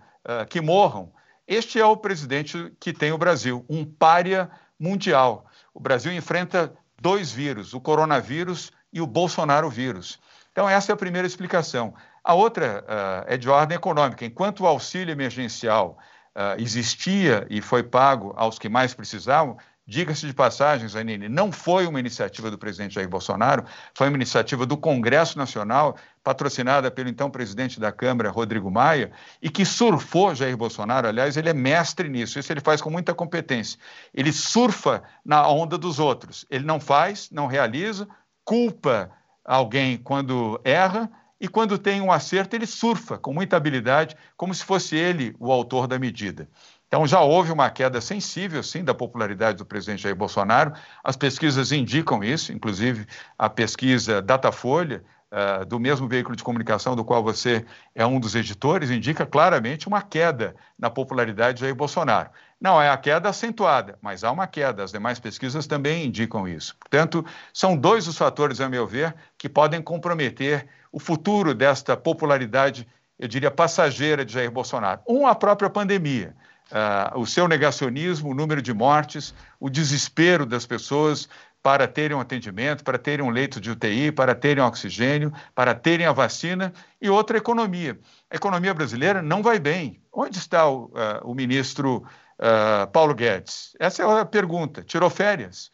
que 0.50 0.60
morram. 0.60 1.12
Este 1.48 1.80
é 1.80 1.86
o 1.86 1.96
presidente 1.96 2.74
que 2.80 2.92
tem 2.92 3.12
o 3.12 3.18
Brasil, 3.18 3.64
um 3.70 3.86
pária 3.86 4.50
mundial. 4.80 5.46
O 5.72 5.80
Brasil 5.80 6.12
enfrenta 6.14 6.74
dois 7.00 7.32
vírus, 7.32 7.76
o 7.76 7.82
coronavírus 7.82 8.72
e 8.92 9.02
o 9.02 9.06
Bolsonaro 9.06 9.70
vírus. 9.70 10.20
Então, 10.52 10.68
essa 10.68 10.92
é 10.92 10.94
a 10.94 10.98
primeira 10.98 11.28
explicação. 11.28 11.94
A 12.24 12.34
outra 12.34 12.86
é 13.28 13.36
de 13.36 13.50
ordem 13.50 13.76
econômica. 13.76 14.24
Enquanto 14.24 14.62
o 14.62 14.68
auxílio 14.68 15.12
emergencial 15.12 16.00
uh, 16.36 16.60
existia 16.60 17.46
e 17.50 17.62
foi 17.62 17.84
pago 17.84 18.34
aos 18.36 18.60
que 18.60 18.70
mais 18.70 18.94
precisavam, 18.94 19.58
diga-se 19.86 20.26
de 20.26 20.34
passagem, 20.34 20.88
Zanini, 20.88 21.28
não 21.28 21.52
foi 21.52 21.86
uma 21.86 22.00
iniciativa 22.00 22.50
do 22.50 22.58
presidente 22.58 22.96
Jair 22.96 23.10
Bolsonaro, 23.10 23.66
foi 23.94 24.08
uma 24.08 24.16
iniciativa 24.16 24.66
do 24.66 24.78
Congresso 24.78 25.38
Nacional, 25.38 25.98
patrocinada 26.24 26.90
pelo 26.90 27.10
então 27.10 27.30
presidente 27.30 27.80
da 27.80 27.92
Câmara, 27.92 28.30
Rodrigo 28.30 28.72
Maia, 28.72 29.12
e 29.42 29.50
que 29.50 29.66
surfou 29.66 30.34
Jair 30.34 30.56
Bolsonaro. 30.56 31.08
Aliás, 31.08 31.36
ele 31.36 31.50
é 31.50 31.54
mestre 31.54 32.08
nisso, 32.08 32.40
isso 32.40 32.52
ele 32.52 32.62
faz 32.62 32.82
com 32.82 32.90
muita 32.90 33.14
competência. 33.14 33.78
Ele 34.14 34.32
surfa 34.32 35.04
na 35.26 35.46
onda 35.48 35.78
dos 35.78 36.00
outros. 36.00 36.46
Ele 36.50 36.64
não 36.64 36.80
faz, 36.80 37.30
não 37.30 37.46
realiza, 37.46 38.08
culpa 38.46 39.12
alguém 39.44 39.98
quando 39.98 40.60
erra 40.64 41.12
e 41.44 41.48
quando 41.50 41.78
tem 41.78 42.00
um 42.00 42.10
acerto, 42.10 42.56
ele 42.56 42.66
surfa 42.66 43.18
com 43.18 43.34
muita 43.34 43.58
habilidade, 43.58 44.16
como 44.38 44.54
se 44.54 44.64
fosse 44.64 44.96
ele 44.96 45.36
o 45.38 45.52
autor 45.52 45.88
da 45.88 46.00
medida. 46.00 46.48
Então 46.88 47.06
já 47.06 47.20
houve 47.20 47.52
uma 47.52 47.70
queda 47.70 48.00
sensível, 48.00 48.64
sim, 48.64 48.82
da 48.82 48.94
popularidade 48.94 49.58
do 49.58 49.66
presidente 49.66 50.04
Jair 50.04 50.16
Bolsonaro. 50.16 50.72
As 51.04 51.18
pesquisas 51.18 51.74
indicam 51.74 52.24
isso, 52.24 52.54
inclusive 52.54 53.06
a 53.38 53.50
pesquisa 53.50 54.22
Datafolha, 54.22 55.04
uh, 55.34 55.66
do 55.66 55.82
mesmo 55.82 56.08
veículo 56.08 56.34
de 56.34 56.46
comunicação 56.46 56.96
do 56.96 57.04
qual 57.04 57.22
você 57.22 57.66
é 57.94 58.06
um 58.06 58.22
dos 58.22 58.36
editores, 58.36 58.90
indica 58.90 59.26
claramente 59.26 59.86
uma 59.86 60.02
queda 60.02 60.56
na 60.80 60.90
popularidade 60.90 61.56
de 61.56 61.62
Jair 61.66 61.76
Bolsonaro. 61.76 62.30
Não 62.58 62.82
é 62.82 62.90
a 62.90 62.96
queda 62.96 63.28
acentuada, 63.28 64.00
mas 64.02 64.24
há 64.24 64.32
uma 64.32 64.48
queda. 64.48 64.82
As 64.82 64.94
demais 64.94 65.20
pesquisas 65.20 65.68
também 65.68 66.06
indicam 66.06 66.48
isso. 66.48 66.74
Portanto, 66.80 67.26
são 67.54 67.76
dois 67.76 68.08
os 68.08 68.18
fatores, 68.18 68.62
a 68.62 68.70
meu 68.70 68.88
ver, 68.88 69.14
que 69.38 69.50
podem 69.50 69.82
comprometer 69.82 70.70
o 70.94 71.00
futuro 71.00 71.56
desta 71.56 71.98
popularidade, 71.98 72.88
eu 73.18 73.28
diria, 73.28 73.50
passageira 73.50 74.24
de 74.24 74.32
Jair 74.32 74.52
Bolsonaro. 74.52 75.02
Um, 75.10 75.26
a 75.26 75.34
própria 75.34 75.70
pandemia. 75.70 76.36
Uh, 76.72 77.20
o 77.20 77.26
seu 77.26 77.48
negacionismo, 77.48 78.30
o 78.30 78.34
número 78.36 78.62
de 78.62 78.72
mortes, 78.72 79.34
o 79.60 79.70
desespero 79.70 80.46
das 80.46 80.66
pessoas 80.68 81.28
para 81.64 81.88
terem 81.88 82.16
um 82.16 82.20
atendimento, 82.20 82.84
para 82.84 82.98
terem 83.00 83.26
um 83.26 83.30
leito 83.32 83.60
de 83.60 83.72
UTI, 83.72 84.12
para 84.12 84.36
terem 84.36 84.64
oxigênio, 84.64 85.34
para 85.56 85.74
terem 85.74 86.06
a 86.06 86.12
vacina 86.12 86.72
e 87.02 87.10
outra 87.10 87.38
economia. 87.38 88.00
A 88.30 88.36
economia 88.36 88.74
brasileira 88.74 89.22
não 89.22 89.42
vai 89.42 89.60
bem. 89.60 90.00
Onde 90.12 90.38
está 90.38 90.68
o, 90.68 90.86
uh, 90.86 90.92
o 91.24 91.34
ministro 91.34 92.06
uh, 92.38 92.88
Paulo 92.92 93.16
Guedes? 93.16 93.76
Essa 93.80 94.04
é 94.04 94.22
a 94.22 94.26
pergunta. 94.26 94.84
Tirou 94.84 95.10
férias? 95.10 95.72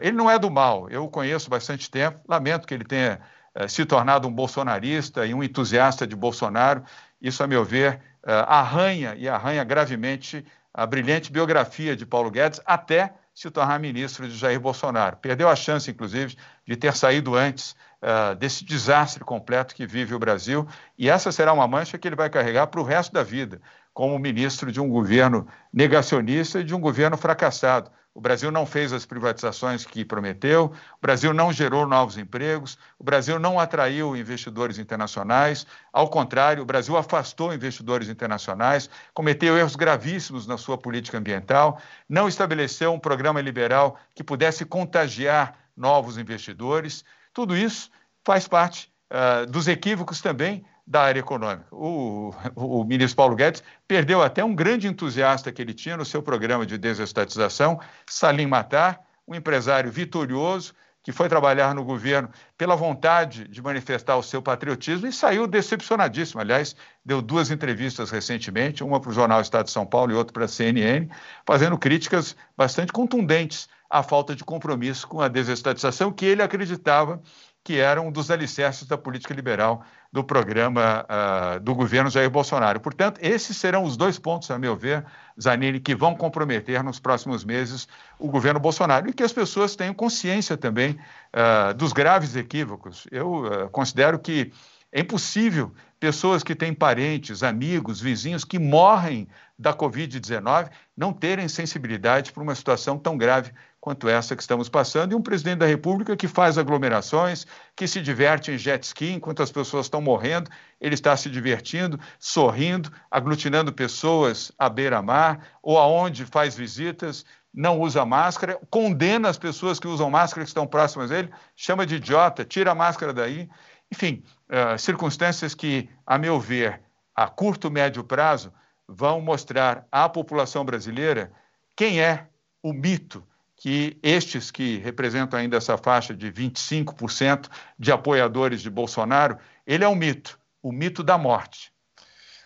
Ele 0.00 0.16
não 0.16 0.28
é 0.28 0.36
do 0.36 0.50
mal, 0.50 0.90
eu 0.90 1.04
o 1.04 1.08
conheço 1.08 1.48
bastante 1.48 1.88
tempo, 1.88 2.18
lamento 2.28 2.66
que 2.66 2.74
ele 2.74 2.82
tenha 2.82 3.20
se 3.68 3.84
tornado 3.84 4.28
um 4.28 4.32
bolsonarista 4.32 5.26
e 5.26 5.34
um 5.34 5.42
entusiasta 5.42 6.06
de 6.06 6.14
Bolsonaro. 6.14 6.82
Isso, 7.20 7.42
a 7.42 7.46
meu 7.46 7.64
ver, 7.64 8.00
arranha 8.24 9.14
e 9.16 9.28
arranha 9.28 9.64
gravemente 9.64 10.44
a 10.72 10.86
brilhante 10.86 11.32
biografia 11.32 11.96
de 11.96 12.06
Paulo 12.06 12.30
Guedes 12.30 12.60
até 12.64 13.12
se 13.38 13.50
tornar 13.50 13.78
ministro 13.78 14.28
de 14.28 14.36
Jair 14.36 14.58
Bolsonaro. 14.58 15.16
Perdeu 15.16 15.48
a 15.48 15.54
chance, 15.54 15.88
inclusive, 15.88 16.36
de 16.66 16.76
ter 16.76 16.92
saído 16.92 17.36
antes 17.36 17.76
uh, 18.02 18.34
desse 18.34 18.64
desastre 18.64 19.22
completo 19.22 19.76
que 19.76 19.86
vive 19.86 20.12
o 20.12 20.18
Brasil, 20.18 20.66
e 20.98 21.08
essa 21.08 21.30
será 21.30 21.52
uma 21.52 21.68
mancha 21.68 21.96
que 21.96 22.08
ele 22.08 22.16
vai 22.16 22.28
carregar 22.28 22.66
para 22.66 22.80
o 22.80 22.84
resto 22.84 23.12
da 23.12 23.22
vida 23.22 23.60
como 23.94 24.18
ministro 24.18 24.72
de 24.72 24.80
um 24.80 24.88
governo 24.88 25.46
negacionista 25.72 26.60
e 26.60 26.64
de 26.64 26.74
um 26.74 26.80
governo 26.80 27.16
fracassado. 27.16 27.90
O 28.18 28.20
Brasil 28.20 28.50
não 28.50 28.66
fez 28.66 28.92
as 28.92 29.06
privatizações 29.06 29.86
que 29.86 30.04
prometeu, 30.04 30.72
o 30.96 31.00
Brasil 31.00 31.32
não 31.32 31.52
gerou 31.52 31.86
novos 31.86 32.18
empregos, 32.18 32.76
o 32.98 33.04
Brasil 33.04 33.38
não 33.38 33.60
atraiu 33.60 34.16
investidores 34.16 34.76
internacionais, 34.76 35.64
ao 35.92 36.10
contrário, 36.10 36.64
o 36.64 36.66
Brasil 36.66 36.96
afastou 36.96 37.54
investidores 37.54 38.08
internacionais, 38.08 38.90
cometeu 39.14 39.56
erros 39.56 39.76
gravíssimos 39.76 40.48
na 40.48 40.58
sua 40.58 40.76
política 40.76 41.16
ambiental, 41.16 41.80
não 42.08 42.26
estabeleceu 42.26 42.92
um 42.92 42.98
programa 42.98 43.40
liberal 43.40 43.96
que 44.16 44.24
pudesse 44.24 44.64
contagiar 44.64 45.56
novos 45.76 46.18
investidores. 46.18 47.04
Tudo 47.32 47.56
isso 47.56 47.88
faz 48.24 48.48
parte 48.48 48.92
uh, 49.12 49.46
dos 49.46 49.68
equívocos 49.68 50.20
também 50.20 50.64
da 50.88 51.02
área 51.02 51.20
econômica. 51.20 51.66
O, 51.70 52.32
o, 52.56 52.82
ministro 52.82 53.14
Paulo 53.14 53.36
Guedes 53.36 53.62
perdeu 53.86 54.22
até 54.22 54.42
um 54.42 54.54
grande 54.54 54.88
entusiasta 54.88 55.52
que 55.52 55.60
ele 55.60 55.74
tinha 55.74 55.98
no 55.98 56.04
seu 56.04 56.22
programa 56.22 56.64
de 56.64 56.78
desestatização, 56.78 57.78
Salim 58.06 58.46
Matar, 58.46 58.98
um 59.26 59.34
empresário 59.34 59.92
vitorioso 59.92 60.72
que 61.02 61.12
foi 61.12 61.28
trabalhar 61.28 61.74
no 61.74 61.84
governo 61.84 62.30
pela 62.56 62.74
vontade 62.74 63.46
de 63.48 63.62
manifestar 63.62 64.16
o 64.16 64.22
seu 64.22 64.40
patriotismo 64.40 65.06
e 65.06 65.12
saiu 65.12 65.46
decepcionadíssimo. 65.46 66.40
Aliás, 66.40 66.74
deu 67.04 67.20
duas 67.20 67.50
entrevistas 67.50 68.10
recentemente, 68.10 68.82
uma 68.82 68.98
para 68.98 69.10
o 69.10 69.14
jornal 69.14 69.42
Estado 69.42 69.66
de 69.66 69.70
São 69.70 69.84
Paulo 69.84 70.12
e 70.12 70.14
outra 70.14 70.32
para 70.32 70.46
a 70.46 70.48
CNN, 70.48 71.08
fazendo 71.46 71.78
críticas 71.78 72.34
bastante 72.56 72.92
contundentes 72.92 73.68
à 73.90 74.02
falta 74.02 74.34
de 74.34 74.44
compromisso 74.44 75.06
com 75.06 75.20
a 75.20 75.28
desestatização 75.28 76.12
que 76.12 76.26
ele 76.26 76.42
acreditava 76.42 77.22
que 77.68 77.78
era 77.78 78.00
um 78.00 78.10
dos 78.10 78.30
alicerces 78.30 78.88
da 78.88 78.96
política 78.96 79.34
liberal 79.34 79.84
do 80.10 80.24
programa 80.24 81.04
uh, 81.04 81.60
do 81.60 81.74
governo 81.74 82.08
Jair 82.08 82.30
Bolsonaro. 82.30 82.80
Portanto, 82.80 83.18
esses 83.20 83.58
serão 83.58 83.84
os 83.84 83.94
dois 83.94 84.18
pontos, 84.18 84.50
a 84.50 84.58
meu 84.58 84.74
ver, 84.74 85.04
Zanini, 85.38 85.78
que 85.78 85.94
vão 85.94 86.14
comprometer 86.14 86.82
nos 86.82 86.98
próximos 86.98 87.44
meses 87.44 87.86
o 88.18 88.26
governo 88.26 88.58
Bolsonaro 88.58 89.10
e 89.10 89.12
que 89.12 89.22
as 89.22 89.34
pessoas 89.34 89.76
tenham 89.76 89.92
consciência 89.92 90.56
também 90.56 90.92
uh, 90.92 91.74
dos 91.74 91.92
graves 91.92 92.36
equívocos. 92.36 93.06
Eu 93.10 93.44
uh, 93.44 93.68
considero 93.68 94.18
que 94.18 94.50
é 94.90 95.00
impossível 95.00 95.70
pessoas 96.00 96.42
que 96.42 96.54
têm 96.54 96.72
parentes, 96.72 97.42
amigos, 97.42 98.00
vizinhos 98.00 98.46
que 98.46 98.58
morrem 98.58 99.28
da 99.58 99.74
Covid-19 99.74 100.70
não 100.96 101.12
terem 101.12 101.48
sensibilidade 101.48 102.32
para 102.32 102.42
uma 102.42 102.54
situação 102.54 102.96
tão 102.98 103.18
grave 103.18 103.52
quanto 103.80 104.08
essa 104.08 104.34
que 104.34 104.42
estamos 104.42 104.68
passando, 104.68 105.12
e 105.12 105.14
um 105.14 105.22
presidente 105.22 105.58
da 105.58 105.66
República 105.66 106.16
que 106.16 106.26
faz 106.26 106.58
aglomerações, 106.58 107.46
que 107.76 107.86
se 107.86 108.00
diverte 108.00 108.50
em 108.50 108.58
jet 108.58 108.84
ski 108.84 109.12
enquanto 109.12 109.42
as 109.42 109.52
pessoas 109.52 109.86
estão 109.86 110.00
morrendo, 110.00 110.50
ele 110.80 110.94
está 110.94 111.16
se 111.16 111.30
divertindo, 111.30 111.98
sorrindo, 112.18 112.90
aglutinando 113.10 113.72
pessoas 113.72 114.50
à 114.58 114.68
beira-mar 114.68 115.40
ou 115.62 115.78
aonde 115.78 116.26
faz 116.26 116.56
visitas, 116.56 117.24
não 117.54 117.80
usa 117.80 118.04
máscara, 118.04 118.58
condena 118.68 119.28
as 119.28 119.38
pessoas 119.38 119.78
que 119.80 119.86
usam 119.86 120.10
máscara 120.10 120.44
que 120.44 120.50
estão 120.50 120.66
próximas 120.66 121.10
dele, 121.10 121.30
chama 121.56 121.86
de 121.86 121.96
idiota, 121.96 122.44
tira 122.44 122.72
a 122.72 122.74
máscara 122.74 123.12
daí. 123.12 123.48
Enfim, 123.90 124.22
uh, 124.50 124.78
circunstâncias 124.78 125.54
que, 125.54 125.88
a 126.06 126.18
meu 126.18 126.38
ver, 126.38 126.80
a 127.14 127.26
curto, 127.26 127.70
médio 127.70 128.04
prazo, 128.04 128.52
vão 128.86 129.20
mostrar 129.20 129.86
à 129.90 130.08
população 130.08 130.64
brasileira 130.64 131.32
quem 131.74 132.00
é 132.00 132.26
o 132.62 132.72
mito 132.72 133.26
que 133.58 133.98
estes 134.02 134.50
que 134.50 134.78
representam 134.78 135.38
ainda 135.38 135.56
essa 135.56 135.76
faixa 135.76 136.14
de 136.14 136.30
25% 136.32 137.48
de 137.78 137.90
apoiadores 137.90 138.62
de 138.62 138.70
Bolsonaro, 138.70 139.36
ele 139.66 139.84
é 139.84 139.88
um 139.88 139.96
mito, 139.96 140.38
o 140.62 140.72
mito 140.72 141.02
da 141.02 141.18
morte. 141.18 141.72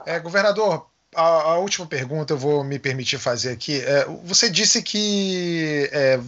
É, 0.07 0.19
governador, 0.19 0.87
a, 1.15 1.23
a, 1.23 1.59
última 1.59 1.87
pergunta 1.87 2.33
eu 2.33 2.39
vou 2.39 2.65
me 2.65 2.79
permitir 2.79 3.19
fazer 3.19 3.51
aqui. 3.51 3.81
É, 3.81 4.07
você 4.25 4.49
disse 4.49 4.83
que 4.83 5.89
é, 5.93 6.19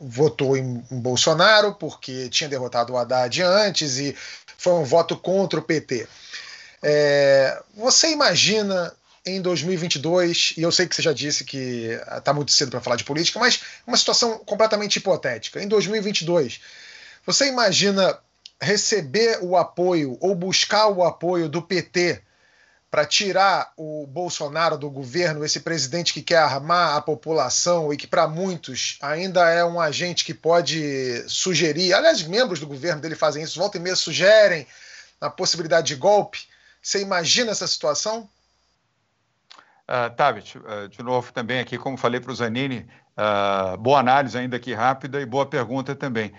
votou 0.00 0.56
em, 0.56 0.82
em, 0.90 0.98
Bolsonaro 0.98 1.74
porque 1.74 2.28
tinha 2.30 2.48
derrotado 2.48 2.94
o 2.94 2.96
Haddad 2.96 3.42
antes 3.42 3.98
e 3.98 4.16
foi 4.56 4.72
um 4.72 4.84
voto 4.84 5.14
contra 5.14 5.60
o 5.60 5.62
PT. 5.62 6.08
É, 6.82 7.62
você 7.76 8.10
imagina 8.10 8.92
em 9.24 9.40
2022, 9.40 10.54
e 10.56 10.62
eu 10.62 10.72
sei 10.72 10.86
que 10.86 10.96
você 10.96 11.02
já 11.02 11.12
disse 11.12 11.44
que 11.44 11.98
está 12.16 12.32
muito 12.32 12.50
cedo 12.50 12.70
para 12.70 12.80
falar 12.80 12.96
de 12.96 13.04
política, 13.04 13.38
mas 13.38 13.60
uma 13.86 13.96
situação 13.96 14.38
completamente 14.40 14.96
hipotética. 14.96 15.62
Em 15.62 15.68
2022, 15.68 16.60
você 17.24 17.46
imagina 17.46 18.18
receber 18.60 19.38
o 19.40 19.56
apoio 19.56 20.16
ou 20.20 20.34
buscar 20.34 20.88
o 20.88 21.04
apoio 21.04 21.48
do 21.48 21.62
PT 21.62 22.22
para 22.90 23.06
tirar 23.06 23.72
o 23.76 24.06
Bolsonaro 24.06 24.76
do 24.76 24.90
governo, 24.90 25.44
esse 25.44 25.60
presidente 25.60 26.12
que 26.12 26.20
quer 26.20 26.36
armar 26.38 26.94
a 26.94 27.00
população 27.00 27.90
e 27.90 27.96
que 27.96 28.06
para 28.06 28.28
muitos 28.28 28.98
ainda 29.00 29.48
é 29.48 29.64
um 29.64 29.80
agente 29.80 30.24
que 30.24 30.34
pode 30.34 31.24
sugerir, 31.26 31.94
aliás, 31.94 32.22
membros 32.22 32.60
do 32.60 32.66
governo 32.66 33.00
dele 33.00 33.14
fazem 33.14 33.42
isso, 33.42 33.58
volta 33.58 33.78
e 33.78 33.80
meia 33.80 33.96
sugerem 33.96 34.66
a 35.20 35.30
possibilidade 35.30 35.86
de 35.86 35.94
golpe. 35.94 36.40
Você 36.82 37.00
imagina 37.00 37.52
essa 37.52 37.66
situação? 37.66 38.28
Uh, 39.88 40.14
Tabit, 40.14 40.56
uh, 40.58 40.88
de 40.88 41.02
novo 41.02 41.32
também 41.32 41.58
aqui, 41.58 41.76
como 41.76 41.96
falei 41.96 42.20
para 42.20 42.30
o 42.30 42.34
Zanini, 42.34 42.86
uh, 43.18 43.76
boa 43.76 43.98
análise 43.98 44.38
ainda 44.38 44.56
aqui 44.56 44.72
rápida 44.72 45.20
e 45.20 45.26
boa 45.26 45.44
pergunta 45.44 45.94
também. 45.94 46.32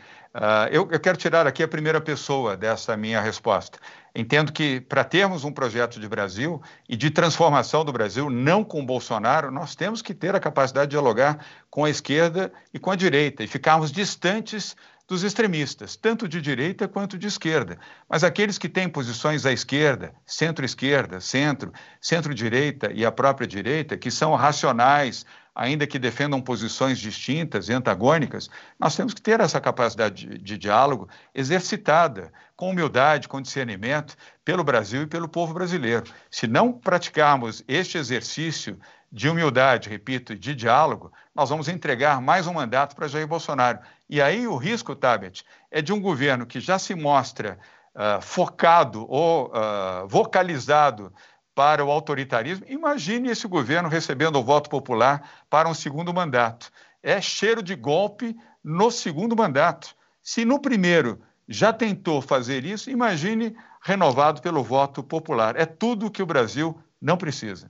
Eu, 0.71 0.89
eu, 0.91 0.99
quero 0.99 1.15
tirar 1.15 1.45
aqui 1.45 1.61
a 1.61 1.67
primeira 1.67 2.01
pessoa 2.01 2.57
dessa 2.57 2.97
minha 2.97 3.21
resposta. 3.21 3.77
Entendo 4.15 4.51
que 4.51 4.81
para 4.81 5.03
termos 5.03 5.43
um 5.43 5.51
projeto 5.51 5.99
de 5.99 6.09
Brasil 6.09 6.59
e 6.89 6.95
de 6.95 7.11
transformação 7.11 7.85
do 7.85 7.93
Brasil, 7.93 8.31
não 8.31 8.63
com 8.63 8.83
Bolsonaro, 8.83 9.51
nós 9.51 9.75
temos 9.75 10.01
que 10.01 10.11
ter 10.11 10.33
a 10.33 10.39
capacidade 10.39 10.87
de 10.87 10.91
dialogar 10.91 11.45
com 11.69 11.85
a 11.85 11.89
esquerda 11.91 12.51
e 12.73 12.79
com 12.79 12.89
a 12.89 12.95
direita 12.95 13.43
e 13.43 13.47
ficarmos 13.47 13.91
distantes 13.91 14.75
dos 15.07 15.23
extremistas, 15.23 15.95
tanto 15.95 16.27
de 16.27 16.41
direita 16.41 16.87
quanto 16.87 17.17
de 17.17 17.27
esquerda. 17.27 17.77
Mas 18.09 18.23
aqueles 18.23 18.57
que 18.57 18.69
têm 18.69 18.87
posições 18.87 19.45
à 19.45 19.51
esquerda, 19.51 20.13
centro-esquerda, 20.25 21.19
centro, 21.19 21.73
centro-direita 21.99 22.91
e 22.93 23.05
a 23.05 23.11
própria 23.11 23.47
direita, 23.47 23.97
que 23.97 24.09
são 24.09 24.33
racionais, 24.33 25.25
ainda 25.53 25.85
que 25.85 25.99
defendam 25.99 26.41
posições 26.41 26.97
distintas 26.99 27.69
e 27.69 27.73
antagônicas, 27.73 28.49
nós 28.79 28.95
temos 28.95 29.13
que 29.13 29.21
ter 29.21 29.39
essa 29.39 29.61
capacidade 29.61 30.25
de, 30.25 30.37
de 30.37 30.57
diálogo 30.57 31.07
exercitada, 31.35 32.31
com 32.55 32.69
humildade, 32.69 33.27
com 33.27 33.41
discernimento, 33.41 34.15
pelo 34.43 34.63
Brasil 34.63 35.03
e 35.03 35.07
pelo 35.07 35.27
povo 35.27 35.53
brasileiro. 35.53 36.05
Se 36.31 36.47
não 36.47 36.71
praticarmos 36.71 37.63
este 37.67 37.97
exercício 37.97 38.79
de 39.13 39.29
humildade, 39.29 39.89
repito, 39.89 40.35
de 40.35 40.55
diálogo, 40.55 41.13
nós 41.35 41.47
vamos 41.51 41.67
entregar 41.67 42.19
mais 42.19 42.47
um 42.47 42.53
mandato 42.53 42.95
para 42.95 43.07
Jair 43.07 43.27
Bolsonaro. 43.27 43.77
E 44.09 44.19
aí 44.19 44.47
o 44.47 44.57
risco, 44.57 44.95
Tabet, 44.95 45.45
é 45.69 45.83
de 45.83 45.93
um 45.93 46.01
governo 46.01 46.47
que 46.47 46.59
já 46.59 46.79
se 46.79 46.95
mostra 46.95 47.59
uh, 47.93 48.19
focado 48.23 49.05
ou 49.07 49.49
uh, 49.49 50.07
vocalizado 50.07 51.13
para 51.53 51.85
o 51.85 51.91
autoritarismo. 51.91 52.65
Imagine 52.67 53.29
esse 53.29 53.47
governo 53.47 53.87
recebendo 53.87 54.39
o 54.39 54.43
voto 54.43 54.67
popular 54.67 55.29
para 55.47 55.69
um 55.69 55.75
segundo 55.75 56.11
mandato. 56.11 56.71
É 57.03 57.21
cheiro 57.21 57.61
de 57.61 57.75
golpe 57.75 58.35
no 58.63 58.89
segundo 58.89 59.35
mandato. 59.35 59.95
Se 60.23 60.43
no 60.43 60.59
primeiro 60.59 61.21
já 61.47 61.71
tentou 61.71 62.19
fazer 62.19 62.65
isso, 62.65 62.89
imagine 62.89 63.55
renovado 63.79 64.41
pelo 64.41 64.63
voto 64.63 65.03
popular. 65.03 65.55
É 65.55 65.67
tudo 65.67 66.09
que 66.09 66.23
o 66.23 66.25
Brasil 66.25 66.75
não 66.99 67.15
precisa. 67.15 67.69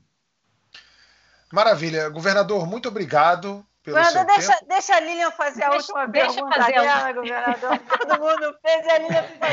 Maravilha. 1.53 2.09
Governador, 2.09 2.65
muito 2.65 2.87
obrigado 2.89 3.63
pelo 3.83 4.03
seu 4.05 4.25
deixa, 4.25 4.53
tempo. 4.53 4.65
deixa 4.67 4.95
a 4.95 4.99
Lilian 4.99 5.29
fazer 5.31 5.63
a 5.63 5.69
Deixa- 5.69 5.93
última 5.93 6.07
deixa 6.07 6.33
pergunta 6.33 6.55
fazer 6.57 6.71
dela, 6.71 7.11
governador. 7.11 7.79
Todo 7.79 8.19
mundo 8.21 8.55
fez 8.61 8.85
e 8.85 8.89
a 8.89 8.97
Lilian 8.97 9.23
ficou 9.23 9.49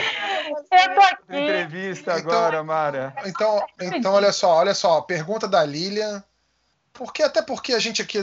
Eu 0.79 0.95
tô 0.95 1.01
aqui. 1.03 1.17
Entrevista 1.37 2.19
Então- 2.19 2.33
agora, 2.33 2.65
Mara. 2.65 3.15
Então, 3.27 3.67
então, 3.81 4.15
olha 4.15 4.33
só, 4.33 4.55
olha 4.55 4.73
só, 4.73 5.01
pergunta 5.03 5.47
da 5.47 5.63
Lilian. 5.65 6.25
Porque, 6.93 7.23
até 7.23 7.41
porque 7.43 7.73
a 7.73 7.79
gente 7.79 8.03
aqui. 8.03 8.19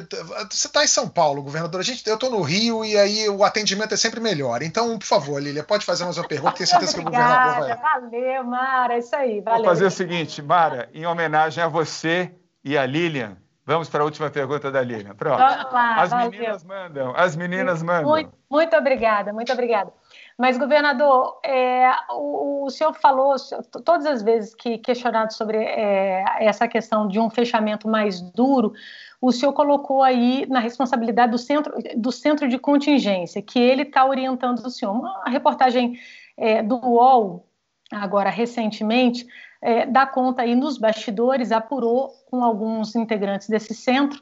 Você 0.51 0.67
está 0.67 0.83
em 0.83 0.87
São 0.87 1.07
Paulo, 1.07 1.41
governador. 1.41 1.79
A 1.79 1.83
gente, 1.83 2.05
eu 2.07 2.15
estou 2.15 2.29
no 2.29 2.41
Rio 2.41 2.83
e 2.83 2.97
aí 2.97 3.27
o 3.29 3.43
atendimento 3.43 3.93
é 3.93 3.97
sempre 3.97 4.19
melhor. 4.19 4.61
Então, 4.61 4.97
por 4.99 5.05
favor, 5.05 5.41
Lilian, 5.41 5.63
pode 5.63 5.85
fazer 5.85 6.03
mais 6.03 6.17
uma 6.17 6.27
pergunta. 6.27 6.57
Tenho 6.57 6.67
certeza 6.67 6.93
que 6.93 6.99
o 6.99 7.03
governador 7.03 7.57
Obrigada, 7.63 7.81
vai. 7.81 8.01
valeu, 8.11 8.43
Mara, 8.43 8.97
isso 8.97 9.15
aí, 9.15 9.35
Vou 9.35 9.43
valeu. 9.53 9.65
fazer 9.65 9.85
o 9.85 9.91
seguinte, 9.91 10.41
Mara, 10.41 10.89
em 10.93 11.05
homenagem 11.05 11.63
a 11.63 11.67
você 11.67 12.31
e 12.63 12.77
a 12.77 12.85
Lilian, 12.85 13.37
vamos 13.67 13.89
para 13.89 14.01
a 14.01 14.05
última 14.05 14.29
pergunta 14.29 14.71
da 14.71 14.81
Lilian. 14.81 15.13
Pronto. 15.13 15.37
Lá, 15.37 16.01
As 16.01 16.09
valeu. 16.09 16.31
meninas 16.31 16.63
mandam, 16.63 17.13
as 17.15 17.35
meninas 17.35 17.83
mandam. 17.83 18.09
Muito, 18.09 18.31
muito 18.49 18.75
obrigada, 18.77 19.33
muito 19.33 19.51
obrigada. 19.51 19.91
Mas, 20.37 20.57
governador, 20.57 21.39
é, 21.43 21.91
o, 22.11 22.65
o 22.65 22.69
senhor 22.69 22.93
falou, 22.93 23.35
todas 23.83 24.05
as 24.05 24.23
vezes 24.23 24.55
que 24.55 24.77
questionado 24.77 25.33
sobre 25.33 25.57
é, 25.57 26.23
essa 26.39 26.67
questão 26.67 27.07
de 27.07 27.19
um 27.19 27.29
fechamento 27.29 27.89
mais 27.89 28.21
duro, 28.21 28.71
o 29.19 29.31
senhor 29.31 29.51
colocou 29.51 30.01
aí 30.01 30.45
na 30.47 30.59
responsabilidade 30.59 31.31
do 31.31 31.37
centro, 31.37 31.73
do 31.97 32.11
centro 32.11 32.47
de 32.47 32.57
contingência, 32.57 33.41
que 33.41 33.59
ele 33.59 33.81
está 33.81 34.05
orientando 34.05 34.59
o 34.59 34.69
senhor. 34.69 34.93
Uma 34.93 35.23
reportagem 35.25 35.99
é, 36.37 36.63
do 36.63 36.77
UOL, 36.77 37.45
agora 37.91 38.29
recentemente, 38.29 39.27
é, 39.61 39.85
dá 39.85 40.05
conta 40.05 40.41
aí 40.41 40.55
nos 40.55 40.77
bastidores, 40.77 41.51
apurou 41.51 42.13
com 42.29 42.43
alguns 42.43 42.95
integrantes 42.95 43.49
desse 43.49 43.73
centro, 43.73 44.21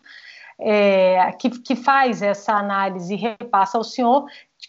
é, 0.59 1.31
que, 1.33 1.49
que 1.49 1.75
faz 1.75 2.21
essa 2.21 2.53
análise 2.53 3.13
e 3.13 3.17
repassa 3.17 3.77
ao 3.77 3.83
senhor 3.83 4.25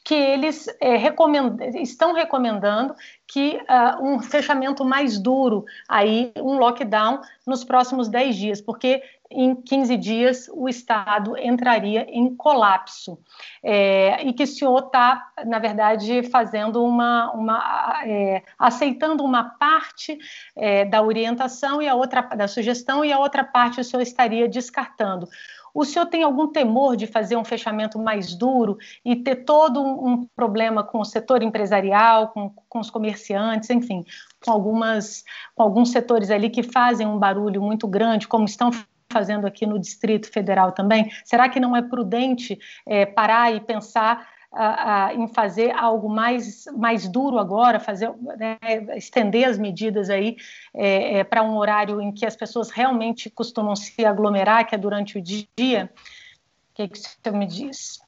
que 0.06 0.14
eles 0.14 0.68
é, 0.80 0.96
recomend, 0.96 1.60
estão 1.82 2.12
recomendando 2.12 2.94
que 3.26 3.58
uh, 3.62 4.04
um 4.04 4.20
fechamento 4.20 4.84
mais 4.84 5.18
duro, 5.18 5.64
aí 5.88 6.32
um 6.36 6.58
lockdown 6.58 7.20
nos 7.44 7.64
próximos 7.64 8.08
10 8.08 8.36
dias, 8.36 8.60
porque 8.60 9.02
em 9.28 9.54
15 9.56 9.96
dias 9.96 10.50
o 10.52 10.68
Estado 10.68 11.36
entraria 11.36 12.06
em 12.08 12.34
colapso. 12.36 13.18
É, 13.62 14.24
e 14.24 14.32
que 14.32 14.44
o 14.44 14.46
senhor 14.46 14.78
está, 14.78 15.32
na 15.44 15.58
verdade, 15.58 16.22
fazendo 16.30 16.84
uma. 16.84 17.32
uma 17.32 18.02
é, 18.04 18.44
aceitando 18.56 19.24
uma 19.24 19.42
parte 19.42 20.16
é, 20.54 20.84
da 20.84 21.02
orientação 21.02 21.82
e 21.82 21.88
a 21.88 21.96
outra 21.96 22.22
da 22.22 22.46
sugestão, 22.46 23.04
e 23.04 23.12
a 23.12 23.18
outra 23.18 23.42
parte 23.42 23.80
o 23.80 23.84
senhor 23.84 24.02
estaria 24.02 24.48
descartando. 24.48 25.28
O 25.76 25.84
senhor 25.84 26.06
tem 26.06 26.22
algum 26.22 26.48
temor 26.48 26.96
de 26.96 27.06
fazer 27.06 27.36
um 27.36 27.44
fechamento 27.44 27.98
mais 27.98 28.34
duro 28.34 28.78
e 29.04 29.14
ter 29.14 29.44
todo 29.44 29.84
um, 29.84 30.26
problema 30.34 30.82
com 30.82 31.00
o 31.00 31.04
setor 31.04 31.42
empresarial, 31.42 32.28
com, 32.28 32.48
com 32.66 32.78
os 32.78 32.88
comerciantes, 32.88 33.68
enfim, 33.68 34.02
com, 34.42 34.50
algumas, 34.50 35.22
com 35.54 35.62
alguns 35.62 35.90
setores 35.90 36.30
ali 36.30 36.48
que 36.48 36.62
fazem 36.62 37.06
um 37.06 37.18
barulho 37.18 37.60
muito 37.60 37.86
grande, 37.86 38.26
como 38.26 38.46
estão 38.46 38.70
fazendo 39.12 39.46
aqui 39.46 39.66
no 39.66 39.78
Distrito 39.78 40.32
Federal 40.32 40.72
também? 40.72 41.10
Será 41.26 41.46
que 41.46 41.60
não 41.60 41.76
é 41.76 41.82
prudente 41.82 42.58
é, 42.86 43.04
parar 43.04 43.54
e 43.54 43.60
pensar 43.60 44.26
a, 44.56 45.06
a, 45.06 45.14
em 45.14 45.28
fazer 45.28 45.70
algo 45.72 46.08
mais, 46.08 46.64
mais 46.76 47.06
duro 47.06 47.38
agora, 47.38 47.78
fazer, 47.78 48.10
né, 48.38 48.56
estender 48.96 49.46
as 49.46 49.58
medidas 49.58 50.08
aí 50.08 50.36
é, 50.72 51.18
é, 51.18 51.24
para 51.24 51.42
um 51.42 51.56
horário 51.56 52.00
em 52.00 52.10
que 52.10 52.24
as 52.24 52.34
pessoas 52.34 52.70
realmente 52.70 53.28
costumam 53.28 53.76
se 53.76 54.04
aglomerar, 54.04 54.66
que 54.66 54.74
é 54.74 54.78
durante 54.78 55.18
o 55.18 55.22
dia? 55.22 55.90
O 56.72 56.74
que, 56.74 56.88
que 56.88 56.98
senhor 56.98 57.36
me 57.36 57.46
diz? 57.46 58.00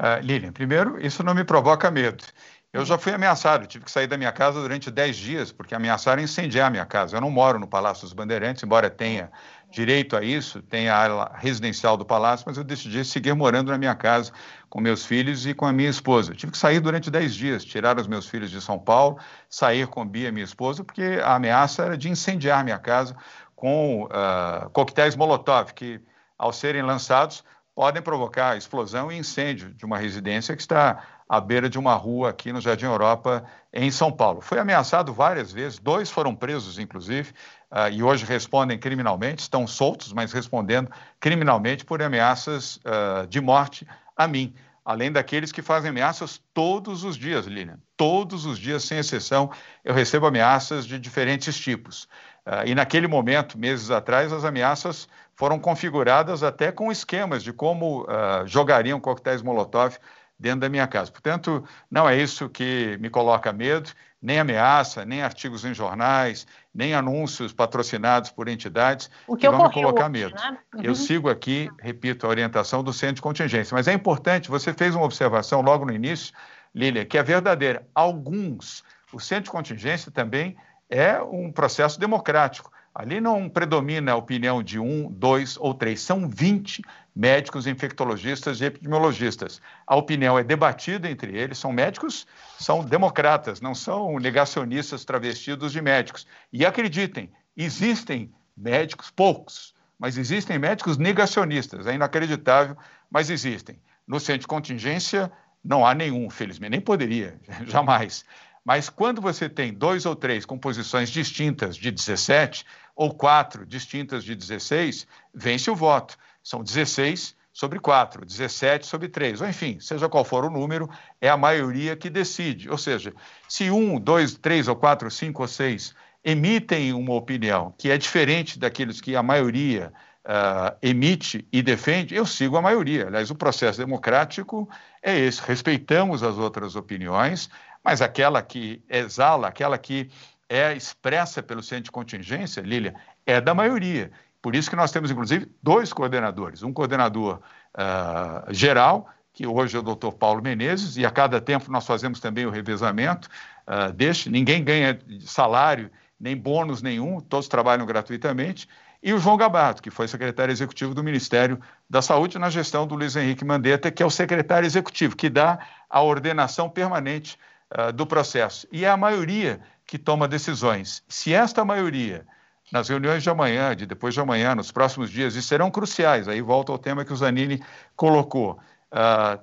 Uh, 0.00 0.20
Lilian, 0.22 0.52
primeiro, 0.52 1.04
isso 1.04 1.22
não 1.22 1.34
me 1.34 1.44
provoca 1.44 1.90
medo. 1.90 2.24
Eu 2.72 2.86
já 2.86 2.96
fui 2.96 3.12
ameaçado, 3.12 3.66
tive 3.66 3.84
que 3.84 3.90
sair 3.90 4.06
da 4.06 4.16
minha 4.16 4.32
casa 4.32 4.60
durante 4.60 4.90
10 4.90 5.16
dias, 5.16 5.52
porque 5.52 5.74
ameaçaram 5.74 6.22
incendiar 6.22 6.68
a 6.68 6.70
minha 6.70 6.86
casa. 6.86 7.16
Eu 7.16 7.20
não 7.20 7.30
moro 7.30 7.58
no 7.58 7.66
Palácio 7.66 8.04
dos 8.04 8.14
Bandeirantes, 8.14 8.62
embora 8.62 8.88
tenha 8.88 9.30
direito 9.72 10.16
a 10.16 10.22
isso, 10.22 10.60
tenha 10.62 10.94
a 10.94 10.98
área 10.98 11.30
residencial 11.34 11.96
do 11.96 12.04
Palácio, 12.04 12.44
mas 12.46 12.58
eu 12.58 12.62
decidi 12.62 13.04
seguir 13.04 13.34
morando 13.34 13.72
na 13.72 13.78
minha 13.78 13.94
casa 13.94 14.30
com 14.68 14.80
meus 14.80 15.04
filhos 15.04 15.46
e 15.46 15.54
com 15.54 15.66
a 15.66 15.72
minha 15.72 15.88
esposa. 15.88 16.34
Tive 16.34 16.52
que 16.52 16.58
sair 16.58 16.78
durante 16.78 17.10
10 17.10 17.34
dias, 17.34 17.64
tirar 17.64 17.98
os 17.98 18.06
meus 18.06 18.28
filhos 18.28 18.50
de 18.50 18.60
São 18.60 18.78
Paulo, 18.78 19.18
sair 19.48 19.86
com 19.86 20.06
Bia, 20.06 20.30
minha 20.30 20.44
esposa, 20.44 20.84
porque 20.84 21.20
a 21.24 21.34
ameaça 21.34 21.82
era 21.82 21.96
de 21.96 22.08
incendiar 22.08 22.62
minha 22.62 22.78
casa 22.78 23.16
com 23.56 24.04
uh, 24.04 24.68
coquetéis 24.70 25.16
Molotov, 25.16 25.72
que, 25.72 26.00
ao 26.36 26.52
serem 26.52 26.82
lançados, 26.82 27.42
podem 27.74 28.02
provocar 28.02 28.56
explosão 28.56 29.10
e 29.10 29.16
incêndio 29.16 29.72
de 29.72 29.84
uma 29.84 29.96
residência 29.96 30.54
que 30.54 30.62
está 30.62 31.02
à 31.32 31.40
beira 31.40 31.66
de 31.66 31.78
uma 31.78 31.94
rua 31.94 32.28
aqui 32.28 32.52
no 32.52 32.60
Jardim 32.60 32.84
Europa, 32.84 33.42
em 33.72 33.90
São 33.90 34.12
Paulo. 34.12 34.42
Foi 34.42 34.58
ameaçado 34.58 35.14
várias 35.14 35.50
vezes, 35.50 35.78
dois 35.78 36.10
foram 36.10 36.36
presos, 36.36 36.78
inclusive, 36.78 37.30
uh, 37.70 37.90
e 37.90 38.02
hoje 38.02 38.26
respondem 38.26 38.78
criminalmente, 38.78 39.40
estão 39.40 39.66
soltos, 39.66 40.12
mas 40.12 40.30
respondendo 40.30 40.90
criminalmente 41.18 41.86
por 41.86 42.02
ameaças 42.02 42.76
uh, 42.76 43.26
de 43.28 43.40
morte 43.40 43.88
a 44.14 44.28
mim. 44.28 44.52
Além 44.84 45.10
daqueles 45.10 45.50
que 45.50 45.62
fazem 45.62 45.88
ameaças 45.88 46.38
todos 46.52 47.02
os 47.02 47.16
dias, 47.16 47.46
Lilian. 47.46 47.78
Todos 47.96 48.44
os 48.44 48.58
dias, 48.58 48.84
sem 48.84 48.98
exceção, 48.98 49.50
eu 49.82 49.94
recebo 49.94 50.26
ameaças 50.26 50.86
de 50.86 50.98
diferentes 50.98 51.58
tipos. 51.58 52.06
Uh, 52.46 52.66
e 52.66 52.74
naquele 52.74 53.08
momento, 53.08 53.56
meses 53.56 53.90
atrás, 53.90 54.34
as 54.34 54.44
ameaças 54.44 55.08
foram 55.34 55.58
configuradas 55.58 56.42
até 56.42 56.70
com 56.70 56.92
esquemas 56.92 57.42
de 57.42 57.54
como 57.54 58.06
jogariam 58.44 59.00
coquetéis 59.00 59.40
Molotov 59.40 59.96
dentro 60.42 60.60
da 60.60 60.68
minha 60.68 60.86
casa. 60.88 61.10
Portanto, 61.10 61.64
não 61.88 62.08
é 62.08 62.20
isso 62.20 62.50
que 62.50 62.98
me 63.00 63.08
coloca 63.08 63.52
medo, 63.52 63.90
nem 64.20 64.40
ameaça, 64.40 65.04
nem 65.04 65.22
artigos 65.22 65.64
em 65.64 65.72
jornais, 65.72 66.46
nem 66.74 66.94
anúncios 66.94 67.52
patrocinados 67.52 68.30
por 68.30 68.48
entidades 68.48 69.08
o 69.26 69.36
que, 69.36 69.46
que 69.46 69.56
vão 69.56 69.68
me 69.68 69.72
colocar 69.72 70.10
hoje, 70.10 70.10
medo. 70.10 70.34
Né? 70.34 70.58
Uhum. 70.74 70.82
Eu 70.82 70.94
sigo 70.96 71.30
aqui, 71.30 71.70
repito, 71.78 72.26
a 72.26 72.28
orientação 72.28 72.82
do 72.82 72.92
centro 72.92 73.16
de 73.16 73.22
contingência. 73.22 73.74
Mas 73.74 73.86
é 73.86 73.92
importante, 73.92 74.50
você 74.50 74.74
fez 74.74 74.94
uma 74.96 75.04
observação 75.04 75.62
logo 75.62 75.86
no 75.86 75.92
início, 75.92 76.34
Lília, 76.74 77.04
que 77.04 77.16
é 77.16 77.22
verdadeira. 77.22 77.86
Alguns, 77.94 78.82
o 79.12 79.20
centro 79.20 79.44
de 79.44 79.50
contingência 79.50 80.10
também 80.10 80.56
é 80.90 81.22
um 81.22 81.52
processo 81.52 82.00
democrático. 82.00 82.72
Ali 82.94 83.20
não 83.20 83.48
predomina 83.48 84.12
a 84.12 84.16
opinião 84.16 84.62
de 84.62 84.78
um, 84.78 85.10
dois 85.10 85.56
ou 85.56 85.72
três, 85.72 86.00
são 86.00 86.28
20 86.28 86.82
médicos 87.16 87.66
infectologistas 87.66 88.60
e 88.60 88.66
epidemiologistas. 88.66 89.62
A 89.86 89.96
opinião 89.96 90.38
é 90.38 90.44
debatida 90.44 91.10
entre 91.10 91.36
eles, 91.36 91.56
são 91.56 91.72
médicos, 91.72 92.26
são 92.58 92.84
democratas, 92.84 93.62
não 93.62 93.74
são 93.74 94.18
negacionistas 94.18 95.06
travestidos 95.06 95.72
de 95.72 95.80
médicos. 95.80 96.26
E 96.52 96.66
acreditem, 96.66 97.30
existem 97.56 98.30
médicos, 98.54 99.10
poucos, 99.10 99.74
mas 99.98 100.18
existem 100.18 100.58
médicos 100.58 100.98
negacionistas, 100.98 101.86
é 101.86 101.94
inacreditável, 101.94 102.76
mas 103.10 103.30
existem. 103.30 103.80
No 104.06 104.20
centro 104.20 104.40
de 104.40 104.46
contingência, 104.46 105.32
não 105.64 105.86
há 105.86 105.94
nenhum, 105.94 106.28
felizmente, 106.28 106.72
nem 106.72 106.80
poderia, 106.80 107.40
jamais. 107.66 108.24
Mas 108.64 108.88
quando 108.88 109.20
você 109.20 109.48
tem 109.48 109.72
dois 109.72 110.06
ou 110.06 110.14
três 110.14 110.44
com 110.44 110.58
posições 110.58 111.10
distintas 111.10 111.76
de 111.76 111.90
17, 111.90 112.64
ou 112.94 113.14
quatro 113.14 113.66
distintas 113.66 114.24
de 114.24 114.34
16, 114.34 115.06
vence 115.34 115.70
o 115.70 115.76
voto. 115.76 116.16
São 116.42 116.62
16 116.62 117.34
sobre 117.52 117.78
4, 117.78 118.24
17 118.24 118.86
sobre 118.86 119.08
3, 119.08 119.42
ou 119.42 119.48
enfim, 119.48 119.78
seja 119.78 120.08
qual 120.08 120.24
for 120.24 120.44
o 120.44 120.50
número, 120.50 120.88
é 121.20 121.28
a 121.28 121.36
maioria 121.36 121.94
que 121.94 122.08
decide. 122.08 122.70
Ou 122.70 122.78
seja, 122.78 123.12
se 123.48 123.70
um, 123.70 124.00
dois, 124.00 124.34
três 124.34 124.68
ou 124.68 124.76
quatro, 124.76 125.10
cinco 125.10 125.42
ou 125.42 125.48
seis 125.48 125.94
emitem 126.24 126.92
uma 126.92 127.14
opinião 127.14 127.74
que 127.76 127.90
é 127.90 127.98
diferente 127.98 128.58
daqueles 128.58 129.00
que 129.00 129.14
a 129.14 129.22
maioria 129.22 129.92
uh, 130.24 130.76
emite 130.80 131.46
e 131.52 131.62
defende, 131.62 132.14
eu 132.14 132.24
sigo 132.24 132.56
a 132.56 132.62
maioria. 132.62 133.06
Aliás, 133.06 133.30
o 133.30 133.34
processo 133.34 133.78
democrático 133.78 134.68
é 135.02 135.18
esse: 135.18 135.42
respeitamos 135.42 136.22
as 136.22 136.38
outras 136.38 136.74
opiniões, 136.76 137.50
mas 137.84 138.00
aquela 138.00 138.40
que 138.40 138.82
exala, 138.88 139.48
aquela 139.48 139.76
que 139.76 140.10
é 140.52 140.76
expressa 140.76 141.42
pelo 141.42 141.62
centro 141.62 141.84
de 141.84 141.90
contingência, 141.90 142.60
Lília, 142.60 142.94
é 143.24 143.40
da 143.40 143.54
maioria. 143.54 144.12
Por 144.42 144.54
isso 144.54 144.68
que 144.68 144.76
nós 144.76 144.92
temos, 144.92 145.10
inclusive, 145.10 145.50
dois 145.62 145.94
coordenadores. 145.94 146.62
Um 146.62 146.74
coordenador 146.74 147.40
uh, 147.74 148.52
geral, 148.52 149.08
que 149.32 149.46
hoje 149.46 149.74
é 149.78 149.80
o 149.80 149.82
doutor 149.82 150.12
Paulo 150.12 150.42
Menezes, 150.42 150.98
e 150.98 151.06
a 151.06 151.10
cada 151.10 151.40
tempo 151.40 151.72
nós 151.72 151.86
fazemos 151.86 152.20
também 152.20 152.44
o 152.44 152.50
revezamento 152.50 153.30
uh, 153.66 153.90
deste. 153.94 154.28
Ninguém 154.28 154.62
ganha 154.62 154.98
salário, 155.20 155.90
nem 156.20 156.36
bônus 156.36 156.82
nenhum, 156.82 157.18
todos 157.18 157.48
trabalham 157.48 157.86
gratuitamente. 157.86 158.68
E 159.02 159.14
o 159.14 159.18
João 159.18 159.38
Gabardo, 159.38 159.80
que 159.80 159.90
foi 159.90 160.06
secretário 160.06 160.52
executivo 160.52 160.92
do 160.92 161.02
Ministério 161.02 161.58
da 161.88 162.02
Saúde 162.02 162.38
na 162.38 162.50
gestão 162.50 162.86
do 162.86 162.94
Luiz 162.94 163.16
Henrique 163.16 163.44
Mandetta, 163.44 163.90
que 163.90 164.02
é 164.02 164.06
o 164.06 164.10
secretário 164.10 164.66
executivo, 164.66 165.16
que 165.16 165.30
dá 165.30 165.58
a 165.88 166.02
ordenação 166.02 166.68
permanente 166.68 167.38
uh, 167.76 167.92
do 167.92 168.06
processo. 168.06 168.66
E 168.70 168.84
é 168.84 168.88
a 168.88 168.96
maioria 168.96 169.60
que 169.86 169.98
toma 169.98 170.28
decisões. 170.28 171.02
Se 171.08 171.32
esta 171.34 171.64
maioria 171.64 172.26
nas 172.72 172.88
reuniões 172.88 173.22
de 173.22 173.28
amanhã, 173.28 173.76
de 173.76 173.84
depois 173.84 174.14
de 174.14 174.20
amanhã, 174.20 174.54
nos 174.54 174.72
próximos 174.72 175.10
dias, 175.10 175.34
e 175.36 175.42
serão 175.42 175.70
cruciais. 175.70 176.26
Aí 176.26 176.40
volta 176.40 176.72
ao 176.72 176.78
tema 176.78 177.04
que 177.04 177.12
o 177.12 177.16
Zanini 177.16 177.62
colocou. 177.94 178.58
Uh, 178.90 179.38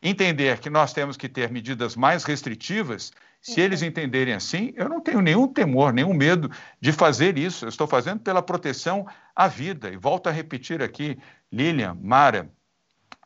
entender 0.00 0.58
que 0.60 0.70
nós 0.70 0.92
temos 0.92 1.16
que 1.16 1.28
ter 1.28 1.50
medidas 1.50 1.96
mais 1.96 2.22
restritivas, 2.22 3.10
se 3.40 3.60
eles 3.60 3.82
uhum. 3.82 3.88
entenderem 3.88 4.34
assim, 4.34 4.72
eu 4.76 4.88
não 4.88 5.00
tenho 5.00 5.20
nenhum 5.20 5.48
temor, 5.48 5.92
nenhum 5.92 6.14
medo 6.14 6.50
de 6.80 6.92
fazer 6.92 7.36
isso. 7.36 7.64
Eu 7.64 7.68
estou 7.68 7.86
fazendo 7.86 8.20
pela 8.20 8.42
proteção 8.42 9.06
à 9.34 9.48
vida. 9.48 9.90
E 9.90 9.96
volto 9.96 10.28
a 10.28 10.32
repetir 10.32 10.82
aqui, 10.82 11.18
Lilian, 11.52 11.96
Mara, 12.00 12.48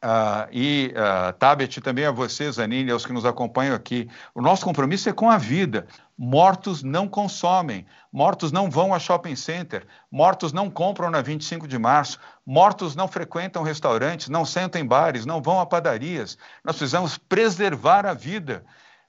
Uh, 0.02 0.50
e 0.50 0.92
uh, 0.96 1.32
Tabet 1.34 1.80
também 1.80 2.04
a 2.04 2.10
vocês, 2.10 2.56
Zanini, 2.56 2.90
aos 2.90 3.06
que 3.06 3.12
nos 3.12 3.24
acompanham 3.24 3.72
aqui. 3.72 4.10
O 4.34 4.42
nosso 4.42 4.64
compromisso 4.64 5.08
é 5.08 5.12
com 5.12 5.30
a 5.30 5.38
vida. 5.38 5.86
Mortos 6.18 6.82
não 6.82 7.06
consomem, 7.06 7.86
mortos 8.12 8.50
não 8.50 8.68
vão 8.68 8.92
a 8.92 8.98
shopping 8.98 9.36
center, 9.36 9.86
mortos 10.10 10.52
não 10.52 10.68
compram 10.68 11.08
na 11.08 11.22
25 11.22 11.68
de 11.68 11.78
março, 11.78 12.18
mortos 12.44 12.96
não 12.96 13.06
frequentam 13.06 13.62
restaurantes, 13.62 14.28
não 14.28 14.44
sentam 14.44 14.80
em 14.80 14.84
bares, 14.84 15.24
não 15.24 15.40
vão 15.40 15.60
a 15.60 15.66
padarias. 15.66 16.36
Nós 16.64 16.76
precisamos 16.76 17.16
preservar 17.16 18.04
a 18.04 18.12
vida, 18.12 18.64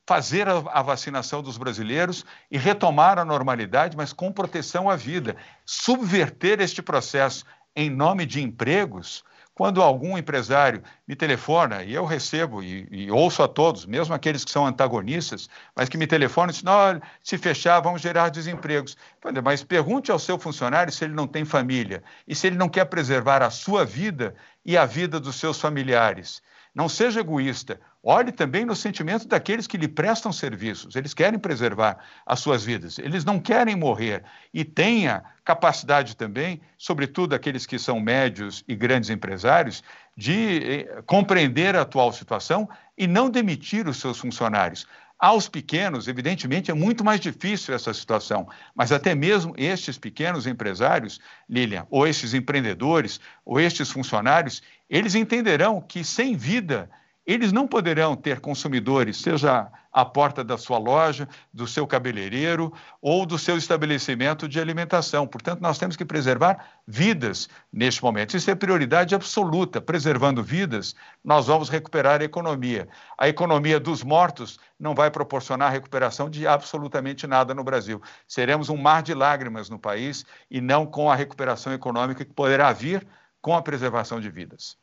fazer 0.06 0.48
a, 0.48 0.64
a 0.72 0.84
vacinação 0.84 1.42
dos 1.42 1.58
brasileiros 1.58 2.24
e 2.52 2.58
retomar 2.58 3.18
a 3.18 3.26
normalidade, 3.26 3.98
mas 3.98 4.14
com 4.14 4.32
proteção 4.32 4.88
à 4.92 4.96
vida. 4.96 5.36
Subverter 5.66 6.62
este 6.62 6.84
processo 6.84 7.44
em 7.76 7.90
nome 7.90 8.28
de 8.28 8.44
empregos 8.44 9.24
quando 9.56 9.82
algum 9.82 10.18
empresário 10.18 10.82
me 11.08 11.16
telefona, 11.16 11.84
e 11.84 11.94
eu 11.94 12.06
recebo 12.06 12.64
e, 12.64 12.88
e, 12.92 13.12
ouço 13.12 13.44
a 13.44 13.48
todos, 13.48 13.86
mesmo 13.86 14.14
aqueles 14.14 14.44
que 14.44 14.52
são 14.52 14.66
antagonistas, 14.66 15.48
mas 15.76 15.88
que 15.88 15.98
me 15.98 16.08
telefonam 16.08 16.50
e 16.50 16.54
dizem, 16.54 16.70
olha, 16.70 17.02
se 17.22 17.38
fechar, 17.38 17.80
vamos 17.80 18.02
gerar 18.02 18.30
desempregos. 18.30 18.98
Mas 19.44 19.64
pergunte 19.64 20.12
ao 20.12 20.18
seu 20.18 20.40
funcionário 20.40 20.92
se 20.92 21.04
ele 21.04 21.14
não 21.14 21.28
tem 21.28 21.46
família 21.46 22.04
e 22.28 22.34
se 22.34 22.48
ele 22.48 22.58
não 22.58 22.68
quer 22.68 22.86
preservar 22.86 23.44
a 23.44 23.50
sua 23.50 23.86
vida 23.86 24.36
e 24.66 24.76
a 24.76 24.86
vida 24.86 25.20
dos 25.20 25.36
seus 25.36 25.60
familiares. 25.60 26.42
Não 26.74 26.90
seja 26.90 27.20
egoísta. 27.20 27.80
Olhe 28.06 28.34
também 28.34 28.66
no 28.66 28.76
sentimento 28.76 29.26
daqueles 29.26 29.66
que 29.66 29.78
lhe 29.78 29.88
prestam 29.88 30.34
serviços. 30.34 30.94
Eles 30.98 31.14
querem 31.14 31.40
preservar 31.40 32.00
as 32.26 32.42
suas 32.42 32.62
vidas. 32.62 33.00
Eles 33.00 33.24
não 33.24 33.40
querem 33.40 33.78
morrer. 33.78 34.26
E 34.54 34.66
tenha 34.66 35.24
capacidade 35.46 36.18
também, 36.18 36.60
sobretudo 36.78 37.34
aqueles 37.34 37.66
que 37.66 37.80
são 37.80 38.02
médios 38.02 38.62
e 38.68 38.76
grandes 38.76 39.10
empresários, 39.10 39.82
de 40.18 40.58
eh, 40.82 41.02
compreender 41.06 41.78
a 41.78 41.84
atual 41.84 42.12
situação 42.12 42.68
e 42.98 43.08
não 43.08 43.30
demitir 43.30 43.88
os 43.88 44.02
seus 44.02 44.20
funcionários. 44.20 44.86
Aos 45.18 45.48
pequenos, 45.48 46.10
evidentemente, 46.10 46.70
é 46.70 46.74
muito 46.74 47.06
mais 47.06 47.22
difícil 47.22 47.74
essa 47.74 47.94
situação, 47.94 48.50
mas 48.76 48.92
até 48.92 49.16
mesmo 49.16 49.54
estes 49.58 49.98
pequenos 49.98 50.46
empresários, 50.46 51.22
Lilian, 51.50 51.88
ou 51.90 52.06
estes 52.06 52.34
empreendedores, 52.34 53.22
ou 53.46 53.62
estes 53.62 53.90
funcionários, 53.90 54.62
eles 54.90 55.16
entenderão 55.16 55.80
que 55.80 56.04
sem 56.04 56.36
vida 56.36 56.90
eles 57.26 57.52
não 57.52 57.68
poderão 57.68 58.16
ter 58.16 58.40
consumidores, 58.40 59.18
seja 59.18 59.72
à 59.92 60.04
porta 60.04 60.44
da 60.44 60.58
sua 60.58 60.78
loja, 60.78 61.28
do 61.54 61.68
seu 61.68 61.88
cabeleireiro 61.88 62.74
ou 63.02 63.26
do 63.26 63.38
seu 63.38 63.58
estabelecimento 63.58 64.48
de 64.48 64.60
alimentação. 64.60 65.26
Portanto, 65.26 65.62
nós 65.62 65.78
temos 65.78 65.96
que 65.96 66.04
preservar 66.04 66.82
vidas 66.86 67.48
neste 67.72 68.04
momento. 68.04 68.36
Isso 68.36 68.52
é 68.52 68.56
prioridade 68.56 69.16
absoluta. 69.16 69.80
Preservando 69.80 70.44
vidas, 70.44 70.96
nós 71.24 71.48
vamos 71.48 71.70
recuperar 71.70 72.22
a 72.22 72.26
economia. 72.26 72.90
A 73.18 73.30
economia 73.30 73.80
dos 73.80 74.04
mortos 74.04 74.60
não 74.78 74.94
vai 74.94 75.10
proporcionar 75.10 75.72
recuperação 75.72 76.30
de 76.30 76.46
absolutamente 76.46 77.26
nada 77.26 77.54
no 77.54 77.64
Brasil. 77.64 78.02
Seremos 78.28 78.68
um 78.68 78.78
mar 78.78 79.02
de 79.02 79.14
lágrimas 79.14 79.70
no 79.70 79.80
país 79.80 80.26
e 80.50 80.60
não 80.60 80.86
com 80.86 81.10
a 81.10 81.16
recuperação 81.16 81.72
econômica 81.72 82.26
que 82.26 82.34
poderá 82.34 82.74
vir 82.74 83.08
com 83.42 83.56
a 83.56 83.62
preservação 83.62 84.20
de 84.20 84.30
vidas. 84.30 84.83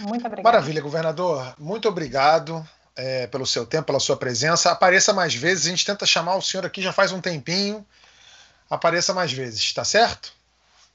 Muito 0.00 0.26
obrigado. 0.26 0.44
Maravilha, 0.44 0.80
governador. 0.80 1.54
Muito 1.58 1.88
obrigado 1.88 2.66
é, 2.96 3.26
pelo 3.26 3.46
seu 3.46 3.64
tempo, 3.64 3.86
pela 3.86 4.00
sua 4.00 4.16
presença. 4.16 4.70
Apareça 4.70 5.12
mais 5.12 5.34
vezes. 5.34 5.66
A 5.66 5.70
gente 5.70 5.84
tenta 5.84 6.04
chamar 6.04 6.36
o 6.36 6.42
senhor 6.42 6.66
aqui 6.66 6.82
já 6.82 6.92
faz 6.92 7.12
um 7.12 7.20
tempinho. 7.20 7.86
Apareça 8.68 9.14
mais 9.14 9.32
vezes, 9.32 9.72
tá 9.72 9.84
certo? 9.84 10.36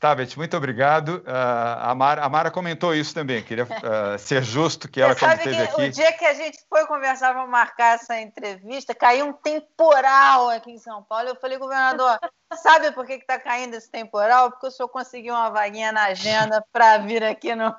Tá, 0.04 0.14
Beth, 0.14 0.36
muito 0.36 0.58
obrigado. 0.58 1.24
Uh, 1.26 1.80
a, 1.80 1.96
Mara, 1.96 2.26
a, 2.26 2.28
Mara, 2.28 2.52
comentou 2.52 2.94
isso 2.94 3.14
também. 3.14 3.42
Queria 3.42 3.64
uh, 3.64 4.20
ser 4.20 4.44
justo 4.44 4.90
que 4.90 5.00
ela, 5.00 5.16
quando 5.16 5.38
esteve 5.38 5.62
aqui. 5.64 5.82
O 5.82 5.92
dia 5.92 6.12
que 6.12 6.26
a 6.26 6.34
gente 6.34 6.60
foi 6.70 6.86
conversar 6.86 7.34
para 7.34 7.48
marcar 7.48 7.96
essa 7.96 8.20
entrevista, 8.20 8.94
caiu 8.94 9.28
um 9.28 9.32
temporal 9.32 10.50
aqui 10.50 10.72
em 10.72 10.78
São 10.78 11.02
Paulo. 11.04 11.30
Eu 11.30 11.38
falei, 11.38 11.58
governador, 11.58 12.20
sabe 12.62 12.92
por 12.92 13.06
que 13.06 13.14
está 13.14 13.40
caindo 13.40 13.76
esse 13.76 13.90
temporal? 13.90 14.52
Porque 14.52 14.68
o 14.68 14.72
senhor 14.72 14.90
conseguiu 14.90 15.34
uma 15.34 15.50
vaguinha 15.50 15.94
na 15.94 16.04
agenda 16.08 16.62
para 16.74 16.98
vir 16.98 17.24
aqui 17.24 17.56
no, 17.56 17.74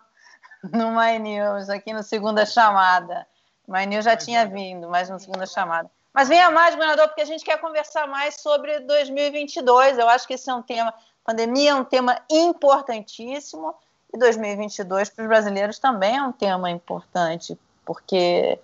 no 0.73 0.93
My 0.93 1.19
News, 1.19 1.69
aqui 1.69 1.93
no 1.93 2.03
Segunda 2.03 2.47
Chamada. 2.47 3.27
My 3.67 3.87
News 3.87 4.05
já 4.05 4.17
tinha 4.17 4.47
vindo, 4.47 4.89
mas 4.89 5.11
no 5.11 5.19
Segunda 5.19 5.47
Chamada. 5.47 5.91
Mas 6.13 6.29
venha 6.29 6.51
mais, 6.51 6.75
governador, 6.75 7.09
porque 7.09 7.23
a 7.23 7.27
gente 7.27 7.45
quer 7.45 7.59
conversar 7.61 8.07
mais 8.07 8.41
sobre 8.41 8.81
2022. 8.81 9.99
Eu 9.99 10.09
acho 10.09 10.27
que 10.27 10.35
esse 10.35 10.49
é 10.49 10.55
um 10.55 10.63
tema, 10.63 10.95
pandemia 11.25 11.73
é 11.73 11.75
um 11.75 11.85
tema 11.85 12.19
importantíssimo 12.31 13.75
e 14.13 14.19
2022 14.19 15.11
para 15.11 15.23
os 15.23 15.29
brasileiros 15.29 15.79
também 15.79 16.17
é 16.17 16.23
um 16.23 16.31
tema 16.31 16.71
importante, 16.71 17.59
porque, 17.85 18.59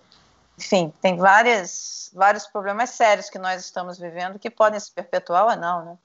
enfim, 0.57 0.93
tem 1.03 1.17
várias, 1.17 2.13
vários 2.15 2.47
problemas 2.47 2.91
sérios 2.91 3.29
que 3.29 3.39
nós 3.39 3.65
estamos 3.65 3.99
vivendo 3.99 4.39
que 4.39 4.49
podem 4.49 4.79
se 4.79 4.93
perpetuar 4.93 5.47
ou 5.47 5.57
não, 5.57 5.85
né? 5.85 5.99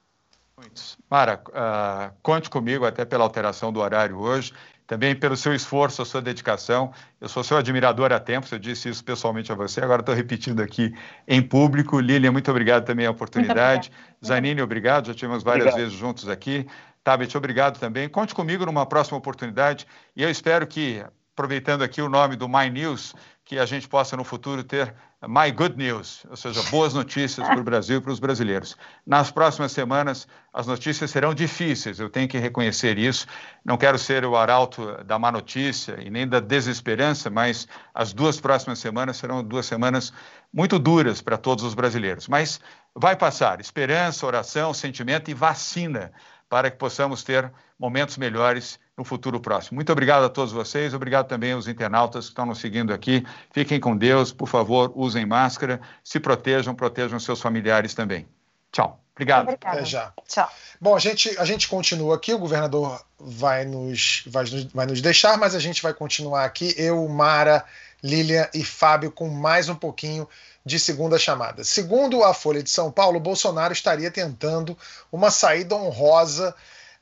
Muitos. 0.56 0.96
Mara, 1.08 1.40
uh, 1.48 2.16
conte 2.22 2.48
comigo 2.50 2.86
até 2.86 3.04
pela 3.04 3.22
alteração 3.22 3.70
do 3.70 3.78
horário 3.78 4.18
hoje 4.18 4.54
também 4.86 5.14
pelo 5.14 5.36
seu 5.36 5.54
esforço, 5.54 6.00
a 6.00 6.04
sua 6.04 6.22
dedicação. 6.22 6.92
Eu 7.20 7.28
sou 7.28 7.42
seu 7.42 7.56
admirador 7.56 8.12
há 8.12 8.20
tempos, 8.20 8.52
eu 8.52 8.58
disse 8.58 8.88
isso 8.88 9.04
pessoalmente 9.04 9.50
a 9.50 9.54
você, 9.54 9.80
agora 9.80 10.00
estou 10.00 10.14
repetindo 10.14 10.60
aqui 10.60 10.94
em 11.26 11.42
público. 11.42 11.98
Lilian, 11.98 12.32
muito 12.32 12.50
obrigado 12.50 12.84
também 12.84 13.06
a 13.06 13.10
oportunidade. 13.10 13.90
Zanini, 14.24 14.62
obrigado, 14.62 15.08
já 15.08 15.14
tivemos 15.14 15.42
várias 15.42 15.66
obrigado. 15.66 15.84
vezes 15.84 15.98
juntos 15.98 16.28
aqui. 16.28 16.66
Tabet, 17.02 17.36
obrigado 17.36 17.78
também. 17.78 18.08
Conte 18.08 18.34
comigo 18.34 18.66
numa 18.66 18.86
próxima 18.86 19.18
oportunidade 19.18 19.86
e 20.14 20.22
eu 20.22 20.30
espero 20.30 20.66
que, 20.66 21.04
aproveitando 21.32 21.82
aqui 21.82 22.02
o 22.02 22.08
nome 22.08 22.36
do 22.36 22.48
My 22.48 22.68
News, 22.70 23.14
que 23.44 23.58
a 23.58 23.66
gente 23.66 23.88
possa 23.88 24.16
no 24.16 24.24
futuro 24.24 24.64
ter 24.64 24.92
My 25.28 25.50
Good 25.50 25.76
News, 25.76 26.24
ou 26.30 26.36
seja, 26.36 26.62
boas 26.70 26.94
notícias 26.94 27.46
para 27.46 27.58
o 27.58 27.64
Brasil 27.64 27.98
e 27.98 28.00
para 28.00 28.12
os 28.12 28.18
brasileiros. 28.18 28.76
Nas 29.06 29.30
próximas 29.30 29.72
semanas, 29.72 30.28
as 30.52 30.66
notícias 30.66 31.10
serão 31.10 31.34
difíceis, 31.34 31.98
eu 31.98 32.08
tenho 32.08 32.28
que 32.28 32.38
reconhecer 32.38 32.96
isso. 32.98 33.26
Não 33.64 33.76
quero 33.76 33.98
ser 33.98 34.24
o 34.24 34.36
arauto 34.36 35.02
da 35.04 35.18
má 35.18 35.32
notícia 35.32 35.98
e 36.00 36.08
nem 36.10 36.28
da 36.28 36.40
desesperança, 36.40 37.28
mas 37.28 37.66
as 37.94 38.12
duas 38.12 38.40
próximas 38.40 38.78
semanas 38.78 39.16
serão 39.16 39.42
duas 39.42 39.66
semanas 39.66 40.12
muito 40.52 40.78
duras 40.78 41.20
para 41.20 41.36
todos 41.36 41.64
os 41.64 41.74
brasileiros. 41.74 42.28
Mas 42.28 42.60
vai 42.94 43.16
passar 43.16 43.60
esperança, 43.60 44.26
oração, 44.26 44.72
sentimento 44.72 45.30
e 45.30 45.34
vacina 45.34 46.12
para 46.48 46.70
que 46.70 46.78
possamos 46.78 47.22
ter 47.22 47.52
momentos 47.78 48.16
melhores 48.16 48.78
no 48.96 49.04
futuro 49.04 49.38
próximo. 49.38 49.76
Muito 49.76 49.92
obrigado 49.92 50.24
a 50.24 50.28
todos 50.28 50.52
vocês, 50.52 50.94
obrigado 50.94 51.28
também 51.28 51.52
aos 51.52 51.68
internautas 51.68 52.26
que 52.26 52.30
estão 52.30 52.46
nos 52.46 52.58
seguindo 52.58 52.94
aqui. 52.94 53.24
Fiquem 53.52 53.78
com 53.78 53.96
Deus, 53.96 54.32
por 54.32 54.48
favor, 54.48 54.90
usem 54.94 55.26
máscara, 55.26 55.80
se 56.02 56.18
protejam, 56.18 56.74
protejam 56.74 57.20
seus 57.20 57.40
familiares 57.40 57.94
também. 57.94 58.26
Tchau. 58.72 59.00
Obrigado. 59.14 59.48
Até 59.48 59.84
já. 59.84 60.12
Tchau. 60.28 60.50
Bom, 60.78 60.94
a 60.94 60.98
gente, 60.98 61.38
a 61.38 61.44
gente 61.44 61.68
continua 61.68 62.16
aqui, 62.16 62.34
o 62.34 62.38
governador 62.38 63.02
vai 63.18 63.64
nos, 63.64 64.22
vai, 64.26 64.44
nos, 64.44 64.64
vai 64.64 64.86
nos 64.86 65.00
deixar, 65.00 65.38
mas 65.38 65.54
a 65.54 65.58
gente 65.58 65.82
vai 65.82 65.94
continuar 65.94 66.44
aqui, 66.44 66.74
eu, 66.76 67.06
Mara, 67.08 67.64
Lilian 68.02 68.46
e 68.52 68.62
Fábio, 68.62 69.10
com 69.10 69.28
mais 69.28 69.70
um 69.70 69.74
pouquinho 69.74 70.28
de 70.64 70.78
segunda 70.78 71.18
chamada. 71.18 71.64
Segundo 71.64 72.22
a 72.24 72.34
Folha 72.34 72.62
de 72.62 72.68
São 72.68 72.92
Paulo, 72.92 73.18
Bolsonaro 73.18 73.72
estaria 73.72 74.10
tentando 74.10 74.76
uma 75.10 75.30
saída 75.30 75.74
honrosa 75.74 76.54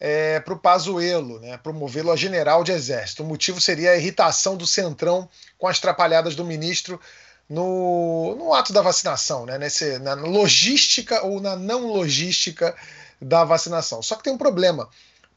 é, 0.07 0.39
para 0.39 0.53
o 0.53 0.59
Pazuello, 0.59 1.41
né, 1.41 1.57
promovê-lo 1.57 2.13
a 2.13 2.17
general 2.17 2.63
de 2.63 2.71
exército. 2.73 3.23
O 3.23 3.27
motivo 3.27 3.59
seria 3.59 3.93
a 3.93 3.97
irritação 3.97 4.55
do 4.55 4.67
Centrão 4.67 5.27
com 5.57 5.67
as 5.67 5.81
trapalhadas 5.81 6.37
do 6.37 6.45
ministro 6.45 7.01
no, 7.49 8.37
no 8.39 8.53
ato 8.53 8.71
da 8.71 8.83
vacinação, 8.83 9.47
né, 9.47 9.57
nesse, 9.57 9.99
na 10.01 10.13
logística 10.13 11.25
ou 11.25 11.41
na 11.41 11.57
não 11.57 11.87
logística 11.87 12.77
da 13.19 13.45
vacinação. 13.45 14.03
Só 14.03 14.15
que 14.15 14.25
tem 14.25 14.33
um 14.35 14.39
problema. 14.39 14.91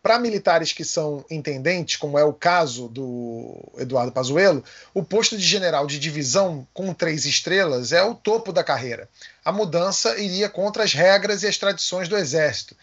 Para 0.03 0.19
militares 0.19 0.73
que 0.73 0.83
são 0.83 1.23
intendentes, 1.31 1.95
como 1.95 2.19
é 2.19 2.25
o 2.25 2.33
caso 2.33 2.89
do 2.89 3.71
Eduardo 3.77 4.11
Pazuello, 4.11 4.61
o 4.93 5.01
posto 5.01 5.37
de 5.37 5.45
general 5.45 5.87
de 5.87 5.97
divisão 5.97 6.67
com 6.73 6.93
três 6.93 7.25
estrelas 7.25 7.93
é 7.93 8.03
o 8.03 8.13
topo 8.13 8.51
da 8.51 8.65
carreira. 8.65 9.07
A 9.45 9.51
mudança 9.51 10.17
iria 10.17 10.49
contra 10.49 10.83
as 10.83 10.91
regras 10.91 11.43
e 11.43 11.47
as 11.47 11.57
tradições 11.57 12.09
do 12.09 12.17
Exército. 12.17 12.75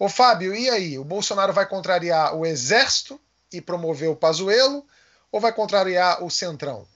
Ô 0.00 0.08
Fábio, 0.08 0.54
e 0.54 0.66
aí? 0.70 0.98
O 0.98 1.04
Bolsonaro 1.04 1.52
vai 1.52 1.66
contrariar 1.66 2.34
o 2.34 2.46
Exército 2.46 3.20
e 3.52 3.60
promover 3.60 4.08
o 4.08 4.16
Pazuello 4.16 4.82
ou 5.30 5.38
vai 5.38 5.52
contrariar 5.52 6.24
o 6.24 6.30
Centrão? 6.30 6.86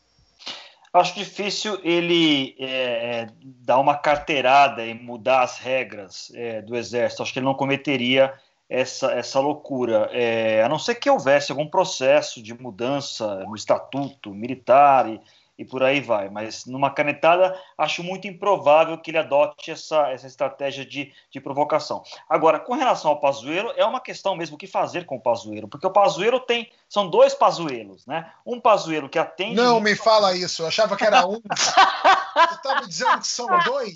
Acho 0.90 1.14
difícil 1.14 1.78
ele 1.84 2.56
é, 2.58 2.64
é, 2.66 3.28
dar 3.44 3.78
uma 3.78 3.94
carteirada 3.94 4.86
e 4.86 4.94
mudar 4.94 5.42
as 5.42 5.58
regras 5.58 6.32
é, 6.34 6.62
do 6.62 6.74
Exército. 6.74 7.22
Acho 7.22 7.30
que 7.30 7.40
ele 7.40 7.44
não 7.44 7.52
cometeria 7.52 8.32
essa, 8.70 9.12
essa 9.12 9.38
loucura, 9.38 10.08
é, 10.10 10.62
a 10.62 10.68
não 10.70 10.78
ser 10.78 10.94
que 10.94 11.10
houvesse 11.10 11.52
algum 11.52 11.66
processo 11.66 12.42
de 12.42 12.54
mudança 12.54 13.44
no 13.44 13.54
estatuto 13.54 14.30
militar 14.30 15.10
e, 15.10 15.20
e 15.58 15.64
por 15.64 15.82
aí 15.82 16.00
vai. 16.00 16.28
Mas 16.28 16.66
numa 16.66 16.90
canetada, 16.90 17.58
acho 17.78 18.02
muito 18.02 18.26
improvável 18.26 18.98
que 18.98 19.10
ele 19.10 19.18
adote 19.18 19.70
essa, 19.70 20.10
essa 20.10 20.26
estratégia 20.26 20.84
de, 20.84 21.12
de 21.30 21.40
provocação. 21.40 22.02
Agora, 22.28 22.58
com 22.58 22.74
relação 22.74 23.10
ao 23.10 23.20
Pazuello, 23.20 23.72
é 23.76 23.84
uma 23.84 24.00
questão 24.00 24.36
mesmo 24.36 24.56
o 24.56 24.58
que 24.58 24.66
fazer 24.66 25.06
com 25.06 25.16
o 25.16 25.20
Pazuello, 25.20 25.68
porque 25.68 25.86
o 25.86 25.92
Pazuello 25.92 26.40
tem 26.40 26.70
são 26.88 27.08
dois 27.08 27.34
Pazuellos, 27.34 28.06
né? 28.06 28.32
Um 28.44 28.60
Pazuello 28.60 29.08
que 29.08 29.18
atende 29.18 29.56
Não 29.56 29.80
me 29.80 29.96
fala 29.96 30.36
isso, 30.36 30.62
eu 30.62 30.66
achava 30.66 30.96
que 30.96 31.04
era 31.04 31.26
um. 31.26 31.40
Você 31.40 32.54
está 32.54 32.80
me 32.80 32.86
dizendo 32.86 33.20
que 33.20 33.26
são 33.26 33.46
dois? 33.64 33.94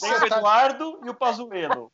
Tem 0.00 0.12
o 0.12 0.20
tá 0.20 0.26
Eduardo 0.26 0.92
tá... 0.98 1.06
e 1.06 1.10
o 1.10 1.14
Pazuello. 1.14 1.92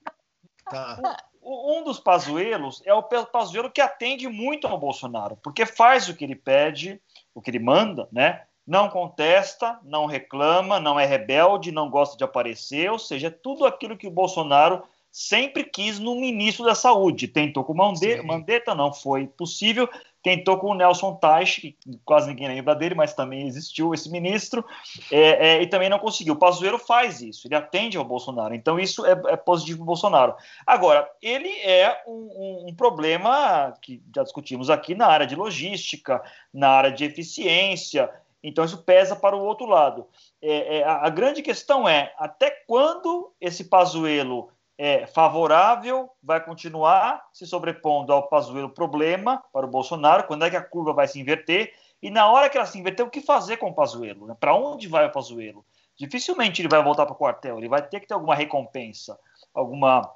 Tá. 0.70 1.00
Um 1.42 1.84
dos 1.84 2.00
Pazuellos 2.00 2.82
é 2.84 2.92
o 2.92 3.02
Pazuello 3.02 3.70
que 3.70 3.80
atende 3.80 4.28
muito 4.28 4.66
ao 4.66 4.78
Bolsonaro, 4.78 5.36
porque 5.36 5.64
faz 5.64 6.08
o 6.08 6.14
que 6.14 6.24
ele 6.24 6.34
pede, 6.34 7.00
o 7.32 7.40
que 7.40 7.50
ele 7.50 7.60
manda, 7.60 8.08
né? 8.10 8.42
Não 8.66 8.88
contesta, 8.88 9.78
não 9.84 10.06
reclama, 10.06 10.80
não 10.80 10.98
é 10.98 11.06
rebelde, 11.06 11.70
não 11.70 11.88
gosta 11.88 12.16
de 12.16 12.24
aparecer, 12.24 12.90
ou 12.90 12.98
seja, 12.98 13.28
é 13.28 13.30
tudo 13.30 13.64
aquilo 13.64 13.96
que 13.96 14.06
o 14.06 14.10
Bolsonaro 14.10 14.82
sempre 15.16 15.64
quis 15.64 15.98
no 15.98 16.14
ministro 16.16 16.64
da 16.66 16.74
Saúde. 16.74 17.26
Tentou 17.26 17.64
com 17.64 17.72
o 17.72 17.76
Mandetta, 17.76 18.22
Mandetta 18.22 18.74
não 18.74 18.92
foi 18.92 19.26
possível, 19.26 19.88
tentou 20.22 20.58
com 20.58 20.72
o 20.72 20.74
Nelson 20.74 21.14
Teich, 21.14 21.74
que 21.80 22.00
quase 22.04 22.28
ninguém 22.28 22.48
lembra 22.48 22.74
dele, 22.74 22.94
mas 22.94 23.14
também 23.14 23.46
existiu 23.46 23.94
esse 23.94 24.10
ministro, 24.10 24.62
é, 25.10 25.54
é, 25.54 25.62
e 25.62 25.66
também 25.68 25.88
não 25.88 25.98
conseguiu. 25.98 26.34
O 26.34 26.38
Pazuello 26.38 26.78
faz 26.78 27.22
isso, 27.22 27.46
ele 27.46 27.54
atende 27.54 27.96
ao 27.96 28.04
Bolsonaro, 28.04 28.54
então 28.54 28.78
isso 28.78 29.06
é, 29.06 29.12
é 29.28 29.36
positivo 29.36 29.78
para 29.78 29.84
o 29.84 29.86
Bolsonaro. 29.86 30.34
Agora, 30.66 31.08
ele 31.22 31.48
é 31.60 32.02
um, 32.06 32.12
um, 32.12 32.68
um, 32.68 32.74
problema 32.74 33.72
que 33.80 34.02
já 34.14 34.22
discutimos 34.22 34.68
aqui 34.68 34.94
na 34.94 35.06
área 35.06 35.26
de 35.26 35.34
logística, 35.34 36.22
na 36.52 36.68
área 36.68 36.90
de 36.90 37.04
eficiência, 37.04 38.10
então 38.48 38.64
isso 38.64 38.78
pesa 38.84 39.16
para 39.16 39.36
o 39.36 39.44
outro 39.44 39.66
lado. 39.66 40.06
É, 40.40 40.78
é, 40.78 40.84
a, 40.84 41.08
grande 41.10 41.42
questão 41.42 41.88
é 41.88 42.14
até 42.16 42.48
quando 42.48 43.32
esse 43.40 43.64
Pazuello 43.64 44.52
é 44.78 45.04
favorável 45.04 46.08
vai 46.22 46.40
continuar 46.44 47.26
se 47.32 47.44
sobrepondo 47.44 48.12
ao 48.12 48.28
Pazuello 48.28 48.68
problema 48.68 49.42
para 49.52 49.66
o 49.66 49.68
Bolsonaro, 49.68 50.28
quando 50.28 50.44
é 50.44 50.50
que 50.50 50.56
a 50.56 50.62
curva 50.62 50.92
vai 50.92 51.08
se 51.08 51.18
inverter 51.18 51.74
e 52.00 52.08
na 52.08 52.30
hora 52.30 52.48
que 52.48 52.56
ela 52.56 52.66
se 52.66 52.78
inverter, 52.78 53.04
o 53.04 53.10
que 53.10 53.20
fazer 53.20 53.56
com 53.56 53.70
o 53.70 53.74
Pazuello? 53.74 54.28
Né? 54.28 54.36
Para 54.38 54.54
onde 54.54 54.86
vai 54.86 55.06
o 55.06 55.10
Pazuello? 55.10 55.64
Dificilmente 55.96 56.62
ele 56.62 56.68
vai 56.68 56.80
voltar 56.84 57.04
para 57.04 57.14
o 57.14 57.18
quartel, 57.18 57.58
ele 57.58 57.68
vai 57.68 57.82
ter 57.82 57.98
que 57.98 58.06
ter 58.06 58.14
alguma 58.14 58.36
recompensa, 58.36 59.18
alguma, 59.52 60.08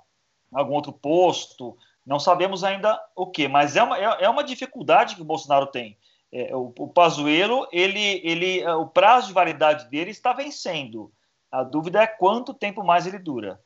algum 0.52 0.74
outro 0.74 0.92
posto, 0.92 1.76
não 2.06 2.20
sabemos 2.20 2.62
ainda 2.62 3.00
o 3.16 3.26
que, 3.26 3.48
mas 3.48 3.74
é 3.74 3.82
uma, 3.82 3.98
é, 3.98 4.24
é 4.24 4.28
uma 4.28 4.44
dificuldade 4.44 5.16
que 5.16 5.22
o 5.22 5.24
Bolsonaro 5.24 5.66
tem 5.66 5.98
é, 6.32 6.54
o, 6.54 6.72
o 6.78 6.88
Pazuello, 6.88 7.66
ele, 7.72 8.20
ele, 8.24 8.60
é, 8.60 8.72
o 8.74 8.86
prazo 8.86 9.28
de 9.28 9.32
validade 9.32 9.88
dele 9.88 10.10
está 10.10 10.32
vencendo. 10.32 11.12
A 11.50 11.62
dúvida 11.64 12.02
é 12.02 12.06
quanto 12.06 12.54
tempo 12.54 12.84
mais 12.84 13.06
ele 13.06 13.18
dura. 13.18 13.60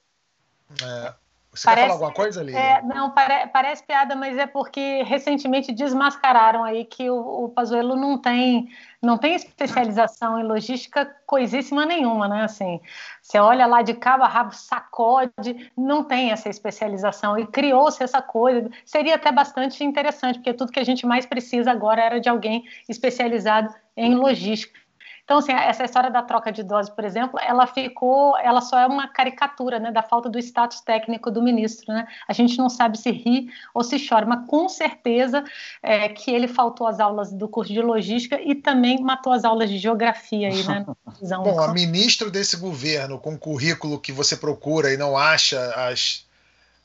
É, 0.83 1.15
você 1.55 1.67
parece, 1.67 1.87
quer 1.87 1.93
falar 1.93 1.93
alguma 1.93 2.13
coisa, 2.13 2.41
ali? 2.41 2.55
É, 2.55 2.83
não, 2.83 3.11
pare, 3.11 3.47
parece 3.49 3.85
piada, 3.85 4.17
mas 4.17 4.37
é 4.37 4.47
porque 4.47 5.03
recentemente 5.05 5.73
desmascararam 5.73 6.65
aí 6.65 6.85
que 6.85 7.09
o, 7.09 7.45
o 7.45 7.49
Pazuello 7.49 7.95
não 7.95 8.19
tem, 8.19 8.69
não 9.01 9.17
tem 9.17 9.35
especialização 9.35 10.39
em 10.39 10.43
logística 10.43 11.07
coisíssima 11.27 11.87
nenhuma, 11.87 12.27
né? 12.27 12.43
Assim, 12.43 12.81
você 13.23 13.39
olha 13.39 13.67
lá 13.67 13.83
de 13.83 13.95
cabo 13.95 14.25
a 14.25 14.29
rabo, 14.29 14.53
sacode, 14.53 15.71
não 15.77 16.03
tem 16.03 16.33
essa 16.33 16.49
especialização 16.49 17.39
e 17.39 17.47
criou-se 17.47 18.03
essa 18.03 18.21
coisa. 18.21 18.69
Seria 18.85 19.15
até 19.15 19.31
bastante 19.31 19.85
interessante, 19.85 20.39
porque 20.39 20.55
tudo 20.55 20.73
que 20.73 20.81
a 20.81 20.85
gente 20.85 21.07
mais 21.07 21.25
precisa 21.25 21.71
agora 21.71 22.03
era 22.03 22.21
de 22.21 22.29
alguém 22.29 22.65
especializado 22.89 23.73
em 23.97 24.15
logística. 24.15 24.84
Então, 25.25 25.39
assim, 25.39 25.53
essa 25.53 25.85
história 25.85 26.11
da 26.11 26.23
troca 26.23 26.53
de 26.53 26.63
dose, 26.63 26.95
por 26.95 27.03
exemplo, 27.03 27.41
ela 27.41 27.67
ficou, 27.67 28.37
ela 28.37 28.61
só 28.61 28.79
é 28.79 28.87
uma 28.87 29.09
caricatura, 29.09 29.79
né, 29.79 29.91
da 29.91 30.03
falta 30.03 30.29
do 30.29 30.39
status 30.39 30.83
técnico 30.83 31.31
do 31.31 31.43
ministro, 31.43 31.95
né? 31.95 32.07
A 32.29 32.35
gente 32.35 32.59
não 32.59 32.69
sabe 32.69 32.99
se 32.99 33.11
ri 33.11 33.49
ou 33.73 33.83
se 33.83 33.97
chora, 34.07 34.27
mas 34.27 34.47
com 34.47 34.69
certeza 34.69 35.43
é, 35.83 36.11
que 36.11 36.31
ele 36.31 36.47
faltou 36.47 36.87
às 36.87 37.01
aulas 37.01 37.33
do 37.33 37.49
curso 37.49 37.73
de 37.73 37.81
logística 37.81 38.39
e 38.39 38.55
também 38.55 39.03
matou 39.03 39.33
as 39.33 39.45
aulas 39.45 39.71
de 39.71 39.79
geografia 39.79 40.49
aí, 40.49 40.63
né? 40.63 40.85
Bom, 41.43 41.59
a 41.59 41.73
ministro 41.73 42.31
desse 42.31 42.59
governo 42.59 43.19
com 43.19 43.39
currículo 43.39 43.99
que 43.99 44.13
você 44.13 44.37
procura 44.37 44.93
e 44.93 44.99
não 44.99 45.17
acha 45.17 45.59
as, 45.89 46.27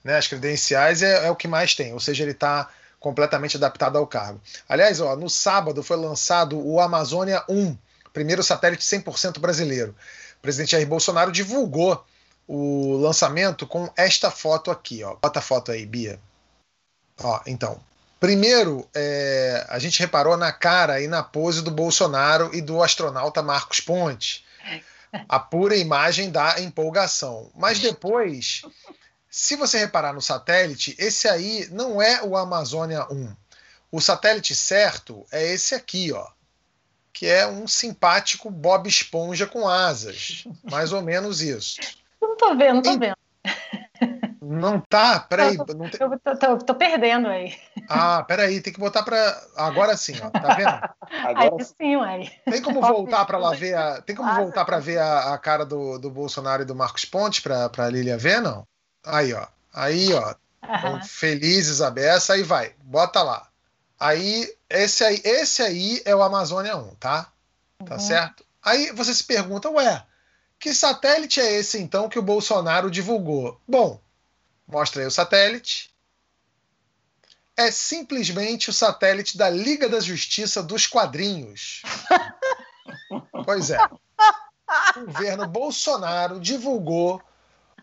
né, 0.02 0.18
as 0.18 0.28
credenciais 0.28 1.04
é, 1.04 1.28
é 1.28 1.32
o 1.32 1.36
que 1.36 1.48
mais 1.48 1.76
tem, 1.76 1.92
ou 1.92 2.00
seja, 2.00 2.24
ele 2.24 2.32
está 2.32 2.70
completamente 3.02 3.58
adaptado 3.58 3.98
ao 3.98 4.08
cargo. 4.08 4.40
Aliás, 4.68 5.02
ó, 5.02 5.16
no 5.18 5.30
sábado 5.30 5.84
foi 5.84 5.98
lançado 5.98 6.58
o 6.58 6.80
Amazônia 6.80 7.44
1, 7.50 7.78
primeiro 8.20 8.44
satélite 8.44 8.84
100% 8.84 9.40
brasileiro. 9.40 9.96
O 10.38 10.42
presidente 10.42 10.72
Jair 10.72 10.86
Bolsonaro 10.86 11.32
divulgou 11.32 12.06
o 12.46 12.98
lançamento 12.98 13.66
com 13.66 13.90
esta 13.96 14.30
foto 14.30 14.70
aqui, 14.70 15.02
ó. 15.06 15.16
Bota 15.16 15.40
a 15.40 15.42
foto 15.42 15.72
aí, 15.72 15.86
Bia. 15.86 16.20
Ó, 17.18 17.40
então. 17.48 17.80
Primeiro, 18.20 18.86
é, 18.94 19.66
a 19.70 19.80
gente 19.80 20.02
reparou 20.02 20.36
na 20.36 20.52
cara 20.52 21.00
e 21.00 21.08
na 21.08 21.24
pose 21.24 21.62
do 21.62 21.72
Bolsonaro 21.72 22.54
e 22.54 22.60
do 22.60 22.84
astronauta 22.84 23.42
Marcos 23.42 23.80
Ponte. 23.80 24.46
A 25.30 25.40
pura 25.40 25.78
imagem 25.78 26.30
da 26.30 26.60
empolgação. 26.60 27.50
Mas 27.56 27.80
depois, 27.80 28.64
se 29.30 29.56
você 29.56 29.80
reparar 29.80 30.12
no 30.12 30.22
satélite, 30.22 30.94
esse 31.00 31.26
aí 31.30 31.70
não 31.72 32.02
é 32.02 32.22
o 32.22 32.36
Amazônia 32.36 33.08
1. 33.10 33.34
O 33.90 34.02
satélite 34.02 34.54
certo 34.54 35.26
é 35.32 35.54
esse 35.54 35.74
aqui, 35.74 36.12
ó 36.12 36.28
que 37.20 37.28
é 37.28 37.46
um 37.46 37.68
simpático 37.68 38.50
Bob 38.50 38.88
Esponja 38.88 39.46
com 39.46 39.68
asas. 39.68 40.46
Mais 40.72 40.94
ou 40.94 41.02
menos 41.02 41.42
isso. 41.42 41.82
Não 42.22 42.38
tô 42.38 42.56
vendo, 42.56 42.76
não 42.76 42.82
tô 42.82 42.98
vendo. 42.98 43.16
Não 44.42 44.80
tá? 44.80 45.20
Peraí. 45.20 45.58
Não 45.58 45.90
te... 45.90 46.02
eu 46.02 46.18
tô, 46.18 46.38
tô, 46.38 46.58
tô, 46.60 46.76
perdendo 46.76 47.28
aí. 47.28 47.54
Ah, 47.90 48.24
peraí, 48.24 48.62
tem 48.62 48.72
que 48.72 48.80
botar 48.80 49.04
para 49.04 49.38
Agora 49.58 49.98
sim, 49.98 50.14
ó. 50.24 50.30
Tá 50.30 50.56
vendo? 50.56 50.70
Agora 51.28 51.56
aí 51.60 51.66
sim, 51.66 51.98
ué. 51.98 52.32
Tem 52.50 52.62
como 52.62 52.80
voltar 52.80 53.26
para 53.26 53.38
lá 53.38 53.52
ver 53.52 53.76
a. 53.76 54.02
Tem 54.02 54.16
como 54.16 54.34
voltar 54.34 54.64
para 54.64 54.80
ver 54.80 55.00
a, 55.00 55.34
a, 55.34 55.38
cara 55.38 55.66
do, 55.66 56.00
do 56.00 56.10
Bolsonaro 56.10 56.62
e 56.62 56.66
do 56.66 56.74
Marcos 56.74 57.04
Pontes 57.04 57.42
para 57.42 57.70
a 57.78 57.90
Lilia 57.90 58.18
ver, 58.18 58.42
não? 58.42 58.64
Aí, 59.06 59.34
ó. 59.34 59.46
Aí, 59.74 60.14
ó. 60.14 60.36
Uhum. 60.64 61.04
Felizes 61.04 61.82
a 61.82 61.92
beça, 61.92 62.32
aí 62.32 62.44
vai. 62.44 62.74
Bota 62.82 63.22
lá. 63.22 63.49
Aí, 64.00 64.56
esse 64.70 65.04
aí, 65.04 65.22
esse 65.26 65.62
aí 65.62 66.02
é 66.06 66.16
o 66.16 66.24
Amazônia 66.24 66.78
1, 66.78 66.96
tá? 66.96 67.32
Tá 67.86 67.96
uhum. 67.96 68.00
certo? 68.00 68.46
Aí 68.64 68.92
você 68.92 69.14
se 69.14 69.24
pergunta, 69.24 69.70
ué, 69.70 70.06
que 70.60 70.74
satélite 70.74 71.40
é 71.40 71.54
esse 71.54 71.78
então 71.78 72.08
que 72.08 72.20
o 72.20 72.24
Bolsonaro 72.24 72.90
divulgou? 72.92 73.60
Bom, 73.68 74.02
mostra 74.68 75.02
aí 75.02 75.08
o 75.08 75.12
satélite. 75.12 75.90
É 77.58 77.72
simplesmente 77.72 78.70
o 78.70 78.74
satélite 78.74 79.38
da 79.38 79.50
Liga 79.50 79.90
da 79.90 80.00
Justiça 80.00 80.64
dos 80.64 80.88
quadrinhos. 80.88 81.82
pois 83.46 83.70
é. 83.70 83.80
O 84.96 85.06
governo 85.08 85.48
Bolsonaro 85.48 86.40
divulgou 86.40 87.22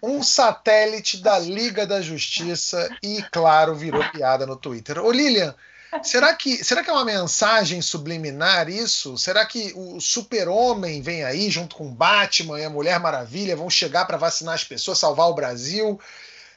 um 0.02 0.22
satélite 0.22 1.18
da 1.18 1.38
Liga 1.38 1.86
da 1.86 2.00
Justiça 2.00 2.88
e, 3.02 3.22
claro, 3.24 3.74
virou 3.74 4.02
piada 4.10 4.46
no 4.46 4.56
Twitter. 4.56 4.98
Ô, 5.04 5.10
Lilian, 5.10 5.54
Será 6.02 6.34
que, 6.34 6.64
será 6.64 6.82
que 6.82 6.90
é 6.90 6.92
uma 6.92 7.04
mensagem 7.04 7.80
subliminar 7.82 8.68
isso? 8.68 9.16
Será 9.16 9.44
que 9.44 9.72
o 9.74 10.00
super-homem 10.00 11.00
vem 11.02 11.24
aí 11.24 11.50
junto 11.50 11.76
com 11.76 11.92
Batman 11.92 12.60
e 12.60 12.64
a 12.64 12.70
Mulher 12.70 13.00
Maravilha 13.00 13.56
vão 13.56 13.68
chegar 13.70 14.04
para 14.06 14.16
vacinar 14.16 14.54
as 14.54 14.64
pessoas, 14.64 14.98
salvar 14.98 15.28
o 15.28 15.34
Brasil? 15.34 16.00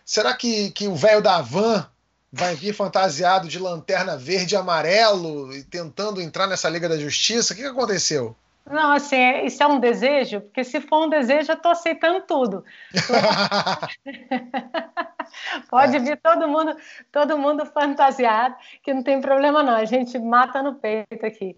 Será 0.06 0.34
que, 0.34 0.72
que 0.72 0.88
o 0.88 0.96
velho 0.96 1.22
da 1.22 1.42
van 1.42 1.88
vai 2.32 2.56
vir 2.56 2.74
fantasiado 2.74 3.48
de 3.48 3.60
lanterna 3.60 4.18
verde 4.18 4.56
e 4.56 4.58
amarelo 4.58 5.54
e 5.54 5.64
tentando 5.64 6.22
entrar 6.22 6.48
nessa 6.48 6.70
Liga 6.70 6.88
da 6.88 6.98
Justiça? 6.98 7.54
O 7.54 7.56
que, 7.56 7.64
que 7.64 7.68
aconteceu? 7.68 8.36
Não, 8.70 8.92
assim, 8.92 9.16
é, 9.16 9.46
isso 9.46 9.64
é 9.64 9.68
um 9.68 9.80
desejo, 9.80 10.42
porque 10.42 10.64
se 10.64 10.80
for 10.80 11.06
um 11.06 11.10
desejo, 11.10 11.52
eu 11.52 11.56
estou 11.56 11.72
aceitando 11.72 12.22
tudo. 12.22 12.64
Pode 15.70 15.96
é. 15.96 16.00
vir 16.00 16.18
todo 16.22 16.48
mundo, 16.48 16.76
todo 17.12 17.38
mundo 17.38 17.66
fantasiado, 17.66 18.56
que 18.84 18.94
não 18.94 19.04
tem 19.04 19.22
problema 19.22 19.64
não. 19.64 19.76
A 19.76 19.86
gente 19.86 20.18
mata 20.20 20.62
no 20.62 20.76
peito 20.76 21.26
aqui. 21.26 21.58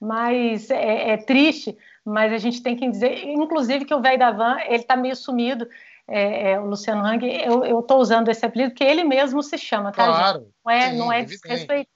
Mas 0.00 0.70
é, 0.70 1.10
é 1.10 1.16
triste, 1.16 1.76
mas 2.04 2.32
a 2.32 2.38
gente 2.38 2.62
tem 2.62 2.76
que 2.76 2.88
dizer, 2.88 3.24
inclusive 3.24 3.84
que 3.84 3.94
o 3.94 4.00
velho 4.00 4.18
da 4.18 4.30
van, 4.30 4.58
ele 4.66 4.76
está 4.76 4.96
meio 4.96 5.16
sumido. 5.16 5.66
É, 6.06 6.52
é, 6.52 6.60
o 6.60 6.66
Luciano 6.66 7.04
Hang, 7.04 7.24
eu 7.24 7.78
estou 7.78 7.98
usando 7.98 8.28
esse 8.28 8.44
apelido 8.44 8.70
porque 8.70 8.82
ele 8.82 9.04
mesmo 9.04 9.42
se 9.44 9.56
chama, 9.56 9.92
tá? 9.92 10.06
Claro. 10.06 10.48
Não 10.64 10.72
é, 10.72 10.90
sim, 10.90 10.98
não 10.98 11.12
é 11.12 11.22
desrespeito 11.22 11.90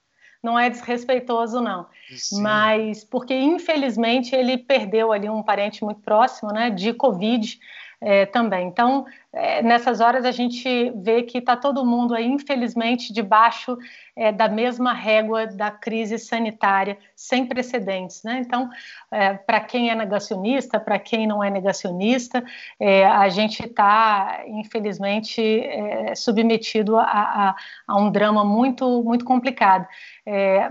não 0.45 0.59
é 0.59 0.69
desrespeitoso, 0.69 1.59
não. 1.59 1.87
Sim. 2.15 2.41
Mas 2.41 3.03
porque, 3.03 3.33
infelizmente, 3.33 4.35
ele 4.35 4.59
perdeu 4.59 5.11
ali 5.11 5.27
um 5.27 5.41
parente 5.41 5.83
muito 5.83 6.01
próximo, 6.01 6.51
né, 6.53 6.69
de 6.69 6.93
Covid. 6.93 7.59
É, 8.05 8.23
também. 8.23 8.67
Então, 8.67 9.03
é, 9.33 9.63
nessas 9.63 9.99
horas 9.99 10.25
a 10.25 10.31
gente 10.31 10.91
vê 10.91 11.23
que 11.23 11.39
está 11.39 11.57
todo 11.57 11.83
mundo 11.83 12.13
aí, 12.13 12.27
infelizmente, 12.27 13.11
debaixo 13.11 13.75
é, 14.15 14.31
da 14.31 14.47
mesma 14.47 14.93
régua 14.93 15.47
da 15.47 15.71
crise 15.71 16.19
sanitária 16.19 16.99
sem 17.15 17.47
precedentes. 17.47 18.21
Né? 18.21 18.43
Então, 18.45 18.69
é, 19.09 19.33
para 19.33 19.59
quem 19.59 19.89
é 19.89 19.95
negacionista, 19.95 20.79
para 20.79 20.99
quem 20.99 21.25
não 21.25 21.43
é 21.43 21.49
negacionista, 21.49 22.45
é, 22.79 23.07
a 23.07 23.27
gente 23.27 23.65
está, 23.65 24.43
infelizmente, 24.45 25.41
é, 25.41 26.13
submetido 26.13 26.97
a, 26.97 27.03
a, 27.03 27.55
a, 27.87 27.99
um 27.99 28.11
drama 28.11 28.45
muito, 28.45 29.03
muito 29.03 29.25
complicado. 29.25 29.87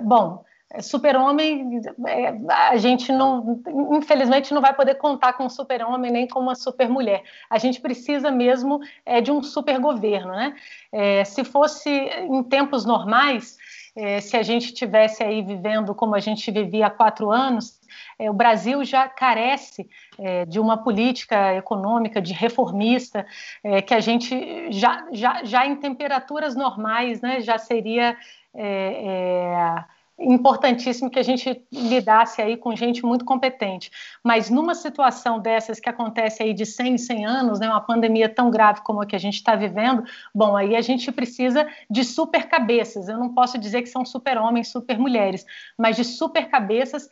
bom, 0.03 0.45
Super-Homem, 0.81 1.81
é, 2.07 2.35
a 2.49 2.77
gente 2.77 3.13
não, 3.13 3.63
infelizmente, 3.93 4.53
não 4.53 4.61
vai 4.61 4.75
poder 4.75 4.97
contar 4.97 5.35
com 5.35 5.45
um 5.45 5.49
super-homem 5.49 6.11
nem 6.11 6.27
com 6.27 6.41
uma 6.41 6.55
super-mulher. 6.55 7.23
A 7.49 7.59
gente 7.59 7.81
precisa 7.81 8.31
mesmo 8.31 8.81
é, 9.07 9.21
de 9.21 9.31
um 9.31 9.43
super-governo, 9.43 10.33
né? 10.33 10.55
É, 10.91 11.25
se 11.25 11.45
fosse 11.45 11.91
em 11.91 12.43
tempos 12.43 12.85
normais, 12.85 13.57
é, 13.97 14.21
se 14.21 14.37
a 14.37 14.43
gente 14.43 14.75
tivesse 14.75 15.23
aí 15.23 15.43
vivendo 15.43 15.95
como 15.95 16.17
a 16.17 16.21
gente 16.21 16.51
vivia 16.51 16.87
há 16.87 16.91
quatro 16.91 17.31
anos, 17.31 17.81
é, 18.19 18.29
o 18.29 18.35
Brasil 18.35 18.85
já 18.85 19.09
carece 19.09 19.89
é, 20.19 20.45
de 20.45 20.59
uma 20.59 20.77
política 20.79 21.55
econômica, 21.55 22.21
de 22.21 22.33
reformista, 22.33 23.25
é, 23.63 23.81
que 23.81 23.95
a 23.95 24.01
gente 24.01 24.73
já, 24.73 25.07
já, 25.13 25.45
já 25.45 25.67
em 25.67 25.77
temperaturas 25.77 26.57
normais, 26.57 27.21
né, 27.21 27.41
já 27.41 27.59
seria 27.59 28.17
é, 28.53 29.85
importantíssimo 30.19 31.11
que 31.11 31.19
a 31.19 31.23
gente 31.23 31.67
lidasse 31.73 32.41
aí 32.41 32.57
com 32.57 32.75
gente 32.77 33.05
muito 33.05 33.25
competente. 33.25 33.91
Mas 34.23 34.49
numa 34.49 34.75
situação 34.75 35.41
dessas 35.41 35.81
que 35.81 35.89
acontece 35.89 36.43
aí 36.43 36.55
de 36.55 36.65
100 36.65 36.95
em 36.95 36.99
100 36.99 37.27
anos, 37.27 37.61
né, 37.61 37.69
uma 37.69 37.81
pandemia 37.81 38.29
tão 38.29 38.51
grave 38.51 38.81
como 38.83 39.03
a 39.03 39.07
que 39.07 39.17
a 39.17 39.19
gente 39.19 39.35
está 39.35 39.57
vivendo, 39.57 40.05
bom, 40.35 40.57
aí 40.57 40.77
a 40.77 40.81
gente 40.81 41.11
precisa 41.11 41.67
de 41.91 42.05
super 42.05 42.49
cabeças. 42.49 43.09
Eu 43.09 43.19
não 43.19 43.35
posso 43.35 43.59
dizer 43.59 43.83
que 43.83 43.89
são 43.89 44.05
super 44.05 44.39
homens, 44.39 44.69
super 44.69 44.99
mulheres, 44.99 45.45
mas 45.77 45.97
de 45.97 46.05
super 46.05 46.49
cabeças 46.49 47.09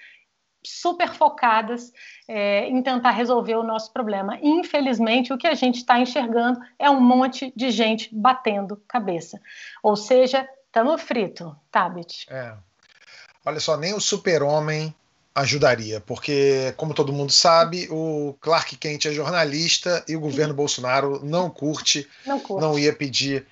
super 0.64 1.08
focadas 1.08 1.92
é, 2.28 2.68
em 2.68 2.80
tentar 2.82 3.10
resolver 3.10 3.56
o 3.56 3.64
nosso 3.64 3.92
problema. 3.92 4.38
Infelizmente, 4.40 5.32
o 5.32 5.38
que 5.38 5.48
a 5.48 5.54
gente 5.54 5.78
está 5.78 5.98
enxergando 5.98 6.60
é 6.78 6.88
um 6.88 7.00
monte 7.00 7.52
de 7.56 7.70
gente 7.70 8.08
batendo 8.14 8.76
cabeça. 8.86 9.40
Ou 9.82 9.96
seja, 9.96 10.48
estamos 10.66 11.02
frito, 11.02 11.56
Tabit. 11.70 12.26
É. 12.30 12.54
Olha 13.44 13.60
só, 13.60 13.76
nem 13.76 13.94
o 13.94 14.00
super-homem 14.00 14.94
ajudaria, 15.34 16.00
porque, 16.00 16.74
como 16.76 16.94
todo 16.94 17.12
mundo 17.12 17.32
sabe, 17.32 17.88
o 17.90 18.36
Clark 18.40 18.76
Kent 18.76 19.06
é 19.06 19.12
jornalista 19.12 20.04
e 20.06 20.14
o 20.14 20.20
governo 20.20 20.52
Bolsonaro 20.52 21.20
não 21.24 21.48
curte, 21.48 22.06
não, 22.26 22.38
curte. 22.38 22.62
não 22.62 22.78
ia 22.78 22.92
pedir 22.92 23.46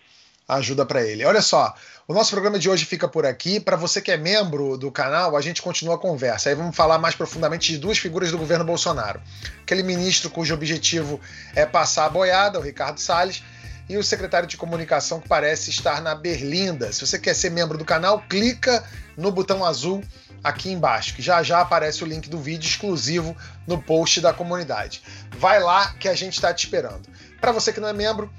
ajuda 0.46 0.84
para 0.84 1.02
ele. 1.02 1.24
Olha 1.24 1.40
só, 1.40 1.74
o 2.06 2.12
nosso 2.12 2.32
programa 2.32 2.58
de 2.58 2.68
hoje 2.68 2.84
fica 2.84 3.08
por 3.08 3.24
aqui. 3.24 3.60
Para 3.60 3.76
você 3.76 4.00
que 4.00 4.10
é 4.10 4.16
membro 4.16 4.76
do 4.76 4.90
canal, 4.90 5.36
a 5.36 5.40
gente 5.40 5.62
continua 5.62 5.94
a 5.94 5.98
conversa. 5.98 6.48
Aí 6.48 6.54
vamos 6.54 6.74
falar 6.74 6.98
mais 6.98 7.14
profundamente 7.14 7.72
de 7.72 7.78
duas 7.78 7.98
figuras 7.98 8.30
do 8.30 8.38
governo 8.38 8.64
Bolsonaro: 8.64 9.20
aquele 9.62 9.82
ministro 9.82 10.28
cujo 10.28 10.52
objetivo 10.52 11.20
é 11.54 11.64
passar 11.64 12.06
a 12.06 12.10
boiada, 12.10 12.58
o 12.58 12.62
Ricardo 12.62 12.98
Salles, 12.98 13.42
e 13.90 13.98
o 13.98 14.04
secretário 14.04 14.46
de 14.46 14.56
comunicação 14.56 15.20
que 15.20 15.26
parece 15.26 15.68
estar 15.70 16.00
na 16.00 16.14
Berlinda. 16.14 16.92
Se 16.92 17.04
você 17.04 17.18
quer 17.18 17.34
ser 17.34 17.50
membro 17.50 17.76
do 17.76 17.84
canal, 17.84 18.22
clica 18.28 18.84
no 19.16 19.32
botão 19.32 19.64
azul 19.64 20.00
aqui 20.44 20.70
embaixo, 20.70 21.16
que 21.16 21.20
já 21.20 21.42
já 21.42 21.60
aparece 21.60 22.04
o 22.04 22.06
link 22.06 22.30
do 22.30 22.38
vídeo 22.38 22.68
exclusivo 22.68 23.36
no 23.66 23.82
post 23.82 24.20
da 24.20 24.32
comunidade. 24.32 25.02
Vai 25.36 25.58
lá 25.58 25.92
que 25.94 26.08
a 26.08 26.14
gente 26.14 26.34
está 26.34 26.54
te 26.54 26.66
esperando. 26.66 27.08
Para 27.40 27.50
você 27.50 27.72
que 27.72 27.80
não 27.80 27.88
é 27.88 27.92
membro, 27.92 28.32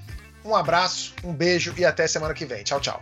um 0.45 0.55
abraço, 0.55 1.13
um 1.21 1.33
beijo 1.33 1.73
e 1.77 1.83
até 1.83 2.07
semana 2.07 2.33
que 2.33 2.45
vem. 2.45 2.63
Tchau, 2.63 2.79
tchau. 2.79 3.01